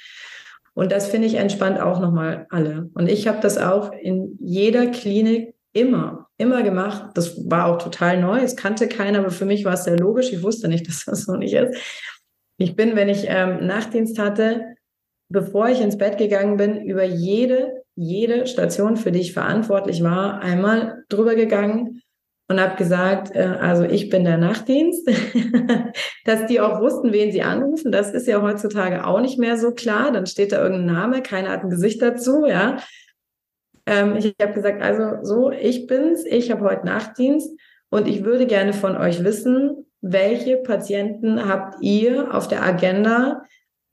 Und 0.74 0.92
das 0.92 1.08
finde 1.08 1.26
ich 1.26 1.34
entspannt 1.34 1.80
auch 1.80 1.98
nochmal 1.98 2.46
alle. 2.50 2.90
Und 2.92 3.08
ich 3.08 3.26
habe 3.26 3.40
das 3.40 3.56
auch 3.56 3.90
in 3.92 4.38
jeder 4.38 4.86
Klinik 4.86 5.54
immer 5.78 6.28
immer 6.38 6.62
gemacht. 6.62 7.10
Das 7.14 7.50
war 7.50 7.66
auch 7.66 7.82
total 7.82 8.20
neu. 8.20 8.40
Es 8.40 8.56
kannte 8.56 8.88
keiner, 8.88 9.18
aber 9.18 9.30
für 9.30 9.44
mich 9.44 9.64
war 9.64 9.74
es 9.74 9.84
sehr 9.84 9.98
logisch. 9.98 10.32
Ich 10.32 10.42
wusste 10.42 10.68
nicht, 10.68 10.88
dass 10.88 11.04
das 11.04 11.24
so 11.24 11.36
nicht 11.36 11.52
ist. 11.52 11.76
Ich 12.56 12.74
bin, 12.74 12.96
wenn 12.96 13.08
ich 13.08 13.26
ähm, 13.28 13.66
Nachtdienst 13.66 14.18
hatte, 14.18 14.74
bevor 15.28 15.68
ich 15.68 15.80
ins 15.80 15.98
Bett 15.98 16.16
gegangen 16.16 16.56
bin, 16.56 16.80
über 16.82 17.04
jede, 17.04 17.82
jede 17.94 18.46
Station, 18.46 18.96
für 18.96 19.12
die 19.12 19.20
ich 19.20 19.32
verantwortlich 19.32 20.02
war, 20.02 20.40
einmal 20.40 21.04
drüber 21.08 21.34
gegangen 21.34 22.00
und 22.48 22.60
habe 22.60 22.76
gesagt, 22.76 23.34
äh, 23.36 23.56
also 23.60 23.84
ich 23.84 24.08
bin 24.08 24.24
der 24.24 24.38
Nachtdienst, 24.38 25.06
dass 26.24 26.46
die 26.46 26.60
auch 26.60 26.80
wussten, 26.80 27.12
wen 27.12 27.30
sie 27.30 27.42
anrufen. 27.42 27.92
Das 27.92 28.12
ist 28.12 28.26
ja 28.26 28.40
heutzutage 28.42 29.06
auch 29.06 29.20
nicht 29.20 29.38
mehr 29.38 29.58
so 29.58 29.72
klar. 29.72 30.10
Dann 30.12 30.26
steht 30.26 30.52
da 30.52 30.62
irgendein 30.62 30.94
Name, 30.94 31.22
keiner 31.22 31.50
hat 31.50 31.62
ein 31.62 31.70
Gesicht 31.70 32.00
dazu, 32.00 32.46
ja. 32.46 32.78
Ähm, 33.88 34.16
ich 34.16 34.34
habe 34.40 34.52
gesagt, 34.52 34.82
also 34.82 35.24
so, 35.24 35.50
ich 35.50 35.86
bin's, 35.86 36.24
ich 36.26 36.50
habe 36.50 36.62
heute 36.64 36.84
Nachtdienst 36.84 37.58
und 37.88 38.06
ich 38.06 38.22
würde 38.22 38.46
gerne 38.46 38.74
von 38.74 38.96
euch 38.96 39.24
wissen, 39.24 39.86
welche 40.02 40.58
Patienten 40.58 41.48
habt 41.48 41.76
ihr 41.80 42.34
auf 42.34 42.48
der 42.48 42.62
Agenda, 42.62 43.42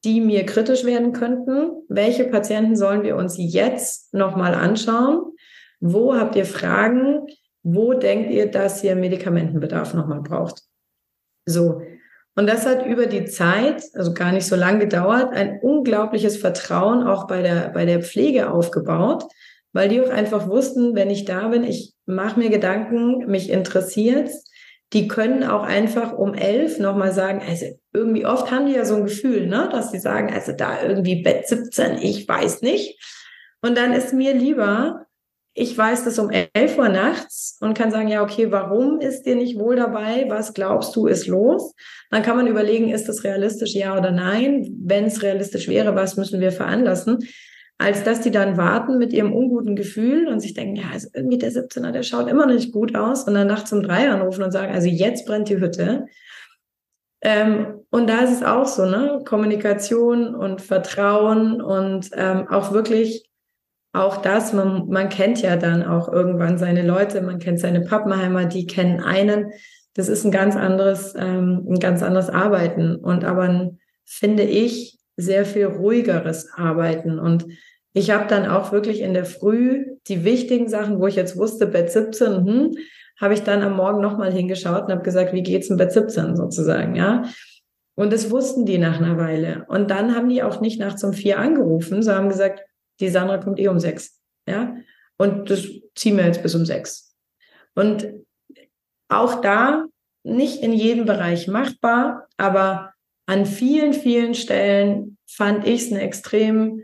die 0.03 0.19
mir 0.19 0.45
kritisch 0.45 0.83
werden 0.83 1.13
könnten? 1.13 1.71
Welche 1.87 2.25
Patienten 2.25 2.75
sollen 2.75 3.03
wir 3.03 3.15
uns 3.15 3.37
jetzt 3.39 4.13
nochmal 4.13 4.53
anschauen? 4.53 5.33
Wo 5.79 6.13
habt 6.13 6.35
ihr 6.35 6.45
Fragen? 6.45 7.25
Wo 7.63 7.93
denkt 7.93 8.31
ihr, 8.31 8.51
dass 8.51 8.83
ihr 8.83 8.95
Medikamentenbedarf 8.95 9.93
nochmal 9.93 10.21
braucht? 10.21 10.61
So. 11.45 11.81
Und 12.35 12.47
das 12.47 12.65
hat 12.65 12.85
über 12.85 13.05
die 13.05 13.25
Zeit, 13.25 13.81
also 13.93 14.13
gar 14.13 14.33
nicht 14.33 14.45
so 14.45 14.57
lange 14.57 14.79
gedauert, 14.79 15.33
ein 15.33 15.59
unglaubliches 15.61 16.35
Vertrauen 16.35 17.07
auch 17.07 17.27
bei 17.27 17.41
der, 17.41 17.69
bei 17.69 17.85
der 17.85 18.03
Pflege 18.03 18.51
aufgebaut, 18.51 19.23
weil 19.75 19.89
die 19.89 19.99
auch 19.99 20.09
einfach 20.09 20.47
wussten, 20.47 20.95
wenn 20.95 21.09
ich 21.09 21.25
da 21.25 21.49
bin, 21.49 21.65
ich 21.65 21.93
mache 22.05 22.39
mir 22.39 22.49
Gedanken, 22.49 23.29
mich 23.29 23.49
interessiert's. 23.49 24.49
Die 24.93 25.09
können 25.09 25.43
auch 25.43 25.63
einfach 25.63 26.13
um 26.13 26.33
elf 26.33 26.79
nochmal 26.79 27.11
sagen, 27.11 27.41
also 27.45 27.65
irgendwie 27.91 28.25
oft 28.25 28.51
haben 28.51 28.67
die 28.67 28.75
ja 28.75 28.85
so 28.85 28.95
ein 28.95 29.03
Gefühl, 29.03 29.47
ne, 29.47 29.67
dass 29.69 29.91
sie 29.91 29.99
sagen, 29.99 30.33
also 30.33 30.53
da 30.53 30.81
irgendwie 30.81 31.21
Bett 31.21 31.49
17, 31.49 31.97
ich 31.97 32.25
weiß 32.25 32.61
nicht. 32.61 32.97
Und 33.61 33.77
dann 33.77 33.91
ist 33.91 34.13
mir 34.13 34.33
lieber, 34.33 35.07
ich 35.53 35.77
weiß 35.77 36.05
das 36.05 36.19
um 36.19 36.29
11 36.29 36.77
Uhr 36.77 36.87
nachts 36.87 37.57
und 37.59 37.77
kann 37.77 37.91
sagen, 37.91 38.07
ja, 38.07 38.23
okay, 38.23 38.53
warum 38.53 39.01
ist 39.01 39.23
dir 39.23 39.35
nicht 39.35 39.59
wohl 39.59 39.75
dabei? 39.75 40.25
Was 40.29 40.53
glaubst 40.53 40.95
du 40.95 41.07
ist 41.07 41.27
los? 41.27 41.73
Dann 42.11 42.23
kann 42.23 42.37
man 42.37 42.47
überlegen, 42.47 42.91
ist 42.91 43.09
das 43.09 43.25
realistisch, 43.25 43.73
ja 43.73 43.97
oder 43.97 44.11
nein? 44.11 44.73
Wenn 44.79 45.03
es 45.03 45.21
realistisch 45.21 45.67
wäre, 45.67 45.95
was 45.95 46.15
müssen 46.15 46.39
wir 46.39 46.53
veranlassen? 46.53 47.19
Als 47.77 48.03
dass 48.03 48.21
die 48.21 48.31
dann 48.31 48.55
warten 48.55 48.97
mit 48.97 49.11
ihrem 49.11 49.33
unguten 49.33 49.75
Gefühl 49.75 50.27
und 50.27 50.39
sich 50.39 50.53
denken, 50.53 50.77
ja, 50.77 50.85
also 50.93 51.09
irgendwie 51.13 51.37
der 51.37 51.51
17er, 51.51 51.91
der 51.91 52.03
schaut 52.03 52.29
immer 52.29 52.45
noch 52.45 52.53
nicht 52.53 52.71
gut 52.71 52.95
aus 52.95 53.25
und 53.27 53.33
dann 53.33 53.47
nachts 53.47 53.73
um 53.73 53.83
drei 53.83 54.09
anrufen 54.09 54.43
und 54.43 54.51
sagen, 54.51 54.73
also 54.73 54.87
jetzt 54.87 55.25
brennt 55.25 55.49
die 55.49 55.59
Hütte. 55.59 56.05
Ähm, 57.21 57.81
und 57.89 58.07
da 58.07 58.19
ist 58.19 58.31
es 58.31 58.43
auch 58.43 58.65
so, 58.65 58.85
ne? 58.85 59.21
Kommunikation 59.25 60.35
und 60.35 60.61
Vertrauen 60.61 61.61
und 61.61 62.09
ähm, 62.13 62.47
auch 62.49 62.71
wirklich 62.71 63.29
auch 63.95 64.17
das, 64.17 64.53
man, 64.53 64.89
man 64.89 65.09
kennt 65.09 65.41
ja 65.41 65.55
dann 65.55 65.81
auch 65.83 66.11
irgendwann 66.11 66.57
seine 66.57 66.85
Leute, 66.85 67.21
man 67.21 67.39
kennt 67.39 67.59
seine 67.59 67.81
Pappenheimer, 67.81 68.45
die 68.45 68.67
kennen 68.67 68.99
einen. 68.99 69.51
Das 69.93 70.09
ist 70.09 70.25
ein 70.25 70.31
ganz 70.31 70.55
anderes, 70.55 71.15
ähm, 71.17 71.65
ein 71.69 71.79
ganz 71.79 72.03
anderes 72.03 72.29
Arbeiten 72.29 72.95
und 72.95 73.23
aber 73.23 73.71
finde 74.05 74.43
ich, 74.43 74.94
sehr 75.17 75.45
viel 75.45 75.65
ruhigeres 75.65 76.51
Arbeiten. 76.53 77.19
Und 77.19 77.45
ich 77.93 78.11
habe 78.11 78.27
dann 78.27 78.45
auch 78.47 78.71
wirklich 78.71 79.01
in 79.01 79.13
der 79.13 79.25
Früh 79.25 79.85
die 80.07 80.23
wichtigen 80.23 80.67
Sachen, 80.67 80.99
wo 80.99 81.07
ich 81.07 81.15
jetzt 81.15 81.37
wusste, 81.37 81.67
Bett 81.67 81.91
17, 81.91 82.45
hm, 82.45 82.71
habe 83.19 83.33
ich 83.33 83.43
dann 83.43 83.63
am 83.63 83.77
Morgen 83.77 84.01
nochmal 84.01 84.31
hingeschaut 84.31 84.83
und 84.83 84.91
habe 84.91 85.03
gesagt, 85.03 85.33
wie 85.33 85.43
geht's 85.43 85.69
im 85.69 85.77
Bett 85.77 85.93
17 85.93 86.35
sozusagen, 86.35 86.95
ja. 86.95 87.23
Und 87.97 88.11
das 88.11 88.29
wussten 88.29 88.65
die 88.65 88.77
nach 88.77 88.99
einer 88.99 89.17
Weile. 89.17 89.65
Und 89.69 89.89
dann 89.89 90.13
haben 90.13 90.27
die 90.27 90.43
auch 90.43 90.59
nicht 90.59 90.79
nachts 90.79 91.03
um 91.05 91.13
vier 91.13 91.39
angerufen, 91.39 92.03
sondern 92.03 92.23
haben 92.23 92.29
gesagt, 92.29 92.61
die 92.99 93.07
Sandra 93.07 93.37
kommt 93.37 93.59
eh 93.59 93.69
um 93.69 93.79
sechs. 93.79 94.19
Ja. 94.47 94.75
Und 95.17 95.49
das 95.49 95.65
ziehen 95.95 96.17
wir 96.17 96.25
jetzt 96.25 96.43
bis 96.43 96.55
um 96.55 96.65
sechs. 96.65 97.15
Und 97.73 98.09
auch 99.07 99.39
da 99.39 99.85
nicht 100.23 100.61
in 100.61 100.73
jedem 100.73 101.05
Bereich 101.05 101.47
machbar, 101.47 102.27
aber 102.35 102.94
an 103.25 103.45
vielen, 103.45 103.93
vielen 103.93 104.35
Stellen 104.35 105.17
fand 105.27 105.65
ich 105.67 105.83
es 105.83 105.91
eine 105.91 106.01
extrem 106.01 106.83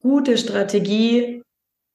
gute 0.00 0.36
Strategie, 0.36 1.42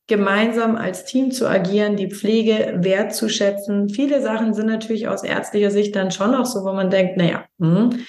gemeinsam 0.08 0.78
als 0.78 1.04
Team 1.04 1.32
zu 1.32 1.48
agieren, 1.50 1.98
die 1.98 2.10
Pflege 2.10 2.78
wertzuschätzen. 2.80 3.90
Viele 3.90 4.22
Sachen 4.22 4.54
sind 4.54 4.68
natürlich 4.68 5.08
aus 5.10 5.24
ärztlicher 5.24 5.72
Sicht 5.72 5.96
dann 5.96 6.12
schon 6.12 6.34
auch 6.34 6.46
so, 6.46 6.64
wo 6.64 6.72
man 6.72 6.90
denkt, 6.90 7.18
naja, 7.18 7.46
hm, 7.60 8.06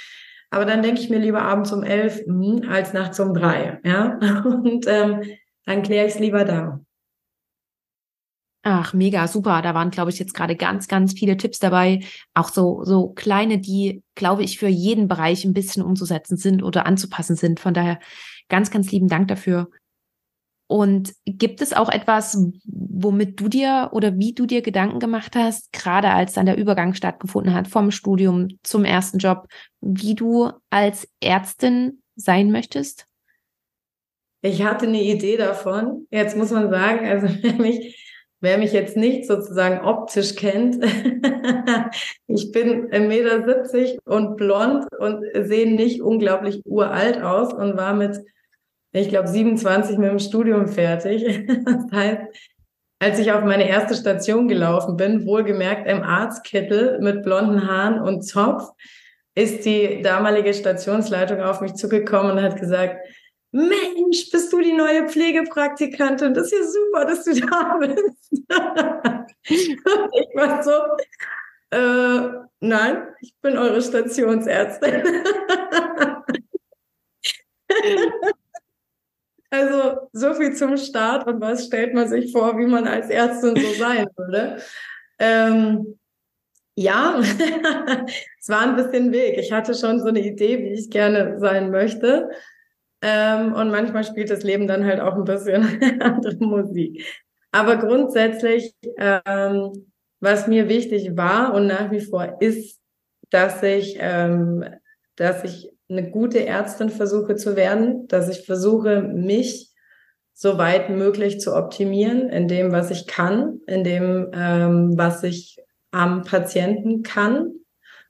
aber 0.50 0.64
dann 0.64 0.82
denke 0.82 1.00
ich 1.00 1.10
mir 1.10 1.18
lieber 1.18 1.42
abends 1.42 1.72
um 1.72 1.82
elf 1.82 2.20
hm, 2.24 2.62
als 2.68 2.92
nachts 2.92 3.18
um 3.20 3.34
drei. 3.34 3.80
Ja? 3.84 4.18
Und 4.44 4.86
ähm, 4.86 5.22
dann 5.66 5.82
kläre 5.82 6.06
ich 6.06 6.14
es 6.14 6.20
lieber 6.20 6.44
da. 6.44 6.80
Ach, 8.62 8.92
mega, 8.92 9.28
super. 9.28 9.62
Da 9.62 9.74
waren, 9.74 9.90
glaube 9.90 10.10
ich, 10.10 10.18
jetzt 10.18 10.34
gerade 10.34 10.56
ganz, 10.56 10.88
ganz 10.88 11.12
viele 11.12 11.36
Tipps 11.36 11.58
dabei. 11.58 12.00
Auch 12.34 12.48
so, 12.48 12.82
so 12.84 13.10
kleine, 13.10 13.58
die, 13.58 14.02
glaube 14.14 14.42
ich, 14.42 14.58
für 14.58 14.68
jeden 14.68 15.08
Bereich 15.08 15.44
ein 15.44 15.54
bisschen 15.54 15.82
umzusetzen 15.82 16.36
sind 16.36 16.62
oder 16.62 16.84
anzupassen 16.84 17.36
sind. 17.36 17.60
Von 17.60 17.72
daher 17.72 18.00
ganz, 18.48 18.70
ganz 18.70 18.90
lieben 18.90 19.08
Dank 19.08 19.28
dafür. 19.28 19.68
Und 20.66 21.14
gibt 21.24 21.62
es 21.62 21.72
auch 21.72 21.88
etwas, 21.88 22.36
womit 22.66 23.40
du 23.40 23.48
dir 23.48 23.88
oder 23.92 24.18
wie 24.18 24.34
du 24.34 24.44
dir 24.44 24.60
Gedanken 24.60 24.98
gemacht 24.98 25.34
hast, 25.34 25.72
gerade 25.72 26.10
als 26.10 26.34
dann 26.34 26.44
der 26.44 26.58
Übergang 26.58 26.92
stattgefunden 26.92 27.54
hat 27.54 27.68
vom 27.68 27.90
Studium 27.90 28.48
zum 28.62 28.84
ersten 28.84 29.16
Job, 29.16 29.46
wie 29.80 30.14
du 30.14 30.50
als 30.68 31.08
Ärztin 31.20 32.02
sein 32.16 32.50
möchtest? 32.50 33.06
Ich 34.42 34.62
hatte 34.62 34.86
eine 34.86 35.02
Idee 35.02 35.38
davon. 35.38 36.06
Jetzt 36.10 36.36
muss 36.36 36.50
man 36.50 36.68
sagen, 36.70 37.06
also 37.06 37.28
wer 37.40 37.54
mich, 37.54 38.07
wer 38.40 38.58
mich 38.58 38.72
jetzt 38.72 38.96
nicht 38.96 39.26
sozusagen 39.26 39.84
optisch 39.84 40.34
kennt, 40.34 40.82
ich 42.26 42.52
bin 42.52 42.88
1,70 42.90 43.06
Meter 43.06 43.98
und 44.04 44.36
blond 44.36 44.86
und 44.98 45.24
sehe 45.34 45.74
nicht 45.74 46.02
unglaublich 46.02 46.62
uralt 46.64 47.20
aus 47.22 47.52
und 47.52 47.76
war 47.76 47.94
mit 47.94 48.20
ich 48.92 49.08
glaube, 49.08 49.28
27 49.28 49.98
mit 49.98 50.10
dem 50.10 50.18
Studium 50.18 50.68
fertig. 50.68 51.24
Das 51.64 51.92
heißt, 51.92 52.20
als 53.00 53.18
ich 53.18 53.32
auf 53.32 53.44
meine 53.44 53.68
erste 53.68 53.94
Station 53.94 54.48
gelaufen 54.48 54.96
bin, 54.96 55.26
wohlgemerkt 55.26 55.88
im 55.88 56.02
Arztkittel 56.02 56.98
mit 57.00 57.22
blonden 57.22 57.68
Haaren 57.68 58.00
und 58.00 58.22
Zopf, 58.22 58.70
ist 59.34 59.64
die 59.64 60.02
damalige 60.02 60.52
Stationsleitung 60.52 61.40
auf 61.40 61.60
mich 61.60 61.74
zugekommen 61.74 62.32
und 62.32 62.42
hat 62.42 62.58
gesagt, 62.58 62.96
Mensch, 63.50 64.30
bist 64.30 64.52
du 64.52 64.60
die 64.60 64.72
neue 64.72 65.08
Pflegepraktikantin? 65.08 66.34
Das 66.34 66.52
ist 66.52 66.54
ja 66.58 66.64
super, 66.64 67.06
dass 67.06 67.24
du 67.24 67.34
da 67.40 67.78
bist. 67.78 68.32
und 68.32 69.26
ich 69.48 69.76
war 70.34 70.62
so, 70.62 70.72
äh, 71.70 72.28
nein, 72.60 73.08
ich 73.20 73.34
bin 73.40 73.56
eure 73.56 73.80
Stationsärztin. 73.82 75.02
Also 79.50 80.08
so 80.12 80.34
viel 80.34 80.54
zum 80.54 80.76
Start 80.76 81.26
und 81.26 81.40
was 81.40 81.66
stellt 81.66 81.94
man 81.94 82.06
sich 82.06 82.32
vor, 82.32 82.58
wie 82.58 82.66
man 82.66 82.86
als 82.86 83.08
Ärztin 83.08 83.56
so 83.56 83.72
sein 83.78 84.06
würde. 84.16 84.58
Ähm, 85.18 85.98
ja, 86.74 87.18
es 88.40 88.48
war 88.48 88.60
ein 88.60 88.76
bisschen 88.76 89.10
Weg. 89.10 89.38
Ich 89.38 89.50
hatte 89.50 89.74
schon 89.74 90.00
so 90.00 90.08
eine 90.08 90.20
Idee, 90.20 90.58
wie 90.58 90.74
ich 90.74 90.90
gerne 90.90 91.40
sein 91.40 91.70
möchte. 91.70 92.30
Ähm, 93.00 93.52
und 93.52 93.70
manchmal 93.70 94.04
spielt 94.04 94.30
das 94.30 94.42
Leben 94.42 94.66
dann 94.66 94.84
halt 94.84 95.00
auch 95.00 95.14
ein 95.14 95.24
bisschen 95.24 95.64
andere 96.00 96.36
Musik. 96.36 97.04
Aber 97.52 97.76
grundsätzlich, 97.76 98.74
ähm, 98.98 99.92
was 100.20 100.48
mir 100.48 100.68
wichtig 100.68 101.16
war 101.16 101.54
und 101.54 101.66
nach 101.66 101.90
wie 101.90 102.00
vor 102.00 102.38
ist, 102.40 102.80
dass 103.30 103.62
ich, 103.62 103.96
ähm, 104.00 104.64
dass 105.16 105.44
ich 105.44 105.70
eine 105.88 106.10
gute 106.10 106.44
Ärztin 106.44 106.90
versuche 106.90 107.36
zu 107.36 107.56
werden, 107.56 108.08
dass 108.08 108.28
ich 108.28 108.44
versuche, 108.44 109.02
mich 109.02 109.72
so 110.34 110.58
weit 110.58 110.90
möglich 110.90 111.40
zu 111.40 111.54
optimieren 111.54 112.28
in 112.28 112.46
dem, 112.46 112.70
was 112.70 112.90
ich 112.90 113.06
kann, 113.06 113.60
in 113.66 113.84
dem, 113.84 114.30
ähm, 114.32 114.92
was 114.96 115.22
ich 115.24 115.56
am 115.90 116.22
Patienten 116.22 117.02
kann, 117.02 117.54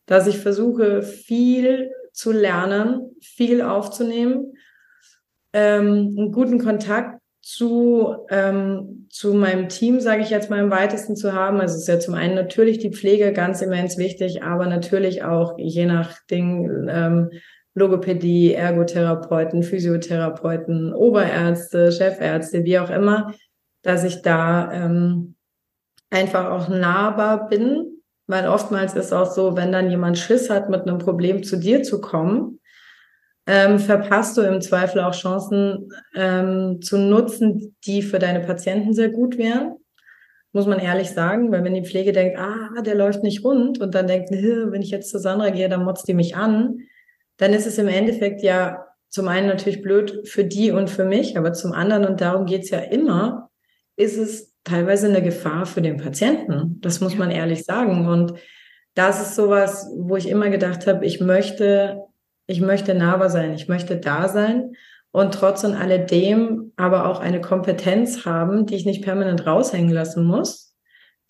dass 0.07 0.27
ich 0.27 0.39
versuche, 0.39 1.03
viel 1.03 1.91
zu 2.13 2.33
lernen, 2.33 3.17
viel 3.21 3.63
aufzunehmen, 3.63 4.58
ähm, 5.59 6.15
einen 6.17 6.33
guten 6.33 6.59
Kontakt 6.59 7.21
zu, 7.43 8.15
ähm, 8.31 9.09
zu 9.11 9.35
meinem 9.35 9.69
Team, 9.69 10.01
sage 10.01 10.23
ich 10.23 10.31
jetzt 10.31 10.51
mal 10.51 10.61
im 10.61 10.71
weitesten 10.71 11.17
zu 11.17 11.33
haben. 11.33 11.61
Also 11.61 11.75
es 11.75 11.83
ist 11.83 11.89
ja 11.89 11.99
zum 11.99 12.15
einen 12.15 12.35
natürlich 12.35 12.79
die 12.79 12.93
Pflege 12.93 13.33
ganz 13.33 13.61
immens 13.61 13.99
wichtig, 13.99 14.43
aber 14.43 14.67
natürlich 14.67 15.25
auch 15.25 15.55
je 15.59 15.87
nach 15.87 16.15
Ding 16.31 16.89
ähm, 16.89 17.31
Logopädie, 17.75 18.55
Ergotherapeuten, 18.55 19.63
Physiotherapeuten, 19.63 20.93
Oberärzte, 20.93 21.91
Chefärzte, 21.93 22.65
wie 22.65 22.79
auch 22.79 22.91
immer, 22.91 23.33
dass 23.83 24.05
ich 24.05 24.23
da 24.23 24.73
ähm, 24.73 25.35
einfach 26.11 26.51
auch 26.51 26.69
nahbar 26.69 27.49
bin, 27.49 28.03
weil 28.27 28.49
oftmals 28.49 28.95
ist 28.95 29.13
auch 29.13 29.31
so, 29.31 29.57
wenn 29.57 29.73
dann 29.73 29.91
jemand 29.91 30.19
Schiss 30.19 30.51
hat, 30.51 30.71
mit 30.71 30.83
einem 30.83 30.99
Problem 30.99 31.43
zu 31.43 31.57
dir 31.57 31.83
zu 31.83 32.01
kommen, 32.01 32.61
ähm, 33.49 33.79
verpasst 33.79 34.37
du 34.37 34.43
im 34.43 34.61
Zweifel 34.61 35.01
auch 35.01 35.15
Chancen 35.15 35.89
ähm, 36.15 36.81
zu 36.83 36.99
nutzen, 36.99 37.75
die 37.87 38.03
für 38.03 38.19
deine 38.19 38.41
Patienten 38.41 38.93
sehr 38.93 39.09
gut 39.09 39.39
wären. 39.39 39.77
muss 40.53 40.67
man 40.67 40.79
ehrlich 40.79 41.11
sagen, 41.11 41.51
weil 41.51 41.65
wenn 41.65 41.75
die 41.75 41.85
Pflege 41.85 42.13
denkt, 42.13 42.39
ah, 42.39 42.83
der 42.83 42.95
läuft 42.95 43.23
nicht 43.23 43.45
rund 43.45 43.81
und 43.81 43.95
dann 43.95 44.07
denkt, 44.07 44.31
wenn 44.31 44.83
ich 44.83 44.91
jetzt 44.91 45.11
zu 45.11 45.19
Sandra 45.19 45.51
gehe, 45.51 45.69
dann 45.69 45.85
motzt 45.85 46.07
die 46.09 46.15
mich 46.15 46.37
an, 46.37 46.81
dann 47.39 47.55
ist 47.55 47.67
es 47.67 47.79
im 47.79 47.89
Endeffekt 47.89 48.43
ja 48.43 48.85
zum 49.09 49.29
einen 49.29 49.47
natürlich 49.47 49.81
blöd 49.81 50.29
für 50.29 50.45
die 50.45 50.71
und 50.71 50.91
für 50.91 51.05
mich, 51.05 51.39
aber 51.39 51.55
zum 51.55 51.73
anderen, 51.73 52.05
und 52.05 52.21
darum 52.21 52.45
geht's 52.45 52.71
ja 52.71 52.79
immer, 52.79 53.51
ist 53.97 54.19
es 54.19 54.55
teilweise 54.65 55.09
eine 55.09 55.23
Gefahr 55.23 55.65
für 55.65 55.81
den 55.81 55.97
Patienten. 55.97 56.79
Das 56.83 57.01
muss 57.01 57.17
man 57.17 57.31
ehrlich 57.31 57.65
sagen. 57.65 58.07
Und 58.07 58.35
das 58.95 59.23
ist 59.23 59.37
sowas, 59.37 59.91
wo 59.97 60.17
ich 60.17 60.29
immer 60.29 60.51
gedacht 60.51 60.87
habe, 60.87 61.07
ich 61.07 61.21
möchte, 61.21 62.03
ich 62.49 62.61
möchte 62.61 62.95
nahbar 62.95 63.31
sein, 63.31 63.53
ich 63.53 63.69
möchte 63.69 63.99
da 63.99 64.29
sein 64.29 64.73
und 65.13 65.35
trotz 65.35 65.65
und 65.65 65.75
alledem 65.75 66.73
aber 66.77 67.07
auch 67.07 67.21
eine 67.21 67.41
Kompetenz 67.41 68.25
haben, 68.25 68.67
die 68.67 68.75
ich 68.75 68.87
nicht 68.87 69.05
permanent 69.05 69.47
raushängen 69.47 69.93
lassen 69.93 70.25
muss, 70.25 70.75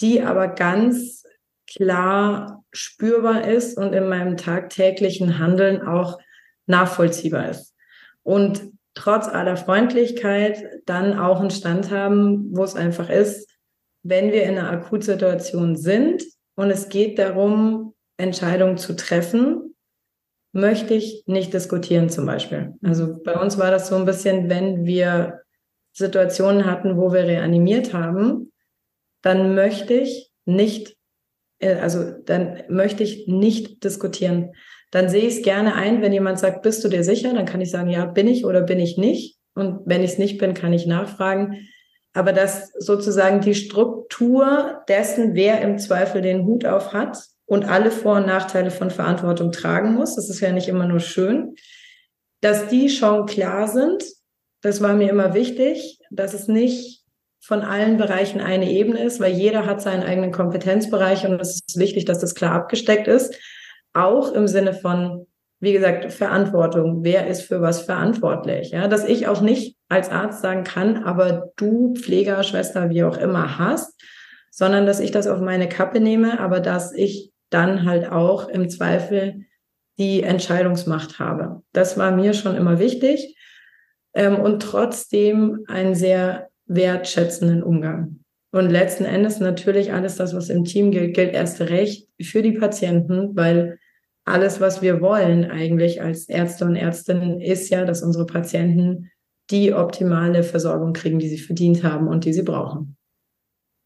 die 0.00 0.22
aber 0.22 0.48
ganz 0.48 1.24
klar 1.70 2.64
spürbar 2.72 3.46
ist 3.46 3.76
und 3.76 3.92
in 3.92 4.08
meinem 4.08 4.36
tagtäglichen 4.36 5.38
Handeln 5.38 5.82
auch 5.82 6.18
nachvollziehbar 6.66 7.50
ist. 7.50 7.74
Und 8.22 8.70
trotz 8.94 9.26
aller 9.26 9.56
Freundlichkeit 9.56 10.64
dann 10.86 11.18
auch 11.18 11.40
einen 11.40 11.50
Stand 11.50 11.90
haben, 11.90 12.56
wo 12.56 12.62
es 12.62 12.76
einfach 12.76 13.10
ist, 13.10 13.50
wenn 14.04 14.30
wir 14.30 14.44
in 14.44 14.56
einer 14.56 14.70
Akutsituation 14.70 15.76
sind 15.76 16.22
und 16.54 16.70
es 16.70 16.88
geht 16.88 17.18
darum, 17.18 17.94
Entscheidungen 18.16 18.78
zu 18.78 18.94
treffen, 18.94 19.67
möchte 20.60 20.94
ich 20.94 21.24
nicht 21.26 21.52
diskutieren 21.54 22.08
zum 22.10 22.26
Beispiel. 22.26 22.74
Also 22.82 23.18
bei 23.24 23.34
uns 23.34 23.58
war 23.58 23.70
das 23.70 23.88
so 23.88 23.96
ein 23.96 24.04
bisschen, 24.04 24.50
wenn 24.50 24.84
wir 24.84 25.40
Situationen 25.92 26.66
hatten, 26.66 26.96
wo 26.96 27.12
wir 27.12 27.24
reanimiert 27.24 27.92
haben, 27.92 28.52
dann 29.22 29.54
möchte 29.54 29.94
ich 29.94 30.30
nicht, 30.44 30.96
äh, 31.58 31.74
also 31.74 32.12
dann 32.24 32.62
möchte 32.68 33.02
ich 33.02 33.26
nicht 33.26 33.84
diskutieren. 33.84 34.52
Dann 34.90 35.08
sehe 35.08 35.26
ich 35.26 35.38
es 35.38 35.42
gerne 35.42 35.74
ein, 35.74 36.00
wenn 36.02 36.12
jemand 36.12 36.38
sagt, 36.38 36.62
bist 36.62 36.84
du 36.84 36.88
dir 36.88 37.04
sicher? 37.04 37.34
Dann 37.34 37.46
kann 37.46 37.60
ich 37.60 37.70
sagen, 37.70 37.90
ja, 37.90 38.06
bin 38.06 38.26
ich 38.28 38.44
oder 38.44 38.62
bin 38.62 38.78
ich 38.78 38.96
nicht. 38.96 39.38
Und 39.54 39.80
wenn 39.84 40.02
ich 40.02 40.12
es 40.12 40.18
nicht 40.18 40.38
bin, 40.38 40.54
kann 40.54 40.72
ich 40.72 40.86
nachfragen. 40.86 41.68
Aber 42.14 42.32
dass 42.32 42.72
sozusagen 42.78 43.40
die 43.40 43.54
Struktur 43.54 44.82
dessen, 44.88 45.34
wer 45.34 45.60
im 45.60 45.78
Zweifel 45.78 46.22
den 46.22 46.46
Hut 46.46 46.64
auf 46.64 46.92
hat, 46.92 47.18
und 47.48 47.64
alle 47.64 47.90
Vor- 47.90 48.18
und 48.18 48.26
Nachteile 48.26 48.70
von 48.70 48.90
Verantwortung 48.90 49.52
tragen 49.52 49.94
muss. 49.94 50.14
Das 50.14 50.28
ist 50.28 50.40
ja 50.40 50.52
nicht 50.52 50.68
immer 50.68 50.86
nur 50.86 51.00
schön. 51.00 51.54
Dass 52.42 52.68
die 52.68 52.90
schon 52.90 53.24
klar 53.26 53.66
sind, 53.66 54.04
das 54.60 54.82
war 54.82 54.94
mir 54.94 55.08
immer 55.10 55.32
wichtig, 55.34 55.98
dass 56.10 56.34
es 56.34 56.46
nicht 56.46 57.04
von 57.40 57.62
allen 57.62 57.96
Bereichen 57.96 58.42
eine 58.42 58.70
Ebene 58.70 59.02
ist, 59.02 59.18
weil 59.18 59.32
jeder 59.32 59.64
hat 59.64 59.80
seinen 59.80 60.02
eigenen 60.02 60.30
Kompetenzbereich 60.30 61.26
und 61.26 61.40
es 61.40 61.62
ist 61.66 61.78
wichtig, 61.78 62.04
dass 62.04 62.18
das 62.18 62.34
klar 62.34 62.52
abgesteckt 62.52 63.08
ist. 63.08 63.34
Auch 63.94 64.32
im 64.32 64.46
Sinne 64.46 64.74
von, 64.74 65.26
wie 65.58 65.72
gesagt, 65.72 66.12
Verantwortung. 66.12 67.02
Wer 67.02 67.28
ist 67.28 67.42
für 67.42 67.62
was 67.62 67.80
verantwortlich? 67.80 68.72
Ja, 68.72 68.88
dass 68.88 69.06
ich 69.06 69.26
auch 69.26 69.40
nicht 69.40 69.78
als 69.88 70.10
Arzt 70.10 70.42
sagen 70.42 70.64
kann, 70.64 71.02
aber 71.04 71.50
du 71.56 71.94
Pfleger, 71.94 72.42
Schwester, 72.42 72.90
wie 72.90 73.04
auch 73.04 73.16
immer 73.16 73.58
hast, 73.58 73.98
sondern 74.50 74.84
dass 74.84 75.00
ich 75.00 75.12
das 75.12 75.26
auf 75.26 75.40
meine 75.40 75.70
Kappe 75.70 76.00
nehme, 76.00 76.40
aber 76.40 76.60
dass 76.60 76.92
ich 76.92 77.32
dann 77.50 77.84
halt 77.84 78.10
auch 78.10 78.48
im 78.48 78.68
Zweifel 78.68 79.46
die 79.98 80.22
Entscheidungsmacht 80.22 81.18
habe. 81.18 81.62
Das 81.72 81.98
war 81.98 82.14
mir 82.14 82.34
schon 82.34 82.54
immer 82.56 82.78
wichtig 82.78 83.36
ähm, 84.14 84.36
und 84.36 84.62
trotzdem 84.62 85.64
einen 85.66 85.94
sehr 85.94 86.48
wertschätzenden 86.66 87.62
Umgang. 87.62 88.20
Und 88.50 88.70
letzten 88.70 89.04
Endes 89.04 89.40
natürlich 89.40 89.92
alles 89.92 90.16
das, 90.16 90.34
was 90.34 90.48
im 90.48 90.64
Team 90.64 90.90
gilt, 90.90 91.14
gilt 91.14 91.34
erst 91.34 91.60
recht 91.60 92.08
für 92.22 92.42
die 92.42 92.52
Patienten, 92.52 93.36
weil 93.36 93.78
alles, 94.24 94.60
was 94.60 94.82
wir 94.82 95.00
wollen 95.00 95.50
eigentlich 95.50 96.00
als 96.00 96.28
Ärzte 96.28 96.64
und 96.64 96.76
Ärztinnen, 96.76 97.40
ist 97.40 97.68
ja, 97.70 97.84
dass 97.84 98.02
unsere 98.02 98.26
Patienten 98.26 99.10
die 99.50 99.72
optimale 99.72 100.42
Versorgung 100.42 100.92
kriegen, 100.92 101.18
die 101.18 101.28
sie 101.28 101.38
verdient 101.38 101.82
haben 101.82 102.08
und 102.08 102.24
die 102.24 102.32
sie 102.32 102.42
brauchen. 102.42 102.96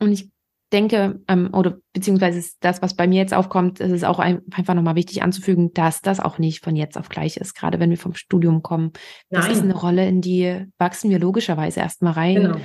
Und 0.00 0.12
ich 0.12 0.31
denke, 0.72 1.20
ähm, 1.28 1.50
oder 1.52 1.78
beziehungsweise 1.92 2.42
das, 2.60 2.82
was 2.82 2.94
bei 2.94 3.06
mir 3.06 3.20
jetzt 3.20 3.34
aufkommt, 3.34 3.80
ist 3.80 3.92
es 3.92 4.04
auch 4.04 4.18
ein, 4.18 4.40
einfach 4.50 4.74
nochmal 4.74 4.94
wichtig 4.94 5.22
anzufügen, 5.22 5.72
dass 5.74 6.00
das 6.00 6.20
auch 6.20 6.38
nicht 6.38 6.64
von 6.64 6.76
jetzt 6.76 6.98
auf 6.98 7.08
gleich 7.08 7.36
ist, 7.36 7.54
gerade 7.54 7.78
wenn 7.78 7.90
wir 7.90 7.98
vom 7.98 8.14
Studium 8.14 8.62
kommen. 8.62 8.92
Das 9.30 9.46
Nein. 9.46 9.54
ist 9.54 9.62
eine 9.62 9.74
Rolle, 9.74 10.08
in 10.08 10.20
die 10.20 10.66
wachsen 10.78 11.10
wir 11.10 11.18
logischerweise 11.18 11.80
erstmal 11.80 12.14
rein. 12.14 12.34
Genau. 12.34 12.56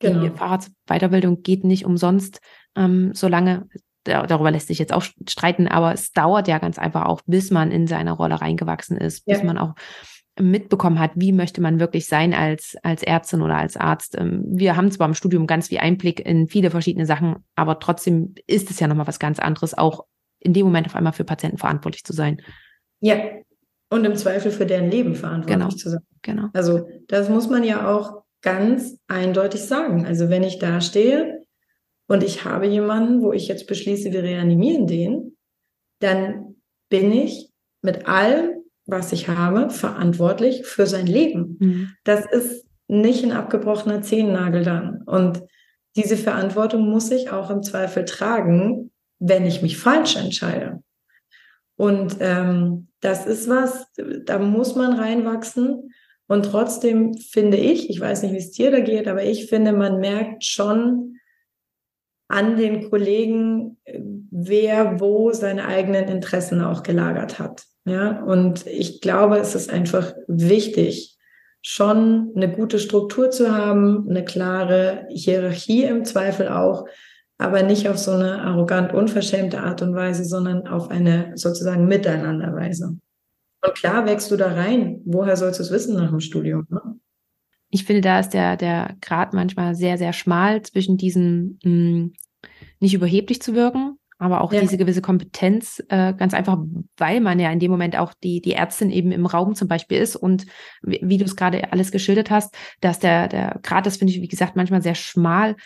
Genau. 0.00 0.20
Die 0.20 0.30
Fahrradweiterbildung 0.30 1.42
geht 1.42 1.64
nicht 1.64 1.84
umsonst, 1.84 2.40
ähm, 2.76 3.12
solange, 3.14 3.68
darüber 4.04 4.50
lässt 4.50 4.68
sich 4.68 4.78
jetzt 4.78 4.92
auch 4.92 5.02
streiten, 5.28 5.66
aber 5.66 5.92
es 5.92 6.12
dauert 6.12 6.46
ja 6.46 6.58
ganz 6.58 6.78
einfach 6.78 7.06
auch, 7.06 7.20
bis 7.26 7.50
man 7.50 7.72
in 7.72 7.88
seine 7.88 8.12
Rolle 8.12 8.40
reingewachsen 8.40 8.96
ist, 8.96 9.24
bis 9.24 9.38
ja. 9.38 9.44
man 9.44 9.58
auch 9.58 9.74
mitbekommen 10.40 10.98
hat, 10.98 11.12
wie 11.14 11.32
möchte 11.32 11.60
man 11.60 11.80
wirklich 11.80 12.06
sein 12.06 12.34
als, 12.34 12.76
als 12.82 13.02
Ärztin 13.02 13.42
oder 13.42 13.56
als 13.56 13.76
Arzt. 13.76 14.16
Ähm, 14.18 14.44
wir 14.46 14.76
haben 14.76 14.90
zwar 14.90 15.08
im 15.08 15.14
Studium 15.14 15.46
ganz 15.46 15.68
viel 15.68 15.78
Einblick 15.78 16.24
in 16.24 16.48
viele 16.48 16.70
verschiedene 16.70 17.06
Sachen, 17.06 17.44
aber 17.54 17.78
trotzdem 17.78 18.34
ist 18.46 18.70
es 18.70 18.80
ja 18.80 18.88
nochmal 18.88 19.06
was 19.06 19.18
ganz 19.18 19.38
anderes, 19.38 19.76
auch 19.76 20.04
in 20.40 20.52
dem 20.52 20.66
Moment 20.66 20.86
auf 20.86 20.96
einmal 20.96 21.12
für 21.12 21.24
Patienten 21.24 21.58
verantwortlich 21.58 22.04
zu 22.04 22.12
sein. 22.12 22.40
Ja, 23.00 23.18
und 23.90 24.04
im 24.04 24.16
Zweifel 24.16 24.50
für 24.50 24.66
deren 24.66 24.90
Leben 24.90 25.14
verantwortlich 25.14 25.58
genau. 25.58 25.68
zu 25.70 25.90
sein. 25.90 26.02
Genau. 26.22 26.48
Also 26.52 26.88
das 27.08 27.28
muss 27.28 27.48
man 27.48 27.64
ja 27.64 27.90
auch 27.90 28.22
ganz 28.42 28.98
eindeutig 29.08 29.62
sagen. 29.62 30.06
Also 30.06 30.28
wenn 30.28 30.42
ich 30.42 30.58
da 30.58 30.80
stehe 30.80 31.44
und 32.06 32.22
ich 32.22 32.44
habe 32.44 32.66
jemanden, 32.66 33.22
wo 33.22 33.32
ich 33.32 33.48
jetzt 33.48 33.66
beschließe, 33.66 34.12
wir 34.12 34.22
reanimieren 34.22 34.86
den, 34.86 35.36
dann 36.00 36.56
bin 36.88 37.12
ich 37.12 37.50
mit 37.82 38.06
allem, 38.06 38.57
was 38.88 39.12
ich 39.12 39.28
habe, 39.28 39.70
verantwortlich 39.70 40.64
für 40.66 40.86
sein 40.86 41.06
Leben. 41.06 41.56
Mhm. 41.60 41.92
Das 42.04 42.24
ist 42.26 42.66
nicht 42.88 43.22
ein 43.22 43.32
abgebrochener 43.32 44.02
Zehennagel 44.02 44.64
dann. 44.64 45.02
Und 45.02 45.42
diese 45.94 46.16
Verantwortung 46.16 46.88
muss 46.88 47.10
ich 47.10 47.30
auch 47.30 47.50
im 47.50 47.62
Zweifel 47.62 48.06
tragen, 48.06 48.90
wenn 49.18 49.44
ich 49.44 49.62
mich 49.62 49.76
falsch 49.76 50.16
entscheide. 50.16 50.82
Und 51.76 52.16
ähm, 52.20 52.88
das 53.00 53.26
ist 53.26 53.48
was, 53.48 53.86
da 54.24 54.38
muss 54.38 54.74
man 54.74 54.94
reinwachsen. 54.94 55.92
Und 56.26 56.46
trotzdem 56.46 57.14
finde 57.14 57.58
ich, 57.58 57.90
ich 57.90 58.00
weiß 58.00 58.22
nicht, 58.22 58.32
wie 58.32 58.38
es 58.38 58.52
dir 58.52 58.70
da 58.70 58.80
geht, 58.80 59.06
aber 59.06 59.22
ich 59.22 59.48
finde, 59.48 59.72
man 59.72 60.00
merkt 60.00 60.44
schon 60.44 61.18
an 62.28 62.56
den 62.56 62.88
Kollegen, 62.90 63.78
wer 64.30 65.00
wo 65.00 65.32
seine 65.32 65.66
eigenen 65.66 66.08
Interessen 66.08 66.62
auch 66.62 66.82
gelagert 66.82 67.38
hat. 67.38 67.64
Ja, 67.88 68.22
und 68.22 68.66
ich 68.66 69.00
glaube, 69.00 69.38
es 69.38 69.54
ist 69.54 69.70
einfach 69.70 70.12
wichtig, 70.26 71.16
schon 71.62 72.32
eine 72.36 72.52
gute 72.52 72.78
Struktur 72.78 73.30
zu 73.30 73.56
haben, 73.56 74.06
eine 74.08 74.24
klare 74.24 75.06
Hierarchie 75.10 75.84
im 75.84 76.04
Zweifel 76.04 76.48
auch, 76.48 76.86
aber 77.38 77.62
nicht 77.62 77.88
auf 77.88 77.98
so 77.98 78.12
eine 78.12 78.42
arrogant 78.42 78.92
unverschämte 78.92 79.60
Art 79.60 79.82
und 79.82 79.94
Weise, 79.94 80.24
sondern 80.24 80.66
auf 80.66 80.90
eine 80.90 81.32
sozusagen 81.34 81.86
Miteinanderweise. 81.86 82.98
Und 83.62 83.74
klar 83.74 84.06
wächst 84.06 84.30
du 84.30 84.36
da 84.36 84.52
rein. 84.52 85.00
Woher 85.04 85.36
sollst 85.36 85.58
du 85.58 85.64
es 85.64 85.70
wissen 85.70 85.96
nach 85.96 86.10
dem 86.10 86.20
Studium? 86.20 86.66
Ne? 86.70 86.80
Ich 87.70 87.84
finde, 87.84 88.02
da 88.02 88.20
ist 88.20 88.30
der, 88.30 88.56
der 88.56 88.96
Grad 89.00 89.34
manchmal 89.34 89.74
sehr, 89.74 89.98
sehr 89.98 90.12
schmal 90.12 90.62
zwischen 90.62 90.96
diesen, 90.96 91.58
mh, 91.62 91.70
hm, 91.70 92.12
nicht 92.80 92.94
überheblich 92.94 93.42
zu 93.42 93.54
wirken, 93.54 93.97
aber 94.18 94.40
auch 94.40 94.52
ja. 94.52 94.60
diese 94.60 94.76
gewisse 94.76 95.00
Kompetenz, 95.00 95.82
äh, 95.88 96.12
ganz 96.14 96.34
einfach, 96.34 96.58
weil 96.96 97.20
man 97.20 97.38
ja 97.38 97.50
in 97.50 97.60
dem 97.60 97.70
Moment 97.70 97.96
auch 97.96 98.12
die, 98.14 98.40
die 98.40 98.54
Ärztin 98.54 98.90
eben 98.90 99.12
im 99.12 99.26
Raum 99.26 99.54
zum 99.54 99.68
Beispiel 99.68 99.98
ist 99.98 100.16
und 100.16 100.46
wie, 100.82 101.00
wie 101.02 101.18
du 101.18 101.24
es 101.24 101.36
gerade 101.36 101.72
alles 101.72 101.92
geschildert 101.92 102.30
hast, 102.30 102.54
dass 102.80 102.98
der, 102.98 103.28
der 103.28 103.60
Grad 103.62 103.86
ist, 103.86 103.98
finde 103.98 104.12
ich, 104.12 104.20
wie 104.20 104.28
gesagt, 104.28 104.56
manchmal 104.56 104.82
sehr 104.82 104.96
schmal. 104.96 105.56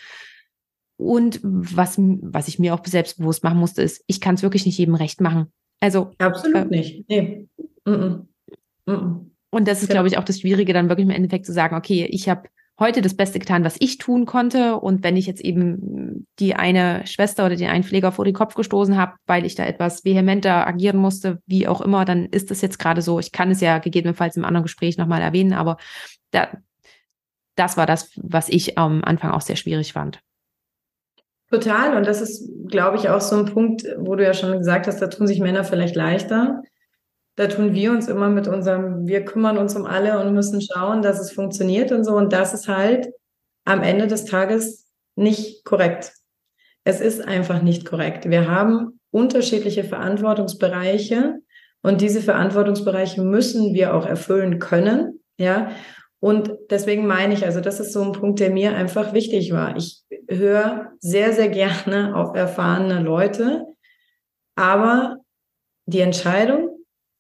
Und 0.97 1.41
was, 1.43 1.97
was 1.99 2.49
ich 2.49 2.59
mir 2.59 2.75
auch 2.75 2.85
selbstbewusst 2.85 3.43
machen 3.43 3.59
musste, 3.59 3.83
ist, 3.83 4.05
ich 4.07 4.21
kann 4.21 4.35
es 4.35 4.43
wirklich 4.43 4.67
nicht 4.67 4.79
jedem 4.79 4.95
recht 4.95 5.21
machen. 5.21 5.53
Also. 5.81 6.13
Absolut 6.19 6.71
äh, 6.71 6.77
nicht. 6.77 7.09
Nee. 7.09 7.49
Mm 7.85 7.91
-mm. 7.91 8.27
Mm 8.87 9.33
und 9.55 9.69
das 9.69 9.83
ist, 9.83 9.89
genau. 9.89 9.97
glaube 9.97 10.09
ich, 10.09 10.17
auch 10.17 10.25
das 10.25 10.41
Schwierige, 10.41 10.73
dann 10.73 10.89
wirklich 10.89 11.05
im 11.05 11.11
Endeffekt 11.11 11.45
zu 11.45 11.53
sagen, 11.53 11.77
okay, 11.77 12.09
ich 12.11 12.29
habe 12.29 12.49
heute 12.83 13.01
das 13.01 13.17
Beste 13.17 13.39
getan, 13.39 13.65
was 13.65 13.77
ich 13.79 13.97
tun 13.97 14.27
konnte. 14.27 14.77
Und 14.77 15.03
wenn 15.03 15.17
ich 15.17 15.27
jetzt 15.27 15.41
eben 15.41 16.27
die 16.39 16.55
eine 16.55 17.07
Schwester 17.07 17.47
oder 17.47 17.57
den 17.57 17.71
einen 17.71 17.85
Pfleger 17.85 18.13
vor 18.13 18.27
den 18.27 18.35
Kopf 18.35 18.55
gestoßen 18.55 18.99
habe, 18.99 19.15
weil 19.27 19.47
ich 19.47 19.55
da 19.55 19.65
etwas 19.65 20.05
vehementer 20.05 20.67
agieren 20.67 20.99
musste, 20.99 21.41
wie 21.47 21.67
auch 21.67 21.81
immer, 21.81 22.05
dann 22.05 22.27
ist 22.27 22.51
das 22.51 22.61
jetzt 22.61 22.79
gerade 22.79 23.01
so. 23.01 23.19
Ich 23.19 23.33
kann 23.33 23.51
es 23.51 23.61
ja 23.61 23.79
gegebenenfalls 23.79 24.37
im 24.37 24.45
anderen 24.45 24.65
Gespräch 24.65 24.99
nochmal 24.99 25.23
erwähnen, 25.23 25.55
aber 25.55 25.79
da, 26.33 26.49
das 27.55 27.77
war 27.77 27.87
das, 27.87 28.11
was 28.17 28.49
ich 28.49 28.77
am 28.77 29.03
Anfang 29.05 29.31
auch 29.31 29.41
sehr 29.41 29.57
schwierig 29.57 29.93
fand. 29.93 30.21
Total. 31.51 31.97
Und 31.97 32.07
das 32.07 32.21
ist, 32.21 32.51
glaube 32.69 32.97
ich, 32.97 33.09
auch 33.11 33.21
so 33.21 33.37
ein 33.37 33.47
Punkt, 33.47 33.85
wo 33.99 34.17
du 34.17 34.25
ja 34.25 34.35
schon 34.35 34.59
gesagt 34.59 34.87
hast, 34.87 35.01
da 35.01 35.07
tun 35.07 35.27
sich 35.27 35.39
Männer 35.39 35.65
vielleicht 35.65 35.95
leichter 35.95 36.63
da 37.37 37.47
tun 37.47 37.73
wir 37.75 37.91
uns 37.91 38.09
immer 38.09 38.29
mit 38.29 38.47
unserem, 38.47 39.07
wir 39.07 39.25
kümmern 39.25 39.59
uns 39.59 39.75
um 39.75 39.87
alle 39.87 40.21
und 40.21 40.35
müssen 40.35 40.61
schauen, 40.61 41.03
dass 41.03 41.19
es 41.19 41.33
funktioniert 41.33 41.91
und 41.93 42.05
so. 42.05 42.15
Und 42.15 42.33
das 42.33 42.53
ist 42.53 42.69
halt 42.69 43.09
am 43.65 43.83
Ende 43.83 44.07
des 44.07 44.25
Tages 44.25 44.87
nicht 45.17 45.65
korrekt. 45.65 46.13
Es 46.85 47.01
ist 47.01 47.27
einfach 47.27 47.63
nicht 47.63 47.87
korrekt. 47.87 48.29
Wir 48.29 48.51
haben 48.51 49.01
unterschiedliche 49.11 49.85
Verantwortungsbereiche 49.85 51.37
und 51.83 52.01
diese 52.01 52.21
Verantwortungsbereiche 52.21 53.23
müssen 53.23 53.75
wir 53.75 53.95
auch 53.95 54.07
erfüllen 54.07 54.59
können. 54.59 55.21
Ja, 55.39 55.71
und 56.21 56.53
deswegen 56.71 57.07
meine 57.07 57.35
ich, 57.35 57.45
also 57.45 57.61
das 57.61 57.81
ist 57.81 57.93
so 57.93 58.03
ein 58.03 58.13
Punkt, 58.13 58.39
der 58.41 58.51
mir 58.51 58.77
einfach 58.77 59.13
wichtig 59.13 59.53
war. 59.53 59.77
Ich 59.77 60.03
höre 60.29 60.93
sehr, 61.01 61.33
sehr 61.33 61.49
gerne 61.49 62.15
auf 62.15 62.37
erfahrene 62.37 63.01
Leute, 63.01 63.67
aber 64.55 65.17
die 65.87 66.01
Entscheidung 66.01 66.72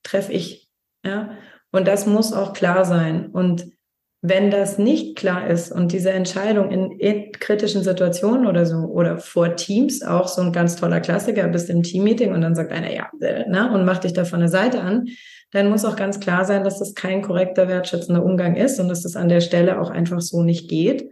treffe 0.03 0.33
ich. 0.33 0.69
Ja, 1.05 1.37
und 1.73 1.89
das 1.89 2.07
muss 2.07 2.33
auch 2.33 2.53
klar 2.53 2.85
sein. 2.85 3.27
Und 3.27 3.67
wenn 4.25 4.53
das 4.53 4.79
nicht 4.79 5.17
klar 5.17 5.49
ist 5.49 5.73
und 5.73 5.91
diese 5.91 6.11
Entscheidung 6.11 6.71
in, 6.71 7.33
kritischen 7.33 7.83
Situationen 7.83 8.47
oder 8.47 8.67
so 8.67 8.77
oder 8.77 9.19
vor 9.19 9.57
Teams 9.57 10.03
auch 10.03 10.29
so 10.29 10.43
ein 10.43 10.53
ganz 10.53 10.77
toller 10.77 11.01
Klassiker, 11.01 11.49
bist 11.49 11.69
im 11.69 11.83
Teammeeting 11.83 12.33
und 12.33 12.41
dann 12.41 12.55
sagt 12.55 12.71
einer 12.71 12.93
ja 12.93 13.11
ne, 13.19 13.73
und 13.75 13.85
macht 13.85 14.05
dich 14.05 14.13
da 14.13 14.25
von 14.25 14.39
der 14.39 14.49
Seite 14.49 14.81
an, 14.81 15.09
dann 15.51 15.69
muss 15.69 15.85
auch 15.85 15.97
ganz 15.97 16.21
klar 16.21 16.45
sein, 16.45 16.63
dass 16.63 16.79
das 16.79 16.95
kein 16.95 17.21
korrekter, 17.21 17.67
wertschätzender 17.67 18.25
Umgang 18.25 18.55
ist 18.55 18.79
und 18.79 18.89
dass 18.89 19.03
das 19.03 19.17
an 19.17 19.29
der 19.29 19.41
Stelle 19.41 19.81
auch 19.81 19.91
einfach 19.91 20.21
so 20.21 20.43
nicht 20.45 20.71
geht. 20.71 21.11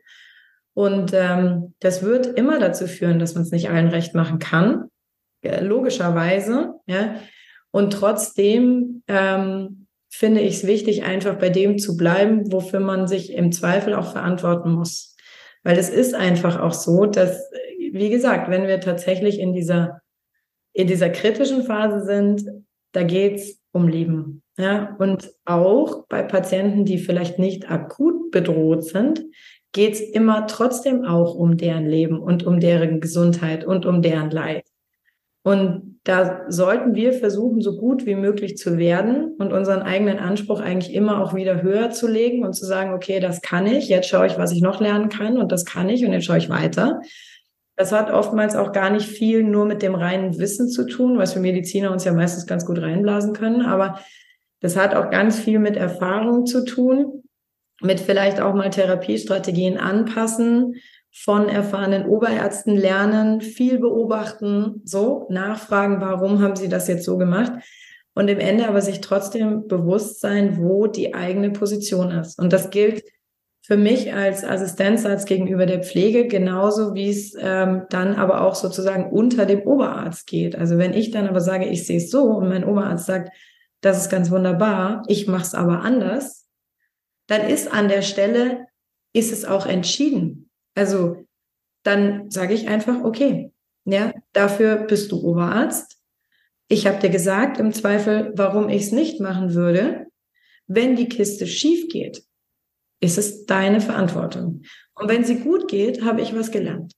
Und 0.75 1.13
ähm, 1.13 1.75
das 1.81 2.05
wird 2.05 2.27
immer 2.27 2.61
dazu 2.61 2.87
führen, 2.87 3.19
dass 3.19 3.35
man 3.35 3.43
es 3.43 3.51
nicht 3.51 3.71
allen 3.71 3.89
recht 3.89 4.15
machen 4.15 4.39
kann, 4.39 4.89
äh, 5.43 5.61
logischerweise. 5.61 6.75
Ja. 6.87 7.17
Und 7.73 7.93
trotzdem 7.93 9.03
ähm, 9.07 9.87
finde 10.11 10.41
ich 10.41 10.57
es 10.57 10.67
wichtig, 10.67 11.05
einfach 11.05 11.37
bei 11.37 11.51
dem 11.51 11.79
zu 11.79 11.97
bleiben, 11.97 12.53
wofür 12.53 12.81
man 12.81 13.07
sich 13.07 13.33
im 13.33 13.53
Zweifel 13.53 13.95
auch 13.95 14.13
verantworten 14.13 14.73
muss. 14.73 15.17
Weil 15.63 15.79
es 15.79 15.89
ist 15.89 16.15
einfach 16.15 16.61
auch 16.61 16.73
so, 16.73 17.07
dass, 17.07 17.51
wie 17.79 18.11
gesagt, 18.11 18.51
wenn 18.51 18.67
wir 18.67 18.81
tatsächlich 18.81 19.39
in 19.39 19.53
dieser, 19.53 20.01
in 20.73 20.87
dieser 20.87 21.11
kritischen 21.11 21.65
Phase 21.65 22.05
sind, 22.05 22.45
da 22.93 23.03
geht's 23.03 23.61
um 23.73 23.87
Leben. 23.87 24.43
Ja, 24.59 24.97
und 24.99 25.31
auch 25.45 26.07
bei 26.09 26.23
Patienten, 26.23 26.85
die 26.85 26.99
vielleicht 26.99 27.39
nicht 27.39 27.71
akut 27.71 28.31
bedroht 28.31 28.85
sind, 28.85 29.25
geht's 29.73 30.01
immer 30.01 30.47
trotzdem 30.47 31.05
auch 31.05 31.35
um 31.35 31.57
deren 31.57 31.87
Leben 31.87 32.19
und 32.19 32.45
um 32.45 32.61
deren 32.61 33.01
Gesundheit 33.01 33.65
und 33.65 33.87
um 33.87 34.03
deren 34.03 34.31
Leid. 34.31 34.65
Und 35.43 35.99
da 36.05 36.45
sollten 36.49 36.95
wir 36.95 37.13
versuchen, 37.13 37.61
so 37.61 37.77
gut 37.77 38.05
wie 38.05 38.15
möglich 38.15 38.57
zu 38.57 38.77
werden 38.77 39.37
und 39.39 39.53
unseren 39.53 39.83
eigenen 39.83 40.19
Anspruch 40.19 40.61
eigentlich 40.61 40.95
immer 40.95 41.23
auch 41.23 41.35
wieder 41.35 41.63
höher 41.63 41.91
zu 41.91 42.09
legen 42.09 42.45
und 42.45 42.55
zu 42.55 42.67
sagen, 42.67 42.93
okay, 42.93 43.21
das 43.21 43.41
kann 43.41 43.67
ich, 43.67 43.89
jetzt 43.89 44.09
schaue 44.09 44.27
ich, 44.27 44.39
was 44.39 44.53
ich 44.53 44.61
noch 44.61 44.81
lernen 44.81 45.09
kann 45.09 45.39
und 45.39 45.51
das 45.51 45.65
kann 45.65 45.89
ich 45.89 46.05
und 46.05 46.13
jetzt 46.13 46.25
schaue 46.25 46.39
ich 46.39 46.51
weiter. 46.51 47.01
Das 47.77 47.93
hat 47.93 48.11
oftmals 48.11 48.55
auch 48.55 48.73
gar 48.73 48.91
nicht 48.91 49.07
viel 49.07 49.43
nur 49.43 49.65
mit 49.65 49.81
dem 49.81 49.95
reinen 49.95 50.39
Wissen 50.39 50.69
zu 50.69 50.87
tun, 50.87 51.17
was 51.17 51.35
wir 51.35 51.41
Mediziner 51.41 51.91
uns 51.91 52.05
ja 52.05 52.13
meistens 52.13 52.47
ganz 52.47 52.67
gut 52.67 52.81
reinblasen 52.81 53.33
können, 53.33 53.63
aber 53.63 54.01
das 54.61 54.77
hat 54.77 54.95
auch 54.95 55.11
ganz 55.11 55.39
viel 55.39 55.59
mit 55.59 55.77
Erfahrung 55.77 56.45
zu 56.45 56.67
tun, 56.67 57.23
mit 57.81 58.01
vielleicht 58.01 58.41
auch 58.41 58.55
mal 58.55 58.69
Therapiestrategien 58.69 59.79
anpassen, 59.79 60.75
von 61.13 61.49
erfahrenen 61.49 62.07
Oberärzten 62.07 62.77
lernen, 62.77 63.41
viel 63.41 63.79
beobachten, 63.79 64.81
so 64.85 65.27
nachfragen, 65.31 66.01
warum 66.01 66.41
haben 66.41 66.57
sie 66.57 66.69
das 66.69 66.89
jetzt 66.89 67.05
so 67.05 67.19
gemacht 67.19 67.53
und 68.15 68.29
im 68.29 68.39
Ende 68.39 68.69
aber 68.69 68.81
sich 68.81 69.01
trotzdem 69.01 69.67
bewusst 69.67 70.21
sein, 70.21 70.59
wo 70.59 70.87
die 70.87 71.15
eigene 71.15 71.51
Position 71.51 72.11
ist. 72.11 72.39
Und 72.39 72.53
das 72.53 72.71
gilt 72.71 73.03
für 73.63 73.77
mich 73.77 74.13
als 74.13 74.45
Assistenzarzt 74.45 75.27
gegenüber 75.27 75.67
der 75.67 75.83
Pflege 75.83 76.27
genauso, 76.27 76.95
wie 76.95 77.11
es 77.11 77.35
ähm, 77.39 77.87
dann 77.91 78.15
aber 78.15 78.41
auch 78.43 78.55
sozusagen 78.55 79.11
unter 79.11 79.47
dem 79.47 79.63
Oberarzt 79.63 80.27
geht. 80.27 80.57
Also 80.57 80.79
wenn 80.79 80.93
ich 80.93 81.11
dann 81.11 81.29
aber 81.29 81.41
sage, 81.41 81.67
ich 81.67 81.87
sehe 81.87 81.99
es 81.99 82.11
so 82.11 82.25
und 82.25 82.49
mein 82.49 82.65
Oberarzt 82.65 83.07
sagt, 83.07 83.31
das 83.81 83.99
ist 83.99 84.11
ganz 84.11 84.31
wunderbar, 84.31 85.03
ich 85.09 85.27
mache 85.27 85.43
es 85.43 85.55
aber 85.55 85.83
anders, 85.83 86.49
dann 87.27 87.49
ist 87.49 87.73
an 87.73 87.89
der 87.89 88.03
Stelle, 88.03 88.67
ist 89.13 89.33
es 89.33 89.45
auch 89.45 89.67
entschieden. 89.67 90.50
Also 90.81 91.27
dann 91.85 92.31
sage 92.31 92.55
ich 92.55 92.67
einfach, 92.67 93.05
okay, 93.05 93.53
ja, 93.85 94.15
dafür 94.33 94.77
bist 94.77 95.13
du 95.13 95.23
Oberarzt. 95.23 95.99
Ich 96.69 96.87
habe 96.87 96.99
dir 97.01 97.11
gesagt, 97.11 97.61
im 97.61 97.75
Zweifel, 97.75 98.33
warum 98.35 98.71
ich 98.71 98.85
es 98.85 98.93
nicht 98.93 99.21
machen 99.21 99.53
würde. 99.53 100.07
Wenn 100.67 100.97
die 100.97 101.11
Kiste 101.11 101.47
schief 101.47 101.89
geht, 101.91 102.25
ist 103.01 103.19
es 103.19 103.45
deine 103.45 103.83
Verantwortung. 103.83 104.63
Und 104.95 105.11
wenn 105.11 105.23
sie 105.23 105.41
gut 105.41 105.69
geht, 105.69 106.03
habe 106.03 106.23
ich 106.23 106.35
was 106.35 106.51
gelernt. 106.51 106.95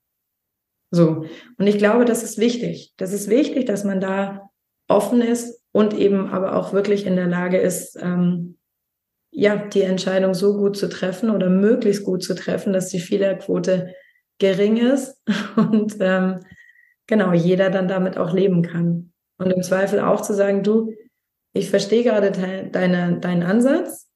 So. 0.93 1.25
Und 1.59 1.67
ich 1.67 1.79
glaube, 1.79 2.05
das 2.05 2.23
ist 2.23 2.39
wichtig. 2.39 2.93
Das 2.99 3.13
ist 3.13 3.29
wichtig, 3.29 3.67
dass 3.67 3.83
man 3.83 4.01
da 4.01 4.49
offen 4.87 5.23
ist 5.23 5.61
und 5.73 5.93
eben 5.93 6.29
aber 6.29 6.55
auch 6.55 6.73
wirklich 6.73 7.05
in 7.05 7.17
der 7.17 7.27
Lage 7.27 7.59
ist, 7.59 7.99
ähm, 8.01 8.59
ja, 9.33 9.57
die 9.57 9.83
Entscheidung 9.83 10.35
so 10.35 10.57
gut 10.57 10.77
zu 10.77 10.89
treffen 10.89 11.31
oder 11.31 11.49
möglichst 11.49 12.05
gut 12.05 12.23
zu 12.23 12.35
treffen, 12.35 12.73
dass 12.73 12.91
die 12.91 13.01
Fehlerquote 13.01 13.95
gering 14.39 14.77
ist 14.77 15.21
und 15.57 15.97
ähm, 16.01 16.41
genau 17.07 17.33
jeder 17.33 17.71
dann 17.71 17.89
damit 17.89 18.19
auch 18.19 18.33
leben 18.33 18.63
kann. 18.63 19.13
Und 19.39 19.51
im 19.51 19.63
Zweifel 19.63 20.01
auch 20.01 20.21
zu 20.21 20.35
sagen, 20.35 20.63
du, 20.63 20.93
ich 21.55 21.71
verstehe 21.71 22.05
gerade 22.05 22.31
de 22.31 22.71
deine, 22.71 23.19
deinen 23.19 23.43
Ansatz, 23.43 24.09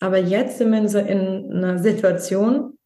aber 0.00 0.18
jetzt 0.18 0.58
sind 0.58 0.70
wir 0.70 0.78
in, 0.78 0.88
so 0.88 0.98
in 0.98 1.52
einer 1.52 1.78
Situation, 1.78 2.78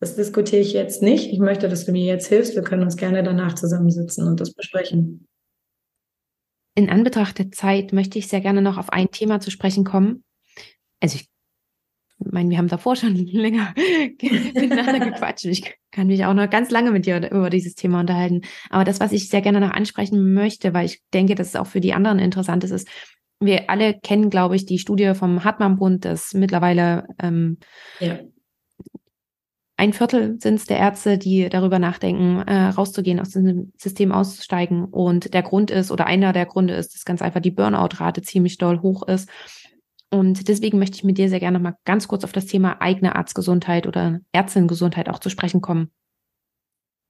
das 0.00 0.16
diskutiere 0.16 0.60
ich 0.60 0.72
jetzt 0.72 1.02
nicht. 1.02 1.32
Ich 1.32 1.38
möchte, 1.38 1.68
dass 1.68 1.84
du 1.84 1.92
mir 1.92 2.04
jetzt 2.04 2.26
hilfst. 2.26 2.56
Wir 2.56 2.62
können 2.62 2.82
uns 2.82 2.96
gerne 2.96 3.22
danach 3.22 3.54
zusammensitzen 3.54 4.26
und 4.26 4.40
das 4.40 4.52
besprechen. 4.52 5.28
In 6.74 6.90
Anbetracht 6.90 7.38
der 7.38 7.52
Zeit 7.52 7.92
möchte 7.92 8.18
ich 8.18 8.26
sehr 8.28 8.40
gerne 8.40 8.62
noch 8.62 8.78
auf 8.78 8.90
ein 8.90 9.10
Thema 9.10 9.40
zu 9.40 9.50
sprechen 9.50 9.84
kommen, 9.84 10.24
also 11.02 11.18
ich 11.18 11.28
meine, 12.30 12.50
wir 12.50 12.58
haben 12.58 12.68
davor 12.68 12.96
schon 12.96 13.14
länger 13.26 13.74
miteinander 14.20 15.00
gequatscht. 15.00 15.44
Ich 15.46 15.74
kann 15.90 16.06
mich 16.06 16.24
auch 16.24 16.34
noch 16.34 16.48
ganz 16.48 16.70
lange 16.70 16.90
mit 16.92 17.06
dir 17.06 17.30
über 17.30 17.50
dieses 17.50 17.74
Thema 17.74 18.00
unterhalten. 18.00 18.42
Aber 18.70 18.84
das, 18.84 19.00
was 19.00 19.12
ich 19.12 19.28
sehr 19.28 19.42
gerne 19.42 19.60
noch 19.60 19.72
ansprechen 19.72 20.32
möchte, 20.32 20.72
weil 20.72 20.86
ich 20.86 21.02
denke, 21.12 21.34
dass 21.34 21.48
es 21.48 21.56
auch 21.56 21.66
für 21.66 21.80
die 21.80 21.92
anderen 21.94 22.18
interessant 22.18 22.64
ist, 22.64 22.70
ist, 22.70 22.88
wir 23.40 23.68
alle 23.70 23.94
kennen, 23.94 24.30
glaube 24.30 24.54
ich, 24.54 24.66
die 24.66 24.78
Studie 24.78 25.14
vom 25.14 25.42
Hartmann-Bund, 25.42 26.04
dass 26.04 26.32
mittlerweile 26.32 27.08
ähm, 27.20 27.58
ja. 27.98 28.20
ein 29.76 29.92
Viertel 29.92 30.40
sind 30.40 30.54
es 30.54 30.66
der 30.66 30.78
Ärzte, 30.78 31.18
die 31.18 31.48
darüber 31.48 31.80
nachdenken, 31.80 32.38
äh, 32.46 32.68
rauszugehen, 32.68 33.18
aus 33.18 33.30
dem 33.30 33.72
System 33.76 34.12
auszusteigen. 34.12 34.84
Und 34.84 35.34
der 35.34 35.42
Grund 35.42 35.72
ist, 35.72 35.90
oder 35.90 36.06
einer 36.06 36.32
der 36.32 36.46
Gründe 36.46 36.74
ist, 36.74 36.94
dass 36.94 37.04
ganz 37.04 37.20
einfach 37.20 37.40
die 37.40 37.50
Burnout-Rate 37.50 38.22
ziemlich 38.22 38.58
doll 38.58 38.80
hoch 38.80 39.08
ist. 39.08 39.28
Und 40.12 40.48
deswegen 40.48 40.78
möchte 40.78 40.96
ich 40.96 41.04
mit 41.04 41.16
dir 41.16 41.30
sehr 41.30 41.40
gerne 41.40 41.58
mal 41.58 41.76
ganz 41.86 42.06
kurz 42.06 42.22
auf 42.22 42.32
das 42.32 42.44
Thema 42.44 42.82
eigene 42.82 43.16
Arztgesundheit 43.16 43.86
oder 43.86 44.20
Ärztinnengesundheit 44.32 45.08
auch 45.08 45.18
zu 45.18 45.30
sprechen 45.30 45.62
kommen. 45.62 45.90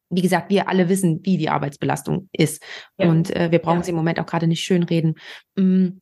Wie 0.09 0.23
gesagt, 0.23 0.51
wir 0.51 0.69
alle 0.69 0.89
wissen, 0.89 1.19
wie 1.25 1.37
die 1.37 1.49
Arbeitsbelastung 1.49 2.29
ist. 2.33 2.63
Ja. 2.99 3.09
Und 3.09 3.35
äh, 3.35 3.51
wir 3.51 3.59
brauchen 3.59 3.79
ja. 3.79 3.85
sie 3.85 3.91
im 3.91 3.97
Moment 3.97 4.21
auch 4.21 4.27
gerade 4.27 4.47
nicht 4.47 4.63
schönreden. 4.63 5.17
Mm, 5.57 5.99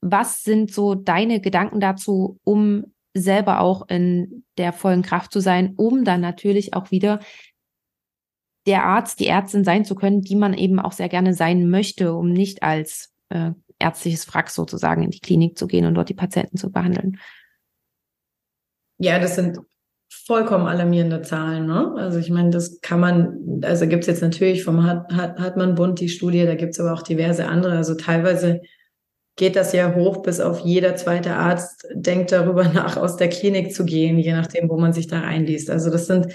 was 0.00 0.42
sind 0.42 0.72
so 0.72 0.94
deine 0.94 1.40
Gedanken 1.40 1.80
dazu, 1.80 2.40
um 2.44 2.94
selber 3.14 3.60
auch 3.60 3.86
in 3.88 4.44
der 4.56 4.72
vollen 4.72 5.02
Kraft 5.02 5.32
zu 5.32 5.40
sein, 5.40 5.74
um 5.76 6.02
dann 6.02 6.22
natürlich 6.22 6.72
auch 6.72 6.90
wieder 6.90 7.20
der 8.66 8.84
Arzt, 8.84 9.20
die 9.20 9.26
Ärztin 9.26 9.64
sein 9.64 9.84
zu 9.84 9.96
können, 9.96 10.22
die 10.22 10.36
man 10.36 10.54
eben 10.54 10.78
auch 10.78 10.92
sehr 10.92 11.10
gerne 11.10 11.34
sein 11.34 11.68
möchte, 11.68 12.14
um 12.14 12.32
nicht 12.32 12.62
als 12.62 13.12
äh, 13.28 13.50
ärztliches 13.82 14.24
Frack 14.24 14.50
sozusagen 14.50 15.02
in 15.02 15.10
die 15.10 15.20
Klinik 15.20 15.58
zu 15.58 15.66
gehen 15.66 15.84
und 15.84 15.94
dort 15.94 16.08
die 16.08 16.14
Patienten 16.14 16.56
zu 16.56 16.70
behandeln. 16.70 17.18
Ja, 18.98 19.18
das 19.18 19.34
sind 19.34 19.58
vollkommen 20.08 20.66
alarmierende 20.66 21.22
Zahlen. 21.22 21.66
Ne? 21.66 21.94
Also 21.96 22.18
ich 22.18 22.30
meine, 22.30 22.50
das 22.50 22.80
kann 22.80 23.00
man, 23.00 23.60
also 23.62 23.86
gibt 23.86 24.02
es 24.02 24.08
jetzt 24.08 24.22
natürlich 24.22 24.62
vom 24.62 24.84
Hartmann-Bund 24.86 26.00
die 26.00 26.08
Studie, 26.08 26.44
da 26.46 26.54
gibt 26.54 26.74
es 26.74 26.80
aber 26.80 26.92
auch 26.92 27.02
diverse 27.02 27.46
andere. 27.46 27.76
Also 27.76 27.94
teilweise 27.94 28.60
geht 29.36 29.56
das 29.56 29.72
ja 29.72 29.94
hoch, 29.94 30.22
bis 30.22 30.40
auf 30.40 30.60
jeder 30.60 30.94
zweite 30.96 31.34
Arzt 31.34 31.86
denkt 31.94 32.32
darüber 32.32 32.64
nach, 32.68 32.96
aus 32.96 33.16
der 33.16 33.28
Klinik 33.28 33.74
zu 33.74 33.84
gehen, 33.84 34.18
je 34.18 34.32
nachdem, 34.32 34.68
wo 34.68 34.78
man 34.78 34.92
sich 34.92 35.06
da 35.06 35.22
einliest. 35.22 35.70
Also 35.70 35.90
das 35.90 36.06
sind 36.06 36.28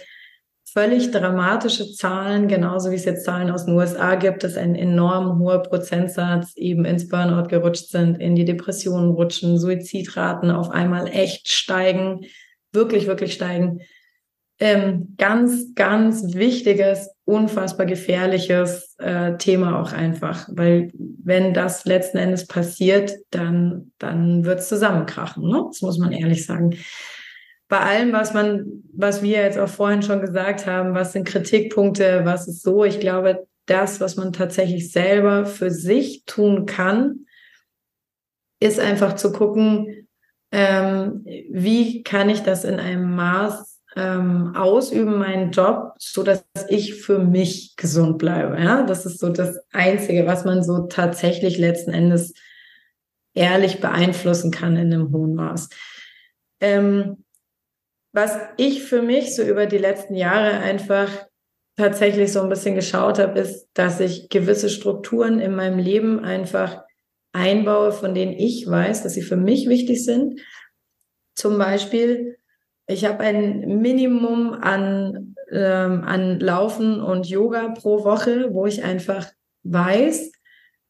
völlig 0.77 1.09
dramatische 1.09 1.91
Zahlen, 1.91 2.47
genauso 2.47 2.91
wie 2.91 2.95
es 2.95 3.05
jetzt 3.05 3.25
Zahlen 3.25 3.49
aus 3.49 3.65
den 3.65 3.73
USA 3.73 4.13
gibt, 4.13 4.43
dass 4.43 4.57
ein 4.57 4.75
enorm 4.75 5.39
hoher 5.39 5.63
Prozentsatz 5.63 6.55
eben 6.55 6.85
ins 6.85 7.07
Burnout 7.07 7.47
gerutscht 7.47 7.87
sind, 7.87 8.21
in 8.21 8.35
die 8.35 8.45
Depressionen 8.45 9.09
rutschen, 9.09 9.57
Suizidraten 9.57 10.51
auf 10.51 10.69
einmal 10.69 11.07
echt 11.07 11.51
steigen, 11.51 12.25
wirklich, 12.73 13.07
wirklich 13.07 13.33
steigen. 13.33 13.79
Ähm, 14.59 15.15
ganz, 15.17 15.73
ganz 15.73 16.35
wichtiges, 16.35 17.09
unfassbar 17.25 17.87
gefährliches 17.87 18.93
äh, 18.99 19.35
Thema 19.37 19.81
auch 19.81 19.93
einfach, 19.93 20.47
weil 20.51 20.91
wenn 20.93 21.55
das 21.55 21.85
letzten 21.85 22.19
Endes 22.19 22.45
passiert, 22.45 23.15
dann, 23.31 23.93
dann 23.97 24.45
wird 24.45 24.59
es 24.59 24.69
zusammenkrachen. 24.69 25.49
Ne? 25.49 25.63
Das 25.69 25.81
muss 25.81 25.97
man 25.97 26.11
ehrlich 26.11 26.45
sagen. 26.45 26.75
Bei 27.67 27.79
allem, 27.79 28.13
was 28.13 28.33
man, 28.33 28.83
was 28.93 29.21
wir 29.21 29.41
jetzt 29.41 29.57
auch 29.57 29.69
vorhin 29.69 30.01
schon 30.01 30.21
gesagt 30.21 30.65
haben, 30.65 30.93
was 30.93 31.13
sind 31.13 31.27
Kritikpunkte, 31.27 32.21
was 32.23 32.47
ist 32.47 32.63
so, 32.63 32.83
ich 32.83 32.99
glaube, 32.99 33.47
das, 33.65 33.99
was 33.99 34.15
man 34.15 34.31
tatsächlich 34.31 34.91
selber 34.91 35.45
für 35.45 35.69
sich 35.69 36.23
tun 36.25 36.65
kann, 36.65 37.25
ist 38.59 38.79
einfach 38.79 39.15
zu 39.15 39.31
gucken, 39.31 40.07
ähm, 40.51 41.25
wie 41.25 42.03
kann 42.03 42.29
ich 42.29 42.41
das 42.41 42.63
in 42.63 42.79
einem 42.79 43.15
Maß 43.15 43.81
ähm, 43.97 44.55
ausüben, 44.55 45.17
meinen 45.17 45.51
Job, 45.51 45.93
so 45.99 46.23
dass 46.23 46.45
ich 46.69 46.95
für 46.95 47.19
mich 47.19 47.75
gesund 47.75 48.17
bleibe. 48.17 48.57
Ja, 48.57 48.83
das 48.83 49.05
ist 49.05 49.19
so 49.19 49.29
das 49.29 49.59
Einzige, 49.73 50.25
was 50.25 50.45
man 50.45 50.63
so 50.63 50.87
tatsächlich 50.87 51.57
letzten 51.57 51.91
Endes 51.91 52.33
ehrlich 53.33 53.81
beeinflussen 53.81 54.51
kann 54.51 54.77
in 54.77 54.93
einem 54.93 55.11
hohen 55.11 55.35
Maß. 55.35 55.69
Ähm, 56.61 57.23
was 58.17 58.35
ich 58.57 58.81
für 58.81 59.03
mich 59.03 59.35
so 59.35 59.43
über 59.43 59.67
die 59.67 59.77
letzten 59.77 60.15
Jahre 60.15 60.57
einfach 60.57 61.07
tatsächlich 61.75 62.33
so 62.33 62.41
ein 62.41 62.49
bisschen 62.49 62.73
geschaut 62.73 63.19
habe, 63.19 63.37
ist, 63.37 63.67
dass 63.75 63.99
ich 63.99 64.29
gewisse 64.29 64.69
Strukturen 64.69 65.39
in 65.39 65.55
meinem 65.55 65.77
Leben 65.77 66.25
einfach 66.25 66.81
einbaue, 67.31 67.91
von 67.91 68.15
denen 68.15 68.33
ich 68.33 68.67
weiß, 68.67 69.03
dass 69.03 69.13
sie 69.13 69.21
für 69.21 69.35
mich 69.35 69.69
wichtig 69.69 70.03
sind. 70.03 70.41
Zum 71.35 71.59
Beispiel, 71.59 72.39
ich 72.87 73.05
habe 73.05 73.19
ein 73.19 73.81
Minimum 73.83 74.53
an, 74.53 75.35
ähm, 75.51 76.03
an 76.03 76.39
Laufen 76.39 76.99
und 76.99 77.29
Yoga 77.29 77.67
pro 77.67 78.03
Woche, 78.03 78.51
wo 78.51 78.65
ich 78.65 78.83
einfach 78.83 79.27
weiß, 79.61 80.31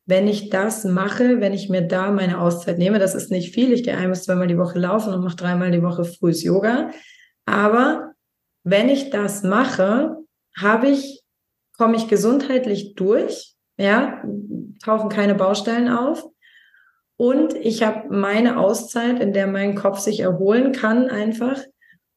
wenn 0.05 0.29
ich 0.29 0.49
das 0.49 0.85
mache, 0.85 1.41
wenn 1.41 1.53
ich 1.53 1.67
mir 1.67 1.81
da 1.81 2.09
meine 2.09 2.39
Auszeit 2.39 2.77
nehme, 2.77 2.99
das 2.99 3.15
ist 3.15 3.31
nicht 3.31 3.53
viel. 3.53 3.73
Ich 3.73 3.83
gehe 3.83 3.97
ein 3.97 4.11
bis 4.11 4.23
zweimal 4.23 4.47
die 4.47 4.57
Woche 4.57 4.79
laufen 4.79 5.13
und 5.13 5.25
mache 5.25 5.35
dreimal 5.35 5.71
die 5.71 5.83
Woche 5.83 6.05
frühes 6.05 6.41
Yoga. 6.41 6.91
Aber 7.47 8.11
wenn 8.63 8.89
ich 8.89 9.09
das 9.09 9.41
mache, 9.41 10.17
habe 10.59 10.89
ich, 10.89 11.23
komme 11.77 11.95
ich 11.95 12.07
gesundheitlich 12.07 12.93
durch, 12.95 13.55
ja, 13.77 14.21
tauchen 14.83 15.09
keine 15.09 15.33
Baustellen 15.33 15.87
auf. 15.87 16.23
Und 17.15 17.55
ich 17.55 17.83
habe 17.83 18.13
meine 18.13 18.59
Auszeit, 18.59 19.19
in 19.19 19.33
der 19.33 19.47
mein 19.47 19.75
Kopf 19.75 19.99
sich 19.99 20.19
erholen 20.19 20.71
kann, 20.71 21.09
einfach. 21.09 21.59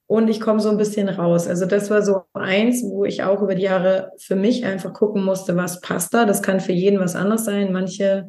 Und 0.06 0.28
ich 0.28 0.40
komme 0.40 0.58
so 0.58 0.70
ein 0.70 0.76
bisschen 0.76 1.08
raus. 1.08 1.46
Also 1.46 1.64
das 1.64 1.88
war 1.90 2.02
so 2.02 2.22
eins, 2.34 2.82
wo 2.82 3.04
ich 3.04 3.22
auch 3.22 3.40
über 3.40 3.54
die 3.54 3.62
Jahre 3.62 4.10
für 4.18 4.34
mich 4.34 4.64
einfach 4.64 4.92
gucken 4.92 5.24
musste, 5.24 5.56
was 5.56 5.80
passt 5.80 6.12
da. 6.12 6.24
Das 6.24 6.42
kann 6.42 6.58
für 6.58 6.72
jeden 6.72 6.98
was 6.98 7.14
anderes 7.14 7.44
sein. 7.44 7.72
Manche, 7.72 8.26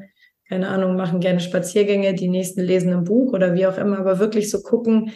keine 0.47 0.67
Ahnung, 0.67 0.95
machen 0.95 1.19
gerne 1.19 1.39
Spaziergänge, 1.39 2.13
die 2.13 2.29
nächsten 2.29 2.61
lesen 2.61 2.93
ein 2.93 3.03
Buch 3.03 3.33
oder 3.33 3.55
wie 3.55 3.65
auch 3.65 3.79
immer. 3.79 3.97
Aber 3.97 4.19
wirklich 4.19 4.51
so 4.51 4.61
gucken, 4.61 5.11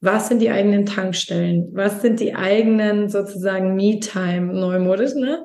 was 0.00 0.28
sind 0.28 0.40
die 0.40 0.50
eigenen 0.50 0.86
Tankstellen? 0.86 1.68
Was 1.72 2.02
sind 2.02 2.20
die 2.20 2.34
eigenen 2.34 3.08
sozusagen 3.08 3.74
Me-Time, 3.74 4.52
neumodisch, 4.52 5.14
ne? 5.14 5.42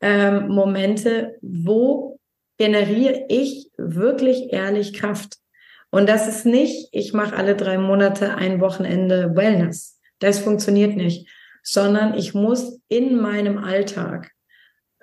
Ähm, 0.00 0.48
Momente, 0.48 1.36
wo 1.40 2.18
generiere 2.58 3.24
ich 3.28 3.70
wirklich 3.76 4.52
ehrlich 4.52 4.94
Kraft? 4.94 5.36
Und 5.90 6.08
das 6.08 6.26
ist 6.26 6.46
nicht, 6.46 6.88
ich 6.90 7.12
mache 7.12 7.36
alle 7.36 7.54
drei 7.54 7.78
Monate 7.78 8.34
ein 8.34 8.60
Wochenende 8.60 9.36
Wellness. 9.36 10.00
Das 10.18 10.40
funktioniert 10.40 10.96
nicht, 10.96 11.28
sondern 11.62 12.14
ich 12.14 12.34
muss 12.34 12.80
in 12.88 13.20
meinem 13.20 13.58
Alltag 13.58 14.32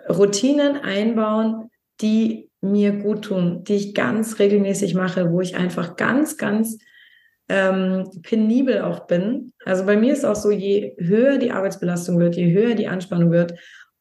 Routinen 0.09 0.77
einbauen, 0.77 1.69
die 2.01 2.49
mir 2.61 2.93
gut 2.93 3.25
tun, 3.25 3.63
die 3.63 3.75
ich 3.75 3.93
ganz 3.93 4.39
regelmäßig 4.39 4.95
mache, 4.95 5.31
wo 5.31 5.39
ich 5.39 5.55
einfach 5.55 5.95
ganz, 5.95 6.37
ganz 6.37 6.79
ähm, 7.49 8.09
penibel 8.21 8.81
auch 8.81 9.07
bin. 9.07 9.53
Also 9.65 9.85
bei 9.85 9.97
mir 9.97 10.13
ist 10.13 10.25
auch 10.25 10.35
so, 10.35 10.51
je 10.51 10.95
höher 10.97 11.37
die 11.37 11.51
Arbeitsbelastung 11.51 12.19
wird, 12.19 12.35
je 12.35 12.53
höher 12.53 12.75
die 12.75 12.87
Anspannung 12.87 13.31
wird, 13.31 13.55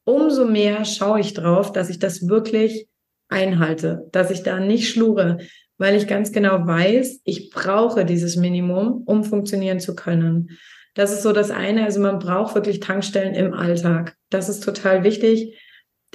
umso 0.04 0.44
mehr 0.44 0.84
schaue 0.84 1.20
ich 1.20 1.34
drauf, 1.34 1.72
dass 1.72 1.90
ich 1.90 1.98
das 1.98 2.28
wirklich 2.28 2.88
einhalte, 3.28 4.06
dass 4.12 4.30
ich 4.30 4.42
da 4.42 4.60
nicht 4.60 4.88
schlure, 4.88 5.38
weil 5.78 5.96
ich 5.96 6.06
ganz 6.06 6.32
genau 6.32 6.66
weiß, 6.66 7.20
ich 7.24 7.50
brauche 7.50 8.04
dieses 8.04 8.36
Minimum, 8.36 9.02
um 9.06 9.24
funktionieren 9.24 9.80
zu 9.80 9.94
können. 9.94 10.58
Das 10.94 11.12
ist 11.12 11.22
so 11.22 11.32
das 11.32 11.50
eine. 11.50 11.84
Also 11.84 12.00
man 12.00 12.18
braucht 12.18 12.54
wirklich 12.54 12.80
Tankstellen 12.80 13.34
im 13.34 13.54
Alltag. 13.54 14.16
Das 14.30 14.48
ist 14.48 14.64
total 14.64 15.04
wichtig. 15.04 15.56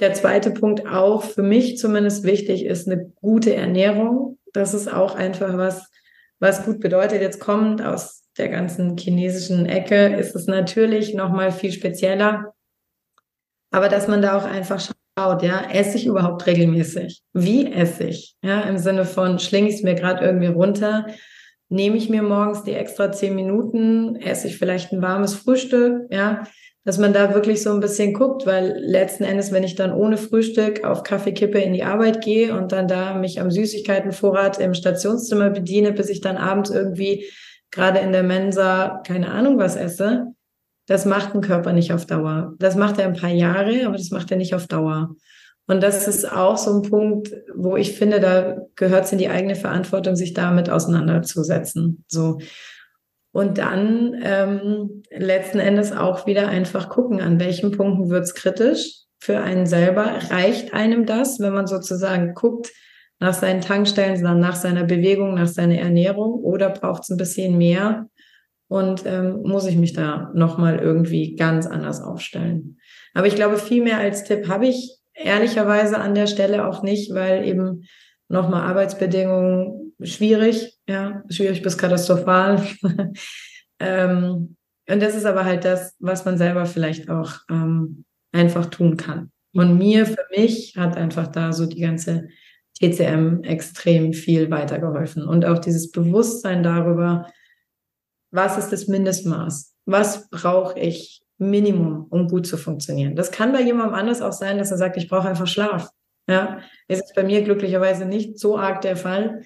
Der 0.00 0.12
zweite 0.12 0.50
Punkt 0.50 0.86
auch 0.86 1.22
für 1.22 1.42
mich 1.42 1.78
zumindest 1.78 2.24
wichtig 2.24 2.64
ist 2.64 2.88
eine 2.88 3.12
gute 3.14 3.54
Ernährung. 3.54 4.38
Das 4.52 4.74
ist 4.74 4.92
auch 4.92 5.14
einfach 5.14 5.56
was, 5.56 5.90
was 6.40 6.64
gut 6.64 6.80
bedeutet, 6.80 7.20
jetzt 7.20 7.40
kommt 7.40 7.82
aus 7.82 8.24
der 8.36 8.48
ganzen 8.48 8.96
chinesischen 8.96 9.66
Ecke, 9.66 10.16
ist 10.16 10.34
es 10.34 10.46
natürlich 10.46 11.14
noch 11.14 11.30
mal 11.30 11.52
viel 11.52 11.72
spezieller. 11.72 12.54
Aber 13.70 13.88
dass 13.88 14.08
man 14.08 14.22
da 14.22 14.36
auch 14.36 14.44
einfach 14.44 14.80
schaut, 14.80 15.42
ja, 15.42 15.70
esse 15.70 15.96
ich 15.96 16.06
überhaupt 16.06 16.46
regelmäßig? 16.46 17.22
Wie 17.32 17.72
esse 17.72 18.04
ich? 18.04 18.36
Ja, 18.42 18.62
im 18.62 18.78
Sinne 18.78 19.04
von, 19.04 19.38
schlinge 19.38 19.68
ich 19.68 19.76
es 19.76 19.82
mir 19.82 19.94
gerade 19.94 20.24
irgendwie 20.24 20.46
runter? 20.46 21.06
Nehme 21.68 21.96
ich 21.96 22.08
mir 22.08 22.22
morgens 22.22 22.62
die 22.62 22.74
extra 22.74 23.10
zehn 23.10 23.34
Minuten? 23.34 24.16
Esse 24.16 24.48
ich 24.48 24.58
vielleicht 24.58 24.92
ein 24.92 25.02
warmes 25.02 25.34
Frühstück? 25.34 26.06
Ja, 26.10 26.44
dass 26.84 26.98
man 26.98 27.14
da 27.14 27.32
wirklich 27.34 27.62
so 27.62 27.70
ein 27.72 27.80
bisschen 27.80 28.12
guckt, 28.12 28.46
weil 28.46 28.76
letzten 28.78 29.24
Endes, 29.24 29.52
wenn 29.52 29.64
ich 29.64 29.74
dann 29.74 29.92
ohne 29.92 30.18
Frühstück 30.18 30.84
auf 30.84 31.02
Kaffeekippe 31.02 31.58
in 31.58 31.72
die 31.72 31.84
Arbeit 31.84 32.22
gehe 32.22 32.56
und 32.56 32.72
dann 32.72 32.88
da 32.88 33.14
mich 33.14 33.40
am 33.40 33.50
Süßigkeitenvorrat 33.50 34.60
im 34.60 34.74
Stationszimmer 34.74 35.50
bediene, 35.50 35.92
bis 35.92 36.10
ich 36.10 36.20
dann 36.20 36.36
abends 36.36 36.70
irgendwie 36.70 37.24
gerade 37.70 38.00
in 38.00 38.12
der 38.12 38.22
Mensa 38.22 39.02
keine 39.06 39.30
Ahnung 39.30 39.58
was 39.58 39.76
esse, 39.76 40.34
das 40.86 41.06
macht 41.06 41.34
ein 41.34 41.40
Körper 41.40 41.72
nicht 41.72 41.92
auf 41.92 42.04
Dauer. 42.04 42.54
Das 42.58 42.76
macht 42.76 42.98
er 42.98 43.06
ein 43.06 43.16
paar 43.16 43.30
Jahre, 43.30 43.86
aber 43.86 43.96
das 43.96 44.10
macht 44.10 44.30
er 44.30 44.36
nicht 44.36 44.54
auf 44.54 44.66
Dauer. 44.66 45.14
Und 45.66 45.82
das 45.82 46.06
ist 46.06 46.30
auch 46.30 46.58
so 46.58 46.74
ein 46.74 46.82
Punkt, 46.82 47.32
wo 47.56 47.76
ich 47.76 47.92
finde, 47.96 48.20
da 48.20 48.58
gehört 48.76 49.06
es 49.06 49.12
in 49.12 49.18
die 49.18 49.30
eigene 49.30 49.54
Verantwortung, 49.54 50.14
sich 50.14 50.34
damit 50.34 50.68
auseinanderzusetzen. 50.68 52.04
So. 52.08 52.38
Und 53.34 53.58
dann 53.58 54.14
ähm, 54.22 55.02
letzten 55.10 55.58
Endes 55.58 55.90
auch 55.90 56.24
wieder 56.24 56.46
einfach 56.46 56.88
gucken, 56.88 57.20
an 57.20 57.40
welchen 57.40 57.72
Punkten 57.72 58.08
wird's 58.08 58.36
kritisch 58.36 59.00
für 59.18 59.40
einen 59.40 59.66
selber. 59.66 60.18
Reicht 60.30 60.72
einem 60.72 61.04
das, 61.04 61.40
wenn 61.40 61.52
man 61.52 61.66
sozusagen 61.66 62.34
guckt 62.34 62.70
nach 63.18 63.34
seinen 63.34 63.60
Tankstellen, 63.60 64.22
nach 64.38 64.54
seiner 64.54 64.84
Bewegung, 64.84 65.34
nach 65.34 65.48
seiner 65.48 65.78
Ernährung 65.78 66.34
oder 66.44 66.70
braucht's 66.70 67.10
ein 67.10 67.16
bisschen 67.16 67.58
mehr? 67.58 68.06
Und 68.68 69.04
ähm, 69.04 69.42
muss 69.42 69.66
ich 69.66 69.76
mich 69.76 69.94
da 69.94 70.30
nochmal 70.32 70.78
irgendwie 70.78 71.34
ganz 71.34 71.66
anders 71.66 72.00
aufstellen? 72.00 72.78
Aber 73.14 73.26
ich 73.26 73.34
glaube, 73.34 73.58
viel 73.58 73.82
mehr 73.82 73.98
als 73.98 74.22
Tipp 74.22 74.46
habe 74.48 74.68
ich 74.68 75.00
ehrlicherweise 75.12 75.98
an 75.98 76.14
der 76.14 76.28
Stelle 76.28 76.68
auch 76.68 76.84
nicht, 76.84 77.12
weil 77.12 77.44
eben 77.48 77.82
nochmal 78.28 78.62
Arbeitsbedingungen 78.62 79.92
schwierig, 80.00 80.73
ja, 80.88 81.22
schwierig 81.28 81.62
bis 81.62 81.78
katastrophal. 81.78 82.62
ähm, 83.78 84.56
und 84.88 85.02
das 85.02 85.14
ist 85.14 85.24
aber 85.24 85.44
halt 85.44 85.64
das, 85.64 85.94
was 85.98 86.24
man 86.24 86.36
selber 86.36 86.66
vielleicht 86.66 87.08
auch 87.08 87.32
ähm, 87.50 88.04
einfach 88.32 88.66
tun 88.66 88.96
kann. 88.96 89.30
Und 89.54 89.78
mir, 89.78 90.04
für 90.04 90.26
mich, 90.36 90.76
hat 90.76 90.96
einfach 90.96 91.28
da 91.28 91.52
so 91.52 91.66
die 91.66 91.80
ganze 91.80 92.28
TCM 92.78 93.42
extrem 93.44 94.12
viel 94.12 94.50
weitergeholfen. 94.50 95.26
Und 95.26 95.44
auch 95.44 95.58
dieses 95.58 95.90
Bewusstsein 95.90 96.62
darüber, 96.62 97.30
was 98.30 98.58
ist 98.58 98.72
das 98.72 98.88
Mindestmaß? 98.88 99.74
Was 99.86 100.28
brauche 100.28 100.78
ich 100.78 101.22
Minimum, 101.38 102.06
um 102.10 102.28
gut 102.28 102.46
zu 102.46 102.56
funktionieren? 102.56 103.14
Das 103.14 103.30
kann 103.30 103.52
bei 103.52 103.62
jemandem 103.62 103.94
anders 103.94 104.22
auch 104.22 104.32
sein, 104.32 104.58
dass 104.58 104.72
er 104.72 104.76
sagt, 104.76 104.96
ich 104.96 105.08
brauche 105.08 105.28
einfach 105.28 105.46
Schlaf. 105.46 105.88
Ja, 106.26 106.60
ist 106.88 107.14
bei 107.14 107.22
mir 107.22 107.42
glücklicherweise 107.42 108.06
nicht 108.06 108.38
so 108.38 108.58
arg 108.58 108.80
der 108.80 108.96
Fall. 108.96 109.42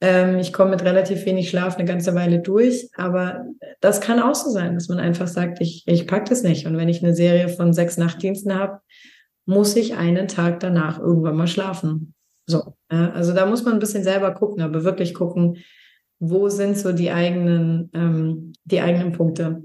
Ähm, 0.00 0.38
ich 0.38 0.52
komme 0.52 0.70
mit 0.70 0.84
relativ 0.84 1.24
wenig 1.24 1.50
Schlaf 1.50 1.76
eine 1.76 1.86
ganze 1.86 2.14
Weile 2.14 2.40
durch, 2.40 2.88
aber 2.96 3.44
das 3.80 4.00
kann 4.00 4.20
auch 4.20 4.34
so 4.34 4.50
sein, 4.50 4.74
dass 4.74 4.88
man 4.88 4.98
einfach 4.98 5.28
sagt, 5.28 5.60
ich, 5.60 5.84
ich 5.86 6.06
pack 6.06 6.26
das 6.26 6.42
nicht. 6.42 6.66
Und 6.66 6.76
wenn 6.76 6.88
ich 6.88 7.02
eine 7.02 7.14
Serie 7.14 7.48
von 7.48 7.72
sechs 7.72 7.96
Nachtdiensten 7.96 8.54
habe, 8.54 8.80
muss 9.46 9.76
ich 9.76 9.96
einen 9.96 10.28
Tag 10.28 10.60
danach 10.60 10.98
irgendwann 10.98 11.36
mal 11.36 11.46
schlafen. 11.46 12.14
So, 12.46 12.74
ja, 12.90 13.10
also 13.12 13.32
da 13.32 13.46
muss 13.46 13.64
man 13.64 13.74
ein 13.74 13.80
bisschen 13.80 14.04
selber 14.04 14.32
gucken, 14.32 14.62
aber 14.62 14.84
wirklich 14.84 15.14
gucken, 15.14 15.58
wo 16.18 16.48
sind 16.48 16.76
so 16.76 16.92
die 16.92 17.10
eigenen, 17.10 17.90
ähm, 17.94 18.52
die 18.64 18.80
eigenen 18.80 19.12
Punkte. 19.12 19.64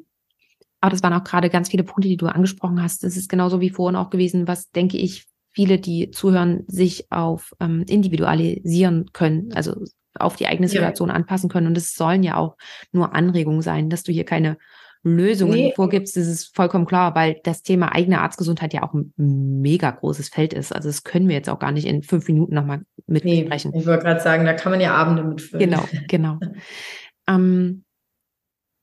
Aber 0.81 0.91
das 0.91 1.03
waren 1.03 1.13
auch 1.13 1.23
gerade 1.23 1.49
ganz 1.49 1.69
viele 1.69 1.83
Punkte, 1.83 2.07
die 2.07 2.17
du 2.17 2.27
angesprochen 2.27 2.81
hast. 2.81 3.03
Das 3.03 3.17
ist 3.17 3.29
genauso 3.29 3.59
wie 3.59 3.69
vorhin 3.69 3.97
auch 3.97 4.09
gewesen, 4.09 4.47
was 4.47 4.71
denke 4.71 4.97
ich, 4.97 5.27
viele, 5.51 5.79
die 5.79 6.11
zuhören, 6.11 6.63
sich 6.67 7.11
auf 7.11 7.53
ähm, 7.59 7.83
individualisieren 7.87 9.11
können, 9.13 9.51
also 9.53 9.83
auf 10.17 10.35
die 10.35 10.47
eigene 10.47 10.67
Situation 10.67 11.09
ja. 11.09 11.15
anpassen 11.15 11.49
können. 11.49 11.67
Und 11.67 11.77
es 11.77 11.93
sollen 11.93 12.23
ja 12.23 12.35
auch 12.35 12.57
nur 12.91 13.13
Anregungen 13.13 13.61
sein, 13.61 13.89
dass 13.89 14.03
du 14.03 14.11
hier 14.11 14.25
keine 14.25 14.57
Lösungen 15.01 15.53
nee. 15.53 15.73
vorgibst, 15.75 16.17
das 16.17 16.27
ist 16.27 16.53
vollkommen 16.53 16.85
klar, 16.85 17.15
weil 17.15 17.39
das 17.43 17.63
Thema 17.63 17.93
eigene 17.93 18.19
Arztgesundheit 18.19 18.73
ja 18.73 18.83
auch 18.83 18.93
ein 18.93 19.13
mega 19.17 19.91
großes 19.91 20.27
Feld 20.27 20.53
ist. 20.53 20.73
Also 20.73 20.89
das 20.89 21.03
können 21.03 21.29
wir 21.29 21.35
jetzt 21.35 21.49
auch 21.49 21.59
gar 21.59 21.71
nicht 21.71 21.87
in 21.87 22.03
fünf 22.03 22.27
Minuten 22.27 22.53
nochmal 22.53 22.81
mit 23.07 23.23
nee, 23.23 23.41
besprechen. 23.41 23.73
Ich 23.73 23.85
wollte 23.85 24.03
gerade 24.03 24.19
sagen, 24.19 24.45
da 24.45 24.53
kann 24.53 24.73
man 24.73 24.81
ja 24.81 24.93
Abende 24.93 25.23
mitfüllen. 25.23 25.69
Genau, 25.69 25.85
genau. 26.09 26.39
ähm, 27.29 27.85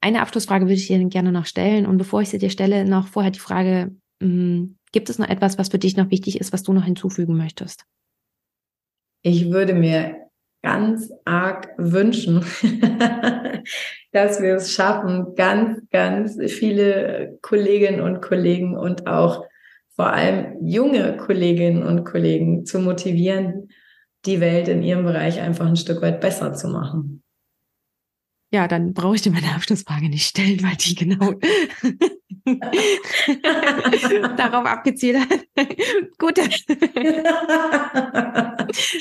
eine 0.01 0.23
Abschlussfrage 0.23 0.65
würde 0.65 0.75
ich 0.75 0.87
dir 0.87 1.05
gerne 1.07 1.33
noch 1.33 1.47
stellen. 1.47 1.85
Und 1.85 1.99
bevor 1.99 2.23
ich 2.23 2.31
sie 2.31 2.39
dir 2.39 2.51
stelle, 2.51 2.87
noch 2.87 3.09
vorher 3.09 3.31
die 3.31 3.39
Frage, 3.39 3.95
mh, 4.21 4.29
hm, 4.29 4.79
gibt 4.97 5.11
es 5.11 5.19
noch 5.19 5.29
etwas, 5.29 5.59
was 5.59 5.69
für 5.69 5.79
dich 5.79 5.95
noch 5.99 6.11
wichtig 6.11 6.41
ist, 6.41 6.55
was 6.55 6.63
du 6.63 6.73
noch 6.73 6.85
hinzufügen 6.85 7.37
möchtest? 7.37 7.85
Ich 9.21 9.51
würde 9.51 9.75
mir 9.75 10.17
ganz 10.63 11.13
arg 11.27 11.69
wünschen, 11.77 12.37
dass 14.13 14.41
wir 14.41 14.55
es 14.55 14.73
schaffen, 14.73 15.35
ganz, 15.35 15.83
ganz 15.91 16.39
viele 16.51 17.39
Kolleginnen 17.43 18.01
und 18.01 18.23
Kollegen 18.23 18.75
und 18.75 19.07
auch 19.07 19.45
vor 19.95 20.15
allem 20.15 20.67
junge 20.67 21.19
Kolleginnen 21.19 21.83
und 21.83 22.05
Kollegen 22.05 22.65
zu 22.65 22.79
motivieren, 22.79 23.69
die 24.25 24.41
Welt 24.41 24.67
in 24.67 24.83
ihrem 24.83 25.05
Bereich 25.05 25.43
einfach 25.43 25.67
ein 25.67 25.77
Stück 25.77 26.01
weit 26.01 26.23
besser 26.23 26.55
zu 26.55 26.69
machen. 26.69 27.23
Ja, 28.53 28.69
dann 28.69 28.95
brauche 28.95 29.17
ich 29.17 29.23
dir 29.23 29.33
meine 29.33 29.55
Abschlussfrage 29.55 30.09
nicht 30.09 30.27
stellen, 30.27 30.63
weil 30.63 30.77
die 30.77 30.95
genau 30.95 31.35
darauf 34.37 34.67
abgezielt 34.67 35.19
hat. 35.19 35.29
Gut. 36.17 36.39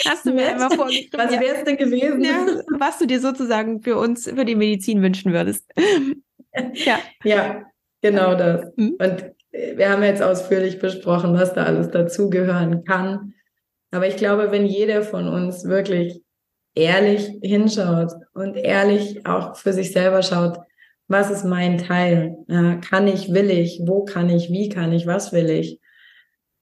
Hast 0.05 0.25
du 0.25 0.33
mir 0.33 0.47
einmal 0.49 0.71
vorgeschrieben. 0.71 1.19
Was 1.19 1.31
wäre 1.31 1.57
es 1.57 1.63
denn 1.63 1.77
gewesen? 1.77 2.23
Ja, 2.23 2.43
was 2.79 2.97
du 2.97 3.05
dir 3.05 3.19
sozusagen 3.19 3.83
für 3.83 3.97
uns, 3.97 4.27
für 4.27 4.45
die 4.45 4.55
Medizin 4.55 5.03
wünschen 5.03 5.31
würdest. 5.31 5.71
ja. 6.73 6.97
ja, 7.23 7.65
genau 8.01 8.33
das. 8.33 8.71
Mhm. 8.77 8.97
Und 8.99 9.31
wir 9.51 9.89
haben 9.89 10.03
jetzt 10.03 10.23
ausführlich 10.23 10.79
besprochen, 10.79 11.35
was 11.35 11.53
da 11.53 11.63
alles 11.63 11.91
dazugehören 11.91 12.83
kann. 12.83 13.35
Aber 13.91 14.07
ich 14.07 14.17
glaube, 14.17 14.51
wenn 14.51 14.65
jeder 14.65 15.03
von 15.03 15.27
uns 15.27 15.65
wirklich 15.65 16.24
ehrlich 16.75 17.31
hinschaut 17.41 18.11
und 18.33 18.55
ehrlich 18.55 19.25
auch 19.25 19.55
für 19.55 19.73
sich 19.73 19.91
selber 19.91 20.21
schaut, 20.21 20.59
was 21.07 21.29
ist 21.29 21.45
mein 21.45 21.77
Teil? 21.77 22.35
Kann 22.81 23.07
ich, 23.07 23.33
will 23.33 23.49
ich? 23.49 23.81
Wo 23.85 24.03
kann 24.05 24.29
ich? 24.29 24.49
Wie 24.51 24.69
kann 24.69 24.91
ich? 24.91 25.07
Was 25.07 25.33
will 25.33 25.49
ich? 25.49 25.79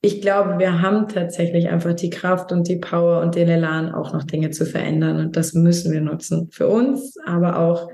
Ich 0.02 0.22
glaube, 0.22 0.60
wir 0.60 0.82
haben 0.82 1.08
tatsächlich 1.08 1.70
einfach 1.70 1.94
die 1.94 2.10
Kraft 2.10 2.52
und 2.52 2.68
die 2.68 2.76
Power 2.76 3.22
und 3.22 3.36
den 3.36 3.48
Elan, 3.48 3.94
auch 3.94 4.12
noch 4.12 4.24
Dinge 4.24 4.50
zu 4.52 4.66
verändern. 4.66 5.18
Und 5.18 5.38
das 5.38 5.54
müssen 5.54 5.94
wir 5.94 6.02
nutzen. 6.02 6.50
Für 6.52 6.68
uns, 6.68 7.16
aber 7.26 7.58
auch 7.58 7.90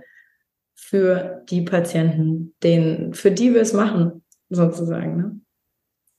für 0.76 1.44
die 1.52 1.62
Patienten, 1.62 2.56
denen, 2.64 3.14
für 3.14 3.30
die 3.30 3.54
wir 3.54 3.62
es 3.62 3.74
machen, 3.74 4.24
sozusagen. 4.50 5.18
Ne? 5.18 5.40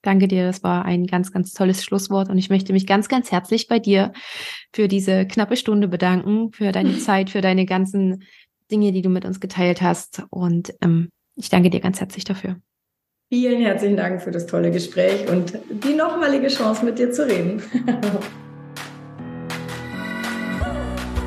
Danke 0.02 0.28
dir, 0.28 0.46
das 0.46 0.62
war 0.62 0.86
ein 0.86 1.06
ganz, 1.06 1.30
ganz 1.30 1.52
tolles 1.52 1.84
Schlusswort 1.84 2.30
und 2.30 2.38
ich 2.38 2.48
möchte 2.48 2.72
mich 2.72 2.86
ganz, 2.86 3.08
ganz 3.08 3.30
herzlich 3.30 3.68
bei 3.68 3.78
dir 3.78 4.12
für 4.72 4.88
diese 4.88 5.26
knappe 5.26 5.56
Stunde 5.56 5.88
bedanken, 5.88 6.52
für 6.52 6.72
deine 6.72 6.96
Zeit, 6.98 7.28
für 7.28 7.42
deine 7.42 7.66
ganzen 7.66 8.24
Dinge, 8.70 8.92
die 8.92 9.02
du 9.02 9.10
mit 9.10 9.26
uns 9.26 9.40
geteilt 9.40 9.82
hast 9.82 10.22
und 10.30 10.72
ähm, 10.80 11.10
ich 11.36 11.50
danke 11.50 11.68
dir 11.68 11.80
ganz 11.80 12.00
herzlich 12.00 12.24
dafür. 12.24 12.56
Vielen 13.32 13.60
herzlichen 13.60 13.96
Dank 13.96 14.22
für 14.22 14.30
das 14.30 14.46
tolle 14.46 14.70
Gespräch 14.70 15.28
und 15.28 15.52
die 15.68 15.94
nochmalige 15.94 16.48
Chance, 16.48 16.84
mit 16.84 16.98
dir 16.98 17.12
zu 17.12 17.28
reden. 17.28 17.62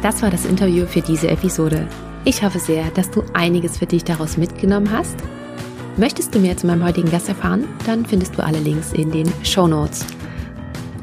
das 0.01 0.21
war 0.21 0.29
das 0.29 0.45
Interview 0.45 0.85
für 0.85 1.01
diese 1.01 1.29
Episode. 1.29 1.87
Ich 2.25 2.43
hoffe 2.43 2.59
sehr, 2.59 2.89
dass 2.91 3.11
du 3.11 3.23
einiges 3.33 3.77
für 3.77 3.85
dich 3.85 4.03
daraus 4.03 4.35
mitgenommen 4.35 4.91
hast 4.91 5.17
Möchtest 5.95 6.33
du 6.33 6.39
mehr 6.39 6.57
zu 6.57 6.65
meinem 6.65 6.83
heutigen 6.83 7.11
Gast 7.11 7.29
erfahren? 7.29 7.67
Dann 7.85 8.03
findest 8.03 8.35
du 8.35 8.43
alle 8.43 8.57
Links 8.57 8.93
in 8.93 9.11
den 9.11 9.31
Show 9.43 9.67
Notes. 9.67 10.03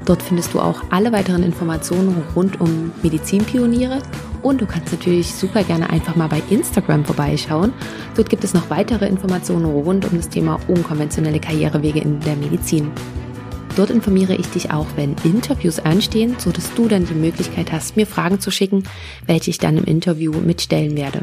Dort 0.04 0.20
findest 0.20 0.52
du 0.52 0.58
auch 0.58 0.82
alle 0.90 1.12
weiteren 1.12 1.44
Informationen 1.44 2.24
rund 2.34 2.60
um 2.60 2.90
Medizinpioniere 3.00 4.02
und 4.42 4.60
du 4.60 4.66
kannst 4.66 4.90
natürlich 4.90 5.32
super 5.32 5.62
gerne 5.62 5.90
einfach 5.90 6.16
mal 6.16 6.28
bei 6.28 6.42
Instagram 6.50 7.04
vorbeischauen. 7.04 7.72
Dort 8.16 8.30
gibt 8.30 8.42
es 8.42 8.52
noch 8.52 8.68
weitere 8.68 9.06
Informationen 9.06 9.66
rund 9.66 10.10
um 10.10 10.16
das 10.16 10.28
Thema 10.28 10.58
unkonventionelle 10.66 11.38
Karrierewege 11.38 12.00
in 12.00 12.18
der 12.20 12.34
Medizin. 12.34 12.90
Dort 13.76 13.90
informiere 13.90 14.34
ich 14.34 14.48
dich 14.48 14.72
auch, 14.72 14.86
wenn 14.96 15.14
Interviews 15.22 15.78
anstehen, 15.78 16.34
sodass 16.38 16.74
du 16.74 16.88
dann 16.88 17.06
die 17.06 17.14
Möglichkeit 17.14 17.70
hast, 17.70 17.96
mir 17.96 18.08
Fragen 18.08 18.40
zu 18.40 18.50
schicken, 18.50 18.82
welche 19.26 19.50
ich 19.50 19.58
dann 19.58 19.76
im 19.76 19.84
Interview 19.84 20.32
mitstellen 20.32 20.96
werde. 20.96 21.22